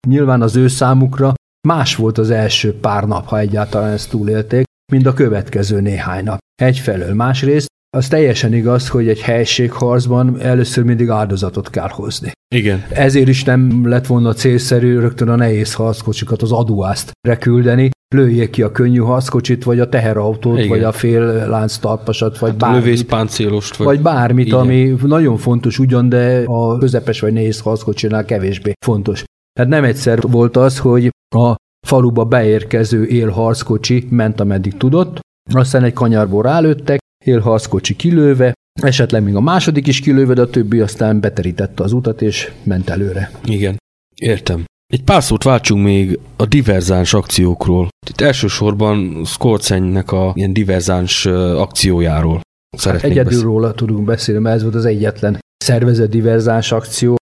Nyilván 0.07 0.41
az 0.41 0.55
ő 0.55 0.67
számukra 0.67 1.33
más 1.67 1.95
volt 1.95 2.17
az 2.17 2.29
első 2.29 2.79
pár 2.79 3.07
nap, 3.07 3.27
ha 3.27 3.39
egyáltalán 3.39 3.91
ezt 3.91 4.09
túlélték, 4.09 4.63
mint 4.91 5.05
a 5.05 5.13
következő 5.13 5.81
néhány 5.81 6.23
nap. 6.23 6.37
Egyfelől. 6.61 7.13
Másrészt 7.13 7.67
az 7.97 8.07
teljesen 8.07 8.53
igaz, 8.53 8.87
hogy 8.87 9.07
egy 9.07 9.19
helységharcban 9.21 10.39
először 10.41 10.83
mindig 10.83 11.09
áldozatot 11.09 11.69
kell 11.69 11.89
hozni. 11.89 12.31
Igen. 12.55 12.83
Ezért 12.89 13.27
is 13.27 13.43
nem 13.43 13.87
lett 13.87 14.07
volna 14.07 14.33
célszerű 14.33 14.99
rögtön 14.99 15.29
a 15.29 15.35
nehéz 15.35 15.73
harckocsikat 15.73 16.41
az 16.41 16.51
aduászt 16.51 17.11
reküldeni, 17.27 17.89
lőjék 18.15 18.49
ki 18.49 18.61
a 18.61 18.71
könnyű 18.71 18.99
harckocsit, 18.99 19.63
vagy 19.63 19.79
a 19.79 19.89
teherautót, 19.89 20.57
Igen. 20.57 20.69
vagy 20.69 20.83
a 20.83 20.91
fél 20.91 21.47
lánctalpasat, 21.47 22.39
vagy 22.39 22.49
A 22.49 22.55
bármit. 22.55 22.83
lövészpáncélost. 22.83 23.75
Vagy, 23.75 23.87
Vagy 23.87 24.01
bármit, 24.01 24.45
Igen. 24.45 24.59
ami 24.59 24.95
nagyon 25.01 25.37
fontos 25.37 25.79
ugyan, 25.79 26.09
de 26.09 26.43
a 26.45 26.77
közepes 26.77 27.19
vagy 27.19 27.33
nehéz 27.33 27.59
harckocsinál 27.59 28.25
kevésbé 28.25 28.71
fontos. 28.85 29.23
Tehát 29.53 29.71
nem 29.71 29.83
egyszer 29.83 30.21
volt 30.21 30.57
az, 30.57 30.77
hogy 30.79 31.09
a 31.35 31.55
faluba 31.87 32.25
beérkező 32.25 33.05
élharckocsi 33.05 34.07
ment, 34.09 34.39
ameddig 34.39 34.77
tudott, 34.77 35.19
aztán 35.53 35.83
egy 35.83 35.93
kanyarból 35.93 36.43
rálőttek, 36.43 36.99
élharckocsi 37.29 37.95
kilőve, 37.95 38.53
esetleg 38.81 39.23
még 39.23 39.35
a 39.35 39.39
második 39.39 39.87
is 39.87 39.99
kilőve, 39.99 40.33
de 40.33 40.41
a 40.41 40.49
többi 40.49 40.79
aztán 40.79 41.19
beterítette 41.19 41.83
az 41.83 41.91
utat, 41.91 42.21
és 42.21 42.51
ment 42.63 42.89
előre. 42.89 43.31
Igen. 43.45 43.77
Értem. 44.15 44.65
Egy 44.93 45.03
pár 45.03 45.23
szót 45.23 45.43
váltsunk 45.43 45.83
még 45.83 46.19
a 46.35 46.45
diverzáns 46.45 47.13
akciókról. 47.13 47.87
Itt 48.09 48.21
elsősorban 48.21 49.25
Skorcennek 49.25 50.11
a 50.11 50.31
ilyen 50.35 50.53
diverzáns 50.53 51.25
akciójáról 51.25 52.41
szeretnék 52.77 53.11
Egyedül 53.11 53.31
beszélni. 53.31 53.53
róla 53.53 53.73
tudunk 53.73 54.05
beszélni, 54.05 54.41
mert 54.41 54.55
ez 54.55 54.61
volt 54.61 54.75
az 54.75 54.85
egyetlen 54.85 55.39
szervezett 55.57 56.09
diverzáns 56.09 56.71
akció, 56.71 57.15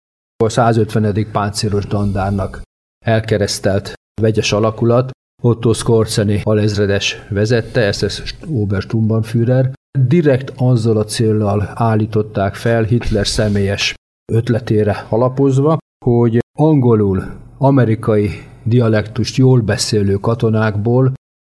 a 0.43 0.49
150. 0.49 1.27
páncélos 1.31 1.85
dandárnak 1.85 2.61
elkeresztelt 3.05 3.93
vegyes 4.21 4.51
alakulat, 4.51 5.09
Otto 5.43 5.73
Skorzeny 5.73 6.41
alezredes 6.43 7.23
vezette, 7.29 7.91
SS 7.91 8.35
Obersturmbannführer. 8.47 9.73
Direkt 10.07 10.53
azzal 10.55 10.97
a 10.97 11.03
céllal 11.03 11.71
állították 11.73 12.55
fel 12.55 12.83
Hitler 12.83 13.27
személyes 13.27 13.93
ötletére 14.33 15.05
alapozva, 15.09 15.77
hogy 16.05 16.39
angolul, 16.59 17.23
amerikai 17.57 18.29
dialektust 18.63 19.35
jól 19.35 19.61
beszélő 19.61 20.13
katonákból 20.13 21.13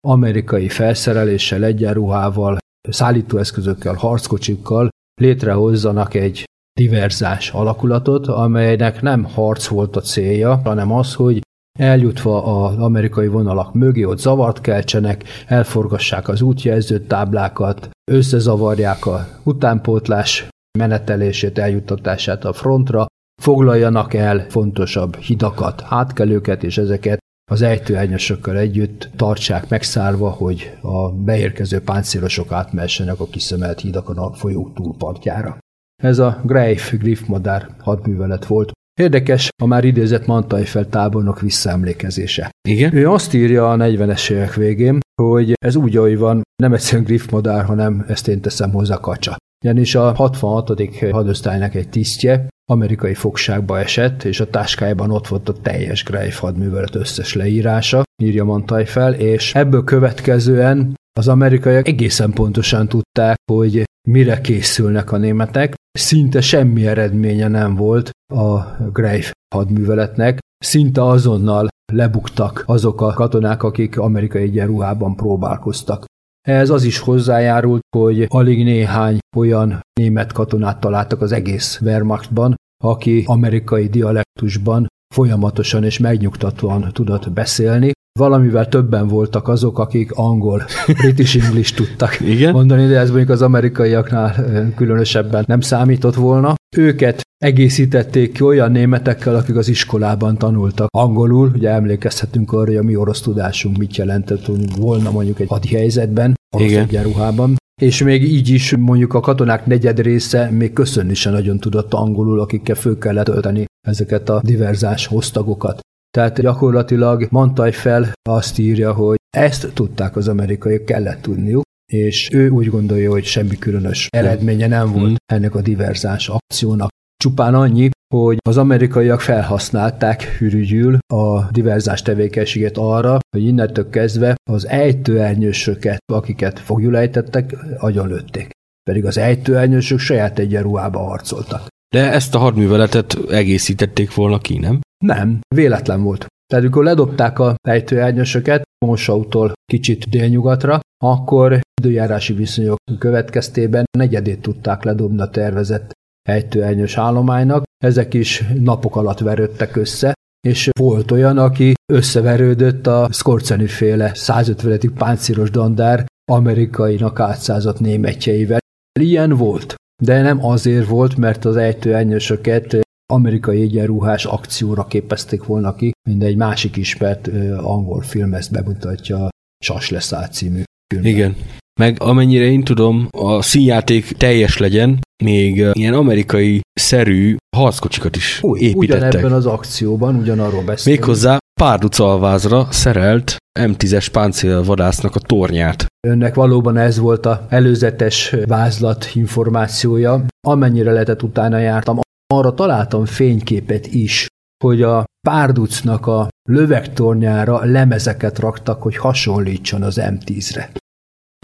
amerikai 0.07 0.69
felszereléssel, 0.69 1.63
egyenruhával, 1.63 2.57
szállítóeszközökkel, 2.89 3.93
harckocsikkal 3.93 4.89
létrehozzanak 5.21 6.13
egy 6.13 6.43
diverzáns 6.79 7.49
alakulatot, 7.49 8.27
amelynek 8.27 9.01
nem 9.01 9.23
harc 9.23 9.67
volt 9.67 9.95
a 9.95 10.01
célja, 10.01 10.55
hanem 10.63 10.91
az, 10.91 11.13
hogy 11.13 11.41
eljutva 11.79 12.65
az 12.65 12.77
amerikai 12.77 13.27
vonalak 13.27 13.73
mögé, 13.73 14.03
ott 14.03 14.19
zavart 14.19 14.61
keltsenek, 14.61 15.23
elforgassák 15.47 16.27
az 16.27 16.41
útjelző 16.41 16.99
táblákat, 16.99 17.89
összezavarják 18.11 19.05
a 19.05 19.27
utánpótlás 19.43 20.47
menetelését, 20.79 21.57
eljuttatását 21.57 22.45
a 22.45 22.53
frontra, 22.53 23.05
foglaljanak 23.41 24.13
el 24.13 24.45
fontosabb 24.49 25.15
hidakat, 25.15 25.83
átkelőket, 25.89 26.63
és 26.63 26.77
ezeket 26.77 27.19
az 27.51 27.61
ejtőernyősökkel 27.61 28.57
együtt 28.57 29.09
tartsák 29.15 29.69
megszállva, 29.69 30.29
hogy 30.29 30.77
a 30.81 31.11
beérkező 31.11 31.81
páncélosok 31.81 32.51
átmessenek 32.51 33.19
a 33.19 33.27
kiszemelt 33.27 33.79
hídakon 33.79 34.17
a 34.17 34.33
folyó 34.33 34.71
túlpartjára. 34.75 35.57
Ez 36.03 36.19
a 36.19 36.41
Greif 36.43 36.93
Griff 36.97 37.25
madár 37.25 37.75
hadművelet 37.79 38.45
volt. 38.45 38.71
Érdekes 39.01 39.49
a 39.63 39.65
már 39.65 39.83
idézett 39.83 40.25
Mantajfel 40.25 40.89
tábornok 40.89 41.41
visszaemlékezése. 41.41 42.51
Igen? 42.69 42.95
Ő 42.95 43.09
azt 43.09 43.33
írja 43.33 43.71
a 43.71 43.77
40-es 43.77 44.31
évek 44.31 44.53
végén, 44.53 44.99
hogy 45.21 45.53
ez 45.65 45.75
úgy, 45.75 45.97
ahogy 45.97 46.17
van, 46.17 46.41
nem 46.63 46.73
egyszerűen 46.73 47.03
Griff 47.03 47.29
madár, 47.29 47.65
hanem 47.65 48.05
ezt 48.07 48.27
én 48.27 48.41
teszem 48.41 48.71
hozzá 48.71 48.97
kacsa. 48.97 49.35
Ugyanis 49.65 49.95
a 49.95 50.13
66. 50.15 50.71
hadosztálynak 51.11 51.75
egy 51.75 51.89
tisztje 51.89 52.47
amerikai 52.71 53.13
fogságba 53.13 53.79
esett, 53.79 54.23
és 54.23 54.39
a 54.39 54.49
táskájában 54.49 55.11
ott 55.11 55.27
volt 55.27 55.49
a 55.49 55.53
teljes 55.61 56.03
Greif 56.03 56.39
hadművelet 56.39 56.95
összes 56.95 57.33
leírása, 57.33 58.03
írja 58.23 58.43
Montaj 58.43 58.85
fel, 58.85 59.13
és 59.13 59.55
ebből 59.55 59.83
következően 59.83 60.93
az 61.19 61.27
amerikaiak 61.27 61.87
egészen 61.87 62.31
pontosan 62.31 62.87
tudták, 62.87 63.37
hogy 63.51 63.83
mire 64.07 64.41
készülnek 64.41 65.11
a 65.11 65.17
németek. 65.17 65.75
Szinte 65.99 66.41
semmi 66.41 66.87
eredménye 66.87 67.47
nem 67.47 67.75
volt 67.75 68.09
a 68.33 68.59
Greif 68.91 69.31
hadműveletnek, 69.55 70.39
szinte 70.63 71.03
azonnal 71.03 71.67
lebuktak 71.93 72.63
azok 72.65 73.01
a 73.01 73.13
katonák, 73.13 73.63
akik 73.63 73.97
amerikai 73.97 74.41
egyenruhában 74.41 75.15
próbálkoztak. 75.15 76.05
Ehhez 76.47 76.69
az 76.69 76.83
is 76.83 76.99
hozzájárult, 76.99 77.81
hogy 77.95 78.25
alig 78.27 78.63
néhány 78.63 79.17
olyan 79.37 79.79
német 79.99 80.31
katonát 80.31 80.79
találtak 80.79 81.21
az 81.21 81.31
egész 81.31 81.79
Wehrmachtban, 81.81 82.55
aki 82.83 83.23
amerikai 83.27 83.87
dialektusban 83.87 84.87
folyamatosan 85.13 85.83
és 85.83 85.99
megnyugtatóan 85.99 86.89
tudott 86.93 87.31
beszélni. 87.31 87.91
Valamivel 88.19 88.67
többen 88.67 89.07
voltak 89.07 89.47
azok, 89.47 89.79
akik 89.79 90.11
angol, 90.11 90.63
british 91.01 91.45
english 91.45 91.75
tudtak 91.75 92.19
Igen? 92.33 92.51
mondani, 92.51 92.87
de 92.87 92.99
ez 92.99 93.09
mondjuk 93.09 93.29
az 93.29 93.41
amerikaiaknál 93.41 94.35
különösebben 94.75 95.43
nem 95.47 95.61
számított 95.61 96.15
volna. 96.15 96.55
Őket 96.77 97.21
egészítették 97.37 98.31
ki 98.31 98.43
olyan 98.43 98.71
németekkel, 98.71 99.35
akik 99.35 99.55
az 99.55 99.67
iskolában 99.67 100.37
tanultak 100.37 100.87
angolul. 100.91 101.51
Ugye 101.55 101.69
emlékezhetünk 101.69 102.51
arra, 102.51 102.65
hogy 102.65 102.75
a 102.75 102.83
mi 102.83 102.95
orosz 102.95 103.21
tudásunk 103.21 103.77
mit 103.77 103.95
jelentett 103.95 104.45
volna 104.77 105.11
mondjuk 105.11 105.39
egy 105.39 105.47
hadihelyzetben, 105.47 106.33
orosz 106.55 106.71
egyenruhában. 106.71 107.55
És 107.81 108.03
még 108.03 108.23
így 108.23 108.49
is 108.49 108.75
mondjuk 108.75 109.13
a 109.13 109.19
katonák 109.19 109.65
negyed 109.65 109.99
része 109.99 110.49
még 110.49 110.73
köszönni 110.73 111.13
sem 111.13 111.33
nagyon 111.33 111.59
tudott 111.59 111.93
angolul, 111.93 112.39
akikkel 112.39 112.75
föl 112.75 112.97
kellett 112.97 113.25
tölteni 113.25 113.65
ezeket 113.87 114.29
a 114.29 114.41
diverzás 114.43 115.05
hoztagokat. 115.05 115.79
Tehát 116.17 116.41
gyakorlatilag 116.41 117.27
Mantaj 117.29 117.71
fel 117.71 118.11
azt 118.29 118.59
írja, 118.59 118.93
hogy 118.93 119.17
ezt 119.37 119.73
tudták 119.73 120.15
az 120.15 120.27
amerikaiak, 120.27 120.85
kellett 120.85 121.21
tudniuk, 121.21 121.63
és 121.91 122.29
ő 122.33 122.49
úgy 122.49 122.67
gondolja, 122.67 123.09
hogy 123.09 123.25
semmi 123.25 123.57
különös 123.57 124.07
eredménye 124.09 124.67
nem 124.67 124.91
volt 124.91 125.17
ennek 125.33 125.55
a 125.55 125.61
diverzás 125.61 126.29
akciónak. 126.29 126.89
Csupán 127.23 127.55
annyi, 127.55 127.89
hogy 128.13 128.37
az 128.49 128.57
amerikaiak 128.57 129.21
felhasználták 129.21 130.23
hürügyül 130.23 130.97
a 131.13 131.51
diverzás 131.51 132.01
tevékenységet 132.01 132.77
arra, 132.77 133.19
hogy 133.35 133.45
innentől 133.45 133.89
kezdve 133.89 134.35
az 134.49 134.67
ejtőernyősöket, 134.67 135.99
akiket 136.13 136.59
fogjulejtettek, 136.59 137.55
agyonlőtték. 137.77 138.49
Pedig 138.89 139.05
az 139.05 139.17
ejtőernyősök 139.17 139.99
saját 139.99 140.39
egyenruhába 140.39 140.99
harcoltak. 140.99 141.67
De 141.95 142.11
ezt 142.11 142.35
a 142.35 142.37
hadműveletet 142.37 143.17
egészítették 143.29 144.13
volna 144.15 144.37
ki, 144.37 144.57
nem? 144.57 144.79
Nem, 145.05 145.39
véletlen 145.55 146.03
volt. 146.03 146.25
Tehát 146.47 146.63
amikor 146.63 146.83
ledobták 146.83 147.39
a 147.39 147.55
ejtőernyősöket 147.67 148.63
Mosautól 148.85 149.53
kicsit 149.71 150.09
délnyugatra, 150.09 150.79
akkor 151.03 151.59
időjárási 151.81 152.33
viszonyok 152.33 152.77
következtében 152.99 153.85
negyedét 153.97 154.41
tudták 154.41 154.83
ledobni 154.83 155.21
a 155.21 155.29
tervezett 155.29 155.91
ejtőernyős 156.29 156.97
állománynak. 156.97 157.63
Ezek 157.83 158.13
is 158.13 158.43
napok 158.59 158.95
alatt 158.95 159.19
verődtek 159.19 159.75
össze, 159.75 160.13
és 160.47 160.69
volt 160.79 161.11
olyan, 161.11 161.37
aki 161.37 161.73
összeverődött 161.93 162.87
a 162.87 163.09
Skorceni 163.11 163.67
féle 163.67 164.13
150 164.13 164.93
páncélos 164.93 165.49
dandár 165.49 166.05
amerikainak 166.31 167.19
átszázott 167.19 167.79
németjeivel. 167.79 168.59
Ilyen 168.99 169.35
volt, 169.35 169.75
de 170.01 170.21
nem 170.21 170.45
azért 170.45 170.87
volt, 170.87 171.17
mert 171.17 171.45
az 171.45 171.55
ejtőernyősöket 171.55 172.79
amerikai 173.13 173.61
egyenruhás 173.61 174.25
akcióra 174.25 174.85
képezték 174.85 175.43
volna 175.43 175.75
ki, 175.75 175.91
mint 176.09 176.23
egy 176.23 176.35
másik 176.35 176.75
ismert 176.75 177.29
angol 177.57 178.01
film 178.01 178.33
ezt 178.33 178.51
bemutatja, 178.51 179.29
Sas 179.65 179.89
leszállt 179.89 180.33
című 180.33 180.61
film. 180.93 181.05
Igen. 181.05 181.35
Meg 181.79 181.95
amennyire 181.99 182.43
én 182.43 182.63
tudom, 182.63 183.07
a 183.17 183.41
színjáték 183.41 184.05
teljes 184.05 184.57
legyen, 184.57 184.99
még 185.23 185.65
ilyen 185.71 185.93
amerikai 185.93 186.61
szerű 186.73 187.35
harckocsikat 187.57 188.15
is 188.15 188.43
Új, 188.43 188.59
építettek. 188.59 189.07
Ugyanebben 189.07 189.31
az 189.31 189.45
akcióban, 189.45 190.15
ugyanarról 190.15 190.63
beszélünk. 190.63 190.99
Méghozzá 191.01 191.37
párduc 191.61 191.99
alvázra 191.99 192.67
szerelt 192.71 193.35
M10-es 193.59 194.07
páncélvadásznak 194.11 195.15
a 195.15 195.19
tornyát. 195.19 195.85
Önnek 196.07 196.35
valóban 196.35 196.77
ez 196.77 196.99
volt 196.99 197.25
a 197.25 197.45
előzetes 197.49 198.35
vázlat 198.45 199.09
információja. 199.13 200.25
Amennyire 200.47 200.91
lehetett 200.91 201.23
utána 201.23 201.57
jártam, 201.57 201.99
arra 202.33 202.53
találtam 202.53 203.05
fényképet 203.05 203.87
is, 203.87 204.27
hogy 204.63 204.81
a 204.81 205.03
párducnak 205.27 206.07
a 206.07 206.27
lövegtornyára 206.49 207.65
lemezeket 207.65 208.39
raktak, 208.39 208.81
hogy 208.81 208.97
hasonlítson 208.97 209.83
az 209.83 209.99
M10-re. 210.01 210.71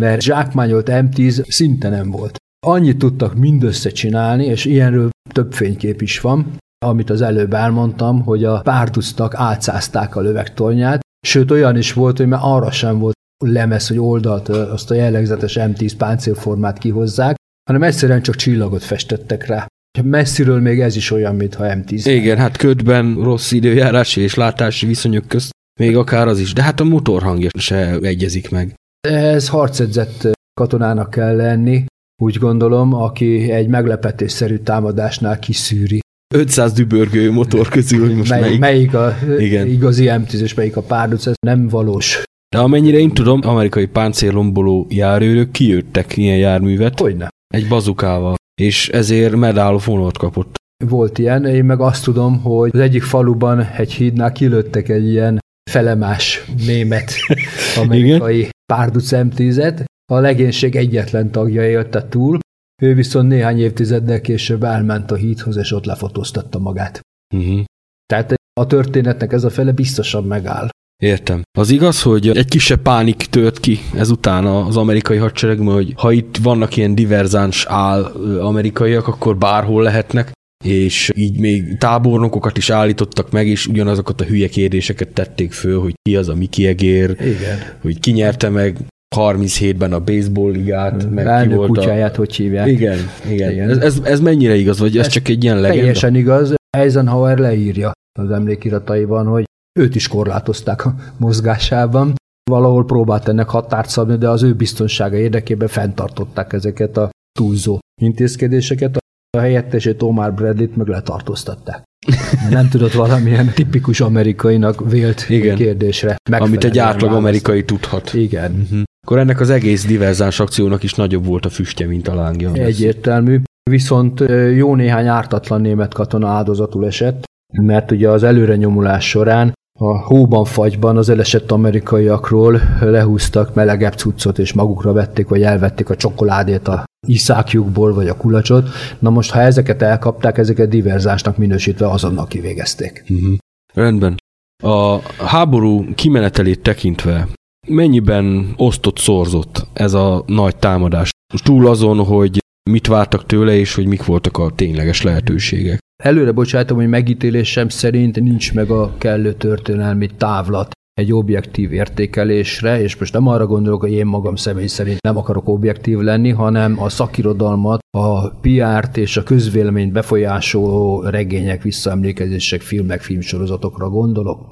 Mert 0.02 0.22
zsákmányolt 0.22 0.88
M10 0.92 1.52
szinte 1.52 1.90
nem 1.90 2.12
volt. 2.12 2.36
Annyit 2.66 2.98
tudtak 2.98 3.36
mindössze 3.36 3.90
csinálni, 3.90 4.46
és 4.46 4.66
ilyenről 4.66 5.10
több 5.34 5.54
fénykép 5.54 6.02
is 6.02 6.20
van, 6.20 6.58
amit 6.86 7.10
az 7.10 7.22
előbb 7.22 7.54
elmondtam, 7.54 8.22
hogy 8.24 8.44
a 8.44 8.62
párducnak 8.62 9.34
átszázták 9.36 10.16
a 10.16 10.22
lövegtornyát, 10.22 11.00
sőt 11.28 11.52
olyan 11.52 11.78
is 11.78 11.94
volt, 11.94 12.18
hogy 12.18 12.28
már 12.28 12.40
arra 12.44 12.72
sem 12.72 13.00
volt 13.00 13.16
lemez, 13.46 13.88
hogy 13.88 14.00
oldalt 14.00 14.50
azt 14.50 14.92
a 14.92 14.94
jellegzetes 14.94 15.58
M10 15.60 15.92
páncélformát 15.98 16.78
kihozzák, 16.78 17.36
hanem 17.70 17.84
egyszerűen 17.84 18.22
csak 18.22 18.36
csillagot 18.36 18.84
festettek 18.84 19.46
rá. 19.46 19.68
Messziről 20.04 20.60
még 20.60 20.82
ez 20.82 20.96
is 20.96 21.12
olyan, 21.12 21.36
mintha 21.36 21.64
M10. 21.68 22.02
Igen, 22.06 22.38
hát 22.38 22.58
ködben 22.58 23.16
rossz 23.24 23.52
időjárási 23.52 24.22
és 24.22 24.36
látási 24.36 24.86
viszonyok 24.86 25.28
közt 25.28 25.50
még 25.80 25.98
akár 25.98 26.28
az 26.28 26.40
is, 26.40 26.54
de 26.54 26.62
hát 26.62 26.80
a 26.80 26.84
motorhangja 26.84 27.50
se 27.60 27.98
egyezik 28.02 28.50
meg. 28.50 28.74
Ez 29.08 29.50
harcedzett 29.50 30.28
katonának 30.54 31.10
kell 31.10 31.36
lenni, 31.36 31.86
úgy 32.22 32.38
gondolom, 32.38 32.94
aki 32.94 33.52
egy 33.52 33.68
meglepetésszerű 33.68 34.58
támadásnál 34.58 35.40
kiszűri. 35.40 36.00
500 36.36 36.72
dübörgő 36.74 37.32
motor 37.32 37.68
közül, 37.68 38.06
hogy 38.06 38.16
most 38.16 38.30
Mely, 38.30 38.40
melyik. 38.40 38.60
melyik 38.60 38.94
a 38.94 39.16
Igen. 39.40 39.68
igazi 39.68 40.06
M10 40.08 40.40
és 40.40 40.54
melyik 40.54 40.78
a 40.78 40.82
párduc, 40.82 41.26
ez 41.26 41.34
nem 41.46 41.68
valós. 41.68 42.24
De 42.56 42.62
amennyire 42.62 42.98
én 42.98 43.12
tudom, 43.14 43.40
amerikai 43.44 43.86
páncélomboló 43.86 44.86
járőrök 44.90 45.52
kijöttek 45.52 46.18
ilyen 46.18 46.38
járművet 46.38 47.00
Hogyne. 47.00 47.30
egy 47.48 47.68
bazukával, 47.68 48.36
és 48.62 48.90
ezért 48.90 49.36
Medal 49.36 49.76
of 49.76 49.86
Honor 49.86 50.12
kapott. 50.12 50.56
Volt 50.86 51.18
ilyen, 51.18 51.46
én 51.46 51.66
meg 51.66 51.80
azt 51.80 52.04
tudom, 52.04 52.42
hogy 52.42 52.70
az 52.74 52.80
egyik 52.80 53.04
faluban 53.04 53.62
egy 53.78 53.94
hídnál 53.94 54.32
kilőttek 54.32 54.90
egy 54.90 55.08
ilyen 55.08 55.40
felemás 55.72 56.46
német 56.66 57.14
amerikai 57.84 58.50
párduc 58.74 59.10
M10-et, 59.12 59.84
a 60.12 60.20
legénység 60.20 60.76
egyetlen 60.76 61.32
tagja 61.32 61.70
élte 61.70 62.08
túl, 62.10 62.40
ő 62.82 62.94
viszont 62.94 63.28
néhány 63.28 63.60
évtizeddel 63.60 64.22
később 64.22 64.64
elment 64.64 65.12
a 65.12 65.16
hídhoz, 65.16 65.58
és 65.58 65.72
ott 65.72 65.86
lefotóztatta 65.86 66.60
magát. 66.60 67.00
Uh-huh. 67.36 67.64
Tehát 68.06 68.34
a 68.60 68.66
történetnek 68.66 69.34
ez 69.34 69.44
a 69.44 69.50
fele 69.50 69.72
biztosan 69.72 70.24
megáll. 70.24 70.70
Értem. 71.04 71.42
Az 71.58 71.70
igaz, 71.70 72.02
hogy 72.02 72.28
egy 72.38 72.48
kisebb 72.48 72.82
pánik 72.82 73.16
tört 73.16 73.60
ki 73.60 73.80
ezután 73.96 74.46
az 74.46 74.78
amerikai 74.78 75.18
hadseregben, 75.18 75.74
hogy 75.74 75.94
ha 75.98 76.12
itt 76.12 76.38
vannak 76.38 76.78
ilyen 76.78 76.96
diverzáns 76.96 77.66
áll 77.66 78.04
amerikaiak, 78.42 79.08
akkor 79.08 79.38
bárhol 79.38 79.84
lehetnek, 79.84 80.32
és 80.66 81.12
így 81.16 81.40
még 81.40 81.78
tábornokokat 81.78 82.58
is 82.58 82.70
állítottak 82.70 83.32
meg, 83.32 83.48
és 83.48 83.68
ugyanazokat 83.68 84.22
a 84.22 84.26
hülye 84.26 84.48
kérdéseket 84.48 85.14
tették 85.14 85.52
föl, 85.52 85.80
hogy 85.82 85.94
ki 86.02 86.16
az 86.16 86.30
a 86.30 86.36
Mickey 86.36 86.66
Egér, 86.66 87.10
Igen. 87.20 87.60
hogy 87.82 88.00
ki 88.00 88.12
nyerte 88.12 88.50
meg 88.50 88.78
37-ben 89.16 89.94
a 89.94 90.00
baseball 90.00 90.52
ligát, 90.52 91.10
meg 91.10 91.26
ki 91.26 91.30
Elnök 91.30 91.58
volt 91.58 91.70
kutyáját, 91.70 92.16
hogy 92.16 92.36
hívják. 92.36 92.66
a... 92.66 92.70
Igen, 92.70 93.00
igen. 93.30 93.52
Igen. 93.52 93.70
Ez, 93.70 93.78
ez, 93.78 94.00
ez 94.04 94.20
mennyire 94.20 94.56
igaz, 94.56 94.80
vagy 94.80 94.98
ez, 94.98 95.06
Ez 95.06 95.12
csak 95.12 95.28
egy 95.28 95.44
ilyen 95.44 95.56
legenda? 95.56 95.80
Teljesen 95.80 96.16
igaz. 96.16 96.54
Eisenhower 96.78 97.38
leírja 97.38 97.92
az 98.20 98.32
emlékirataiban, 98.32 99.26
hogy 99.26 99.46
őt 99.80 99.96
is 99.96 100.08
korlátozták 100.08 100.86
a 100.86 100.96
mozgásában. 101.18 102.16
Valahol 102.50 102.86
próbált 102.86 103.28
ennek 103.28 103.50
határt 103.50 103.90
szabni, 103.90 104.18
de 104.18 104.30
az 104.30 104.44
ő 104.44 104.54
biztonsága 104.54 105.16
érdekében 105.16 105.68
fenntartották 105.68 106.54
ezeket 106.54 106.98
a 106.98 107.10
túlzó 107.40 107.80
intézkedéseket. 108.02 108.98
A 109.38 109.40
helyettesét 109.40 110.02
Omar 110.02 110.34
Bradley-t 110.34 110.76
meg 110.76 110.88
letartóztatták. 110.88 111.84
Nem 112.50 112.70
tudott 112.70 112.92
valamilyen 112.92 113.52
tipikus 113.54 114.02
amerikainak 114.02 114.90
vélt 114.90 115.26
Igen. 115.30 115.56
kérdésre 115.56 116.16
Amit 116.32 116.64
egy 116.64 116.78
átlag 116.78 117.12
amerikai 117.12 117.64
tudhat. 117.64 118.14
Igen. 118.14 118.52
Uh-huh. 118.52 118.84
Akkor 119.08 119.20
ennek 119.20 119.40
az 119.40 119.50
egész 119.50 119.86
diverzáns 119.86 120.40
akciónak 120.40 120.84
is 120.84 120.94
nagyobb 120.94 121.26
volt 121.26 121.46
a 121.46 121.50
füstje, 121.50 121.88
mint 121.88 122.08
a 122.08 122.16
lángja. 122.16 122.54
Egyértelmű. 122.54 123.42
Viszont 123.70 124.20
jó 124.56 124.76
néhány 124.76 125.08
ártatlan 125.08 125.62
német 125.62 125.94
katona 125.94 126.28
áldozatul 126.28 126.86
esett, 126.86 127.24
mert 127.62 127.92
ugye 127.92 128.10
az 128.10 128.24
előrenyomulás 128.24 129.10
során 129.10 129.54
a 129.80 129.98
hóban, 129.98 130.46
fagyban 130.46 130.98
az 130.98 131.10
elesett 131.10 131.52
amerikaiakról 131.52 132.62
lehúztak 132.80 133.54
melegebb 133.54 133.94
cuccot, 133.94 134.40
és 134.40 134.54
magukra 134.54 134.94
vették, 134.94 135.28
vagy 135.28 135.42
elvették 135.42 135.90
a 135.90 135.96
csokoládét 135.96 136.68
a 136.68 136.84
iszákjukból, 137.08 137.94
vagy 137.94 138.08
a 138.08 138.18
kulacsot. 138.18 138.70
Na 139.00 139.10
most, 139.10 139.32
ha 139.32 139.40
ezeket 139.40 139.82
elkapták, 139.82 140.38
ezeket 140.38 140.70
diverzásnak 140.70 141.38
minősítve 141.38 141.90
azonnal 141.90 142.28
kivégezték. 142.28 143.04
Uh-huh. 143.10 143.38
Rendben. 143.74 144.16
A 144.64 144.98
háború 145.26 145.94
kimenetelét 145.96 146.62
tekintve 146.62 147.28
mennyiben 147.68 148.54
osztott, 148.58 148.98
szorzott 148.98 149.68
ez 149.74 149.94
a 149.94 150.24
nagy 150.26 150.56
támadás? 150.56 151.10
Túl 151.44 151.68
azon, 151.68 152.06
hogy 152.06 152.40
mit 152.70 152.88
vártak 152.88 153.26
tőle, 153.26 153.56
és 153.56 153.76
hogy 153.76 153.86
mik 153.86 154.06
voltak 154.06 154.38
a 154.38 154.52
tényleges 154.56 155.02
lehetőségek. 155.02 155.80
Előre 156.04 156.32
bocsátom, 156.32 156.78
hogy 156.78 156.88
megítélésem 156.88 157.70
szerint 157.70 158.20
nincs 158.20 158.54
meg 158.54 158.70
a 158.70 158.94
kellő 158.98 159.34
történelmi 159.34 160.08
távlat 160.18 160.72
egy 160.94 161.14
objektív 161.14 161.74
értékelésre, 161.74 162.82
és 162.82 162.98
most 162.98 163.14
nem 163.14 163.28
arra 163.28 163.46
gondolok, 163.46 163.82
hogy 163.82 163.92
én 163.92 164.06
magam 164.06 164.36
személy 164.36 164.68
szerint 164.68 165.02
nem 165.02 165.18
akarok 165.18 165.48
objektív 165.48 165.98
lenni, 165.98 166.30
hanem 166.30 166.82
a 166.82 166.90
szakirodalmat, 166.90 167.80
a 167.98 168.30
PR-t 168.30 168.98
és 168.98 169.18
a 169.18 169.24
közvéleményt 169.24 169.92
befolyásoló 169.92 171.02
regények, 171.02 171.62
visszaemlékezések, 171.62 172.62
filmek, 172.62 173.02
filmsorozatokra 173.02 173.90
gondolok. 173.90 174.50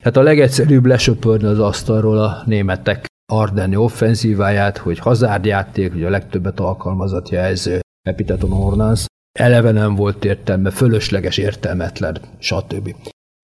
Hát 0.00 0.16
a 0.16 0.22
legegyszerűbb 0.22 0.86
lesöpörni 0.86 1.46
az 1.46 1.58
asztalról 1.58 2.18
a 2.18 2.42
németek 2.46 3.06
Ardenni 3.32 3.76
offenzíváját, 3.76 4.78
hogy 4.78 4.98
hazárdjáték, 4.98 5.92
hogy 5.92 6.04
a 6.04 6.10
legtöbbet 6.10 6.60
alkalmazott 6.60 7.28
jelző 7.28 7.80
Epiteton 8.02 8.52
Ornans, 8.52 9.04
eleve 9.38 9.70
nem 9.70 9.94
volt 9.94 10.24
értelme, 10.24 10.70
fölösleges, 10.70 11.38
értelmetlen, 11.38 12.18
stb. 12.38 12.94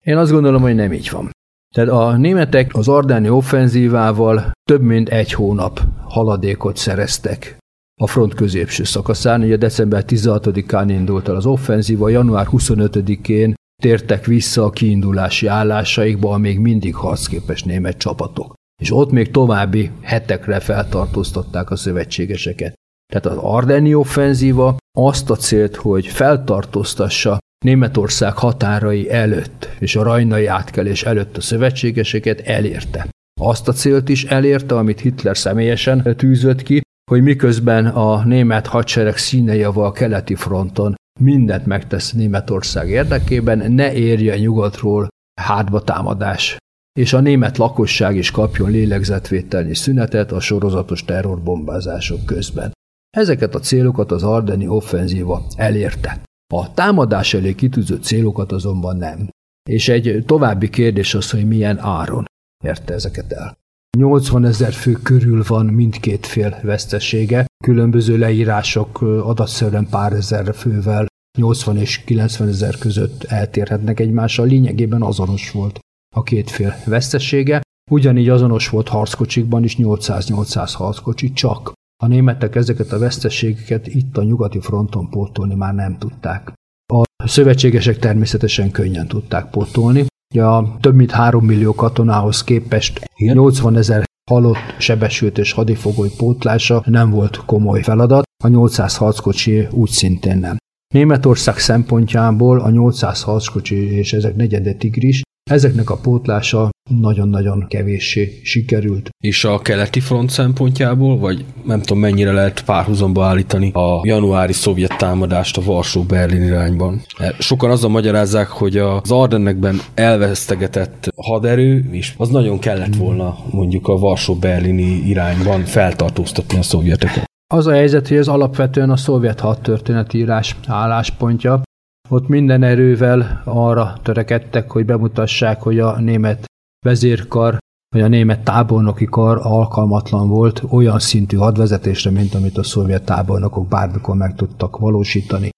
Én 0.05 0.17
azt 0.17 0.31
gondolom, 0.31 0.61
hogy 0.61 0.75
nem 0.75 0.93
így 0.93 1.09
van. 1.11 1.29
Tehát 1.75 1.89
a 1.89 2.17
németek 2.17 2.75
az 2.75 2.87
ardáni 2.87 3.29
offenzívával 3.29 4.51
több 4.69 4.81
mint 4.81 5.09
egy 5.09 5.33
hónap 5.33 5.81
haladékot 6.03 6.77
szereztek 6.77 7.57
a 8.01 8.07
front 8.07 8.33
középső 8.33 8.83
szakaszán. 8.83 9.41
Ugye 9.41 9.57
december 9.57 10.03
16-án 10.07 10.85
indult 10.87 11.27
el 11.27 11.35
az 11.35 11.45
offenzíva, 11.45 12.09
január 12.09 12.47
25-én 12.51 13.53
tértek 13.81 14.25
vissza 14.25 14.63
a 14.63 14.69
kiindulási 14.69 15.47
állásaikba 15.47 16.33
a 16.33 16.37
még 16.37 16.59
mindig 16.59 16.95
harcképes 16.95 17.63
német 17.63 17.97
csapatok. 17.97 18.53
És 18.81 18.91
ott 18.91 19.11
még 19.11 19.31
további 19.31 19.91
hetekre 20.01 20.59
feltartóztatták 20.59 21.71
a 21.71 21.75
szövetségeseket. 21.75 22.73
Tehát 23.13 23.25
az 23.25 23.37
Ardenni 23.37 23.93
offenzíva 23.93 24.77
azt 24.97 25.29
a 25.29 25.35
célt, 25.35 25.75
hogy 25.75 26.07
feltartóztassa 26.07 27.37
Németország 27.65 28.37
határai 28.37 29.11
előtt 29.11 29.69
és 29.79 29.95
a 29.95 30.03
rajnai 30.03 30.45
átkelés 30.45 31.03
előtt 31.03 31.37
a 31.37 31.41
szövetségeseket 31.41 32.39
elérte. 32.39 33.07
Azt 33.41 33.67
a 33.67 33.71
célt 33.71 34.09
is 34.09 34.23
elérte, 34.23 34.75
amit 34.77 34.99
Hitler 34.99 35.37
személyesen 35.37 36.15
tűzött 36.17 36.63
ki, 36.63 36.81
hogy 37.11 37.21
miközben 37.21 37.85
a 37.85 38.23
német 38.25 38.67
hadsereg 38.67 39.17
színei 39.17 39.63
a 39.63 39.91
keleti 39.91 40.35
fronton 40.35 40.95
mindent 41.17 41.65
megtesz 41.65 42.11
Németország 42.11 42.89
érdekében, 42.89 43.71
ne 43.71 43.93
érje 43.93 44.37
nyugatról 44.37 45.07
hátba 45.41 45.81
támadás, 45.81 46.57
és 46.99 47.13
a 47.13 47.19
német 47.19 47.57
lakosság 47.57 48.15
is 48.15 48.31
kapjon 48.31 48.69
lélegzetvételnyi 48.69 49.75
szünetet 49.75 50.31
a 50.31 50.39
sorozatos 50.39 51.05
terrorbombázások 51.05 52.25
közben. 52.25 52.71
Ezeket 53.17 53.55
a 53.55 53.59
célokat 53.59 54.11
az 54.11 54.23
Ardeni 54.23 54.67
offenzíva 54.67 55.45
elérte. 55.55 56.21
A 56.53 56.73
támadás 56.73 57.33
elé 57.33 57.53
kitűzött 57.53 58.03
célokat 58.03 58.51
azonban 58.51 58.97
nem. 58.97 59.29
És 59.69 59.89
egy 59.89 60.23
további 60.25 60.69
kérdés 60.69 61.13
az, 61.13 61.31
hogy 61.31 61.47
milyen 61.47 61.79
áron 61.79 62.25
érte 62.63 62.93
ezeket 62.93 63.31
el. 63.31 63.57
80 63.97 64.45
ezer 64.45 64.73
fő 64.73 64.91
körül 64.91 65.43
van 65.47 65.65
mindkét 65.65 66.25
fél 66.25 66.59
vesztesége, 66.61 67.45
különböző 67.63 68.17
leírások 68.17 69.01
adatszerűen 69.01 69.87
pár 69.89 70.13
ezer 70.13 70.55
fővel 70.55 71.05
80 71.37 71.77
és 71.77 72.03
90 72.03 72.47
ezer 72.47 72.77
között 72.77 73.23
eltérhetnek 73.23 73.99
egymással, 73.99 74.45
lényegében 74.45 75.01
azonos 75.01 75.51
volt 75.51 75.79
a 76.15 76.23
két 76.23 76.49
fél 76.49 76.75
vesztesége, 76.85 77.61
ugyanígy 77.91 78.29
azonos 78.29 78.69
volt 78.69 78.87
harckocsikban 78.87 79.63
is 79.63 79.75
800-800 79.77 80.71
harckocsi, 80.73 81.33
csak 81.33 81.71
a 82.03 82.07
németek 82.07 82.55
ezeket 82.55 82.91
a 82.91 82.99
veszteségeket 82.99 83.87
itt 83.87 84.17
a 84.17 84.23
nyugati 84.23 84.59
fronton 84.59 85.09
pótolni 85.09 85.55
már 85.55 85.73
nem 85.73 85.97
tudták. 85.97 86.53
A 86.93 87.27
szövetségesek 87.27 87.99
természetesen 87.99 88.71
könnyen 88.71 89.07
tudták 89.07 89.49
pótolni. 89.49 90.05
A 90.35 90.79
több 90.79 90.95
mint 90.95 91.11
3 91.11 91.45
millió 91.45 91.75
katonához 91.75 92.43
képest 92.43 93.09
80 93.15 93.75
ezer 93.75 94.03
halott, 94.27 94.75
sebesült 94.79 95.37
és 95.37 95.51
hadifogoly 95.51 96.09
pótlása 96.17 96.83
nem 96.85 97.09
volt 97.09 97.37
komoly 97.45 97.81
feladat, 97.81 98.23
a 98.43 98.47
800 98.47 98.97
harckocsi 98.97 99.67
úgy 99.71 99.89
szintén 99.89 100.37
nem. 100.37 100.57
Németország 100.93 101.57
szempontjából 101.57 102.59
a 102.59 102.69
800 102.69 103.21
harckocsi 103.21 103.75
és 103.75 104.13
ezek 104.13 104.35
negyede 104.35 104.73
tigris 104.73 105.21
Ezeknek 105.47 105.89
a 105.89 105.97
pótlása 105.97 106.69
nagyon-nagyon 106.89 107.65
kevéssé 107.67 108.39
sikerült. 108.43 109.09
És 109.23 109.43
a 109.43 109.59
keleti 109.59 109.99
front 109.99 110.29
szempontjából, 110.29 111.17
vagy 111.17 111.45
nem 111.65 111.81
tudom 111.81 111.99
mennyire 111.99 112.31
lehet 112.31 112.63
párhuzamba 112.65 113.25
állítani 113.25 113.71
a 113.71 114.01
januári 114.03 114.53
szovjet 114.53 114.97
támadást 114.97 115.57
a 115.57 115.61
Varsó-Berlin 115.61 116.43
irányban. 116.43 117.01
Sokan 117.39 117.71
azzal 117.71 117.89
magyarázzák, 117.89 118.47
hogy 118.47 118.77
az 118.77 119.11
Ardennekben 119.11 119.79
elvesztegetett 119.93 121.07
haderő, 121.15 121.85
és 121.91 122.13
az 122.17 122.29
nagyon 122.29 122.59
kellett 122.59 122.95
volna 122.95 123.37
mondjuk 123.51 123.87
a 123.87 123.97
Varsó-Berlini 123.97 125.07
irányban 125.07 125.61
feltartóztatni 125.63 126.57
a 126.57 126.61
szovjeteket. 126.61 127.25
Az 127.53 127.67
a 127.67 127.71
helyzet, 127.71 128.07
hogy 128.07 128.17
ez 128.17 128.27
alapvetően 128.27 128.89
a 128.89 128.97
szovjet 128.97 129.39
hadtörténetírás 129.39 130.55
álláspontja, 130.67 131.61
ott 132.07 132.27
minden 132.27 132.63
erővel 132.63 133.41
arra 133.45 133.97
törekedtek, 134.03 134.71
hogy 134.71 134.85
bemutassák, 134.85 135.61
hogy 135.61 135.79
a 135.79 135.99
német 135.99 136.45
vezérkar, 136.85 137.57
vagy 137.95 138.01
a 138.01 138.07
német 138.07 138.43
tábornoki 138.43 139.05
kar 139.05 139.39
alkalmatlan 139.41 140.27
volt 140.27 140.63
olyan 140.69 140.99
szintű 140.99 141.37
hadvezetésre, 141.37 142.11
mint 142.11 142.33
amit 142.33 142.57
a 142.57 142.63
szovjet 142.63 143.05
tábornokok 143.05 143.67
bármikor 143.67 144.15
meg 144.15 144.35
tudtak 144.35 144.77
valósítani. 144.77 145.49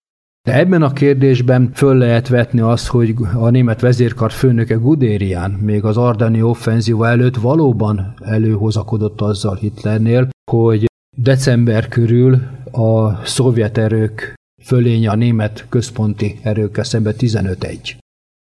De 0.47 0.55
ebben 0.55 0.81
a 0.81 0.93
kérdésben 0.93 1.71
föl 1.73 1.97
lehet 1.97 2.27
vetni 2.27 2.59
azt, 2.59 2.87
hogy 2.87 3.15
a 3.33 3.49
német 3.49 3.81
vezérkar 3.81 4.31
főnöke 4.31 4.75
Gudérian 4.75 5.51
még 5.51 5.83
az 5.83 5.97
Ardani 5.97 6.41
offenzíva 6.41 7.07
előtt 7.07 7.35
valóban 7.35 8.13
előhozakodott 8.21 9.21
azzal 9.21 9.55
Hitlernél, 9.55 10.29
hogy 10.51 10.85
december 11.17 11.87
körül 11.87 12.39
a 12.71 13.25
szovjet 13.25 13.77
erők 13.77 14.38
fölénye 14.61 15.09
a 15.09 15.15
német 15.15 15.65
központi 15.69 16.39
erőkkel 16.41 16.83
szemben 16.83 17.13
15-1. 17.17 17.93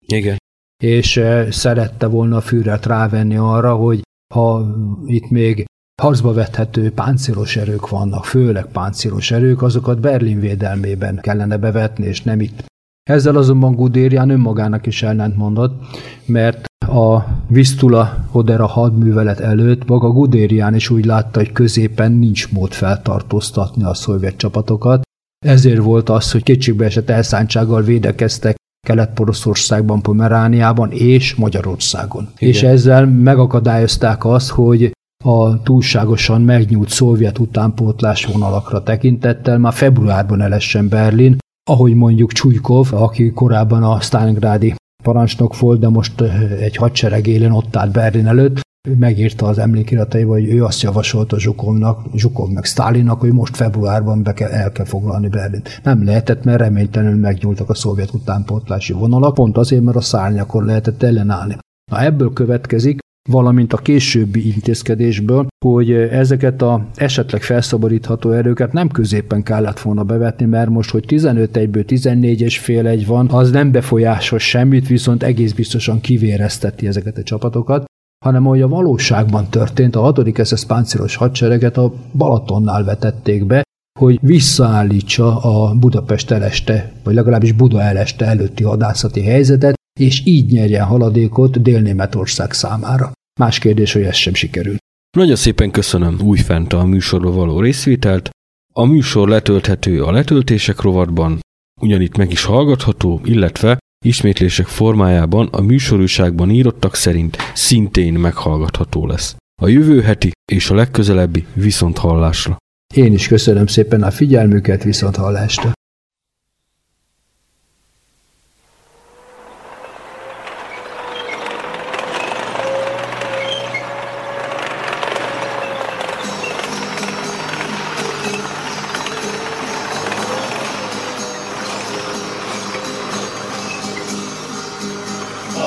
Igen. 0.05 0.37
És 0.83 1.17
eh, 1.17 1.51
szerette 1.51 2.07
volna 2.07 2.37
a 2.37 2.41
Führert 2.41 2.85
rávenni 2.85 3.35
arra, 3.35 3.75
hogy 3.75 4.01
ha 4.33 4.75
itt 5.05 5.29
még 5.29 5.65
harcba 6.01 6.33
vethető 6.33 6.91
páncélos 6.91 7.55
erők 7.55 7.89
vannak, 7.89 8.25
főleg 8.25 8.65
páncélos 8.65 9.31
erők, 9.31 9.61
azokat 9.61 9.99
Berlin 9.99 10.39
védelmében 10.39 11.19
kellene 11.21 11.57
bevetni, 11.57 12.05
és 12.05 12.21
nem 12.21 12.41
itt. 12.41 12.65
Ezzel 13.09 13.35
azonban 13.35 13.75
Gudérian 13.75 14.29
önmagának 14.29 14.85
is 14.85 15.03
ellent 15.03 15.35
mondott, 15.35 15.81
mert 16.25 16.65
a 16.87 17.23
Vistula 17.47 18.25
Hodera 18.31 18.65
hadművelet 18.65 19.39
előtt 19.39 19.87
maga 19.87 20.09
Gudérian 20.09 20.75
is 20.75 20.89
úgy 20.89 21.05
látta, 21.05 21.39
hogy 21.39 21.51
középen 21.51 22.11
nincs 22.11 22.51
mód 22.51 22.73
feltartóztatni 22.73 23.83
a 23.83 23.93
szovjet 23.93 24.37
csapatokat, 24.37 25.01
ezért 25.45 25.81
volt 25.81 26.09
az, 26.09 26.31
hogy 26.31 26.43
kétségbe 26.43 26.85
esett 26.85 27.09
elszántsággal 27.09 27.81
védekeztek 27.81 28.55
Kelet-Poroszországban, 28.87 30.01
Pomerániában 30.01 30.91
és 30.91 31.35
Magyarországon. 31.35 32.29
Igen. 32.37 32.53
És 32.53 32.63
ezzel 32.63 33.05
megakadályozták 33.05 34.25
azt, 34.25 34.49
hogy 34.49 34.91
a 35.25 35.61
túlságosan 35.63 36.41
megnyújt 36.41 36.89
szovjet 36.89 37.39
utánpótlás 37.39 38.25
vonalakra 38.25 38.83
tekintettel 38.83 39.57
már 39.57 39.73
februárban 39.73 40.41
elessen 40.41 40.89
Berlin, 40.89 41.37
ahogy 41.69 41.95
mondjuk 41.95 42.31
Csújkov, 42.31 42.93
aki 42.93 43.31
korábban 43.31 43.83
a 43.83 43.99
Stalingrádi 43.99 44.75
parancsnok 45.03 45.59
volt, 45.59 45.79
de 45.79 45.89
most 45.89 46.21
egy 46.59 46.75
hadsereg 46.75 47.27
élen 47.27 47.51
ott 47.51 47.75
állt 47.75 47.91
Berlin 47.91 48.27
előtt, 48.27 48.59
megírta 48.95 49.45
az 49.45 49.57
emlékirataiba, 49.57 50.31
hogy 50.31 50.49
ő 50.49 50.63
azt 50.63 50.81
javasolta 50.81 51.39
Zsukovnak, 51.39 52.05
Zsukov 52.15 52.49
meg 52.49 52.63
Stálinnak, 52.63 53.19
hogy 53.19 53.31
most 53.31 53.55
februárban 53.55 54.23
be 54.23 54.33
kell, 54.33 54.49
el 54.49 54.71
kell 54.71 54.85
foglalni 54.85 55.27
Berlin. 55.27 55.61
Nem 55.83 56.03
lehetett, 56.03 56.43
mert 56.43 56.59
reménytelenül 56.59 57.19
megnyúltak 57.19 57.69
a 57.69 57.73
szovjet 57.73 58.13
utánpótlási 58.13 58.93
vonalak, 58.93 59.33
pont 59.33 59.57
azért, 59.57 59.83
mert 59.83 59.97
a 59.97 60.01
szárnyakon 60.01 60.65
lehetett 60.65 61.03
ellenállni. 61.03 61.57
Na 61.91 62.01
ebből 62.01 62.33
következik, 62.33 62.99
valamint 63.29 63.73
a 63.73 63.77
későbbi 63.77 64.47
intézkedésből, 64.53 65.47
hogy 65.65 65.91
ezeket 65.91 66.61
a 66.61 66.87
esetleg 66.95 67.41
felszabadítható 67.41 68.31
erőket 68.31 68.73
nem 68.73 68.87
középen 68.87 69.43
kellett 69.43 69.79
volna 69.79 70.03
bevetni, 70.03 70.45
mert 70.45 70.69
most, 70.69 70.89
hogy 70.89 71.03
15 71.07 71.57
egyből 71.57 71.85
14 71.85 72.41
és 72.41 72.59
fél 72.59 72.87
egy 72.87 73.05
van, 73.05 73.29
az 73.29 73.51
nem 73.51 73.71
befolyásos 73.71 74.49
semmit, 74.49 74.87
viszont 74.87 75.23
egész 75.23 75.53
biztosan 75.53 76.01
kivérezteti 76.01 76.87
ezeket 76.87 77.17
a 77.17 77.23
csapatokat, 77.23 77.85
hanem 78.25 78.45
ahogy 78.45 78.61
a 78.61 78.67
valóságban 78.67 79.49
történt, 79.49 79.95
a 79.95 79.99
6. 79.99 80.45
SS 80.45 80.65
páncélos 80.65 81.15
hadsereget 81.15 81.77
a 81.77 81.93
Balatonnál 82.13 82.83
vetették 82.83 83.45
be, 83.45 83.61
hogy 83.99 84.17
visszaállítsa 84.21 85.37
a 85.39 85.75
Budapest 85.75 86.31
eleste, 86.31 86.93
vagy 87.03 87.13
legalábbis 87.13 87.51
Buda 87.51 87.81
eleste 87.81 88.25
előtti 88.25 88.63
hadászati 88.63 89.21
helyzetet, 89.21 89.75
és 89.99 90.21
így 90.25 90.51
nyerjen 90.51 90.85
haladékot 90.85 91.61
Dél-Németország 91.61 92.51
számára. 92.51 93.11
Más 93.39 93.59
kérdés, 93.59 93.93
hogy 93.93 94.01
ez 94.01 94.15
sem 94.15 94.33
sikerült. 94.33 94.77
Nagyon 95.17 95.35
szépen 95.35 95.71
köszönöm 95.71 96.19
újfent 96.23 96.73
a 96.73 96.85
műsorba 96.85 97.31
való 97.31 97.59
részvételt. 97.59 98.29
A 98.73 98.85
műsor 98.85 99.29
letölthető 99.29 100.03
a 100.03 100.11
letöltések 100.11 100.81
rovatban, 100.81 101.39
ugyanitt 101.81 102.17
meg 102.17 102.31
is 102.31 102.43
hallgatható, 102.43 103.21
illetve 103.23 103.77
ismétlések 104.07 104.65
formájában 104.65 105.47
a 105.51 105.61
műsorúságban 105.61 106.49
írottak 106.49 106.95
szerint 106.95 107.37
szintén 107.53 108.13
meghallgatható 108.13 109.05
lesz. 109.05 109.35
A 109.61 109.67
jövő 109.67 110.01
heti 110.01 110.31
és 110.51 110.69
a 110.69 110.75
legközelebbi 110.75 111.45
viszont 111.53 111.97
hallásra. 111.97 112.57
Én 112.95 113.13
is 113.13 113.27
köszönöm 113.27 113.67
szépen 113.67 114.03
a 114.03 114.11
figyelmüket, 114.11 114.83
viszont 114.83 115.15
hallásra. 115.15 115.71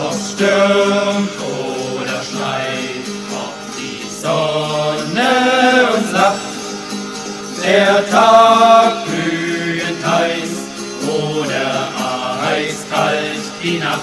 Stürmt 0.09 1.31
oder 1.41 2.23
schneit, 2.23 3.07
ob 3.31 3.55
die 3.77 4.07
Sonne 4.09 5.89
uns 5.95 6.13
lacht, 6.13 6.41
der 7.65 8.09
Tag 8.11 9.05
glühend 9.05 10.07
heiß 10.07 10.53
oder 11.07 11.89
eiskalt 12.47 13.45
die 13.63 13.79
Nacht. 13.79 14.01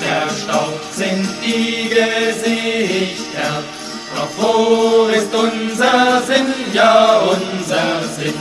Verstaubt 0.00 0.94
sind 0.94 1.28
die 1.44 1.88
Gesichter, 1.88 3.62
doch 4.14 4.32
wo 4.38 5.06
ist 5.08 5.34
unser 5.34 6.22
Sinn, 6.26 6.54
ja 6.72 7.20
unser 7.20 8.02
Sinn? 8.16 8.34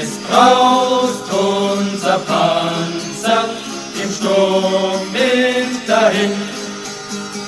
Es 0.00 0.18
braust 0.28 1.24
unser 1.32 2.18
Panzer 2.18 2.57
im 4.58 4.64
Sturmwind 4.64 5.88
dahin. 5.88 6.32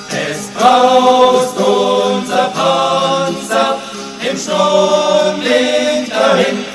Es 0.09 0.47
braust 0.55 1.57
unser 1.57 2.45
Panzer 2.49 3.79
im 4.29 4.37
Sturmwind 4.37 6.11
dahin. 6.11 6.65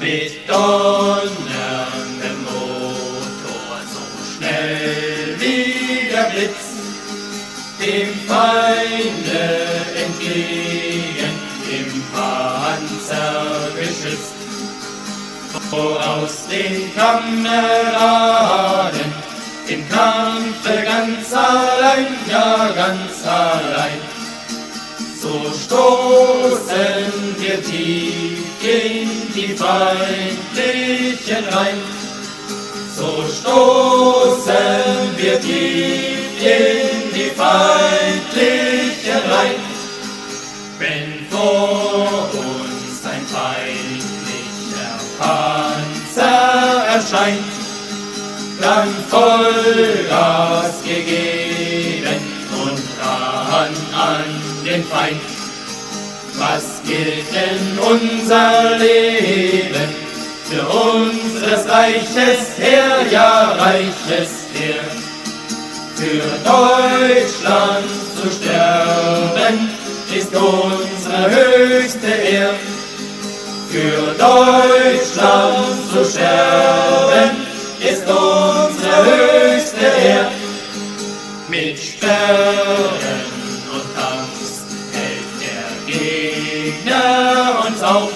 Mit 0.00 0.48
donnerndem 0.48 2.38
Motor 2.44 3.78
so 3.92 4.04
schnell 4.36 5.36
wie 5.38 6.08
der 6.10 6.24
Blitz 6.30 6.64
dem 7.80 8.10
Feinde 8.26 9.44
entgegen 9.94 11.34
im 11.70 11.90
Panzer 12.12 13.70
geschützt 13.78 14.34
aus 15.72 16.46
den 16.50 16.94
Kameraden, 16.94 18.43
Kampfe 19.94 20.82
ganz 20.84 21.32
allein, 21.32 22.06
ja 22.28 22.68
ganz 22.74 23.24
allein. 23.24 24.00
So 25.22 25.34
stoßen 25.64 27.36
wir 27.38 27.62
tief 27.62 28.38
in 28.60 29.08
die 29.34 29.54
feindlichen 29.56 31.44
Reihen, 31.50 31.82
so 32.96 33.24
stoßen 33.38 34.56
wir 35.16 35.40
tief 35.40 36.24
in 36.40 37.14
die 37.14 37.30
feindlichen 37.40 39.22
Reihen. 39.30 39.64
Wenn 40.78 41.26
vor 41.30 42.30
uns 42.32 43.06
ein 43.06 43.26
feindlicher 43.26 44.94
Panzer 45.18 46.84
erscheint, 46.86 47.54
dann 48.60 48.88
Vollgas 49.08 49.33
gegeben 51.04 52.20
und 52.64 52.80
ran 53.00 53.74
an 53.92 54.24
den 54.64 54.84
Feind. 54.84 55.20
Was 56.36 56.82
gilt 56.84 57.26
denn 57.32 57.78
unser 57.78 58.76
Leben 58.78 59.94
für 60.44 60.66
unseres 60.66 61.68
Reiches 61.68 62.58
Heer, 62.58 63.06
ja 63.10 63.52
Reiches 63.52 64.30
Heer? 64.52 64.84
Für 65.96 66.22
Deutschland 66.44 67.86
zu 68.20 68.28
sterben 68.30 69.70
ist 70.14 70.34
unsere 70.34 71.30
höchste 71.30 72.06
Ehre. 72.06 72.54
Für 73.70 74.14
Deutschland 74.18 75.66
zu 75.92 76.04
sterben 76.04 77.30
ist 77.80 78.02
unsere 78.02 79.04
höchste 79.04 79.86
Ehre. 80.04 80.43
Mit 81.54 81.78
Sperren 81.78 83.22
und 83.72 83.86
Tanks 83.94 84.64
hält 84.90 85.30
der 85.40 85.70
Gegner 85.86 87.64
uns 87.64 87.80
auf. 87.80 88.12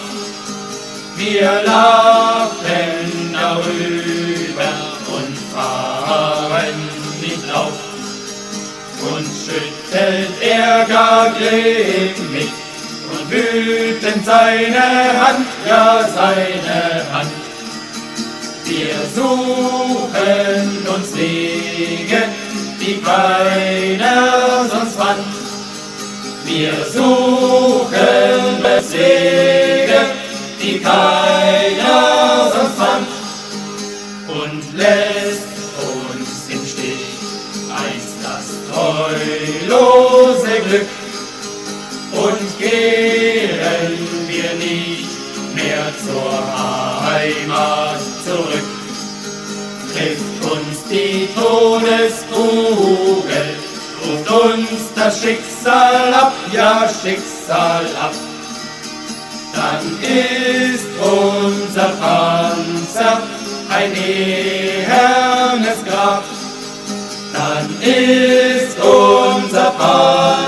Wir 1.17 1.63
lachen 1.65 3.33
darüber 3.33 4.73
und 5.15 5.39
fahren 5.55 6.91
nicht 7.21 7.55
auf. 7.55 7.79
Uns 9.13 9.47
schüttelt 9.47 10.43
er 10.43 10.85
gar 10.87 11.31
grimmig 11.31 12.51
und 13.13 13.31
wütend 13.31 14.27
seine 14.27 14.81
Hand, 15.23 15.47
ja 15.65 16.09
seine 16.13 17.13
Hand. 17.13 17.31
Wir 18.65 18.97
suchen 19.15 20.78
keiner 23.03 24.69
sonst 24.71 24.97
fand. 24.97 25.25
Wir 26.45 26.73
suchen 26.93 27.69
Wege, 28.99 30.01
die 30.61 30.81
keiner 30.81 32.51
sonst 32.53 32.77
fand. 32.77 33.09
Und 34.29 34.63
lässt 34.77 35.49
uns 35.79 36.49
im 36.51 36.67
Stich 36.67 37.07
einst 37.71 38.17
das 38.23 38.47
treulose 38.71 40.55
Glück. 40.69 40.89
Und 42.13 42.59
kehren 42.59 43.99
wir 44.27 44.53
nicht 44.55 45.09
mehr 45.55 45.87
zur 46.05 46.33
Heimat 47.07 48.01
zurück. 48.25 48.78
Die 50.91 51.29
Todeskugel, 51.35 51.99
ruft 54.03 54.31
uns 54.31 54.81
das 54.95 55.21
Schicksal 55.21 56.15
ab, 56.15 56.33
ja 56.51 56.89
Schicksal 56.89 57.85
ab. 58.01 58.13
Dann 59.55 59.85
ist 60.03 60.87
unser 60.99 61.91
Panzer 62.01 63.21
ein 63.69 63.93
ehernes 63.95 65.85
Grab. 65.85 66.25
Dann 67.35 67.69
ist 67.83 68.79
unser 68.79 69.71
Panzer 69.73 70.48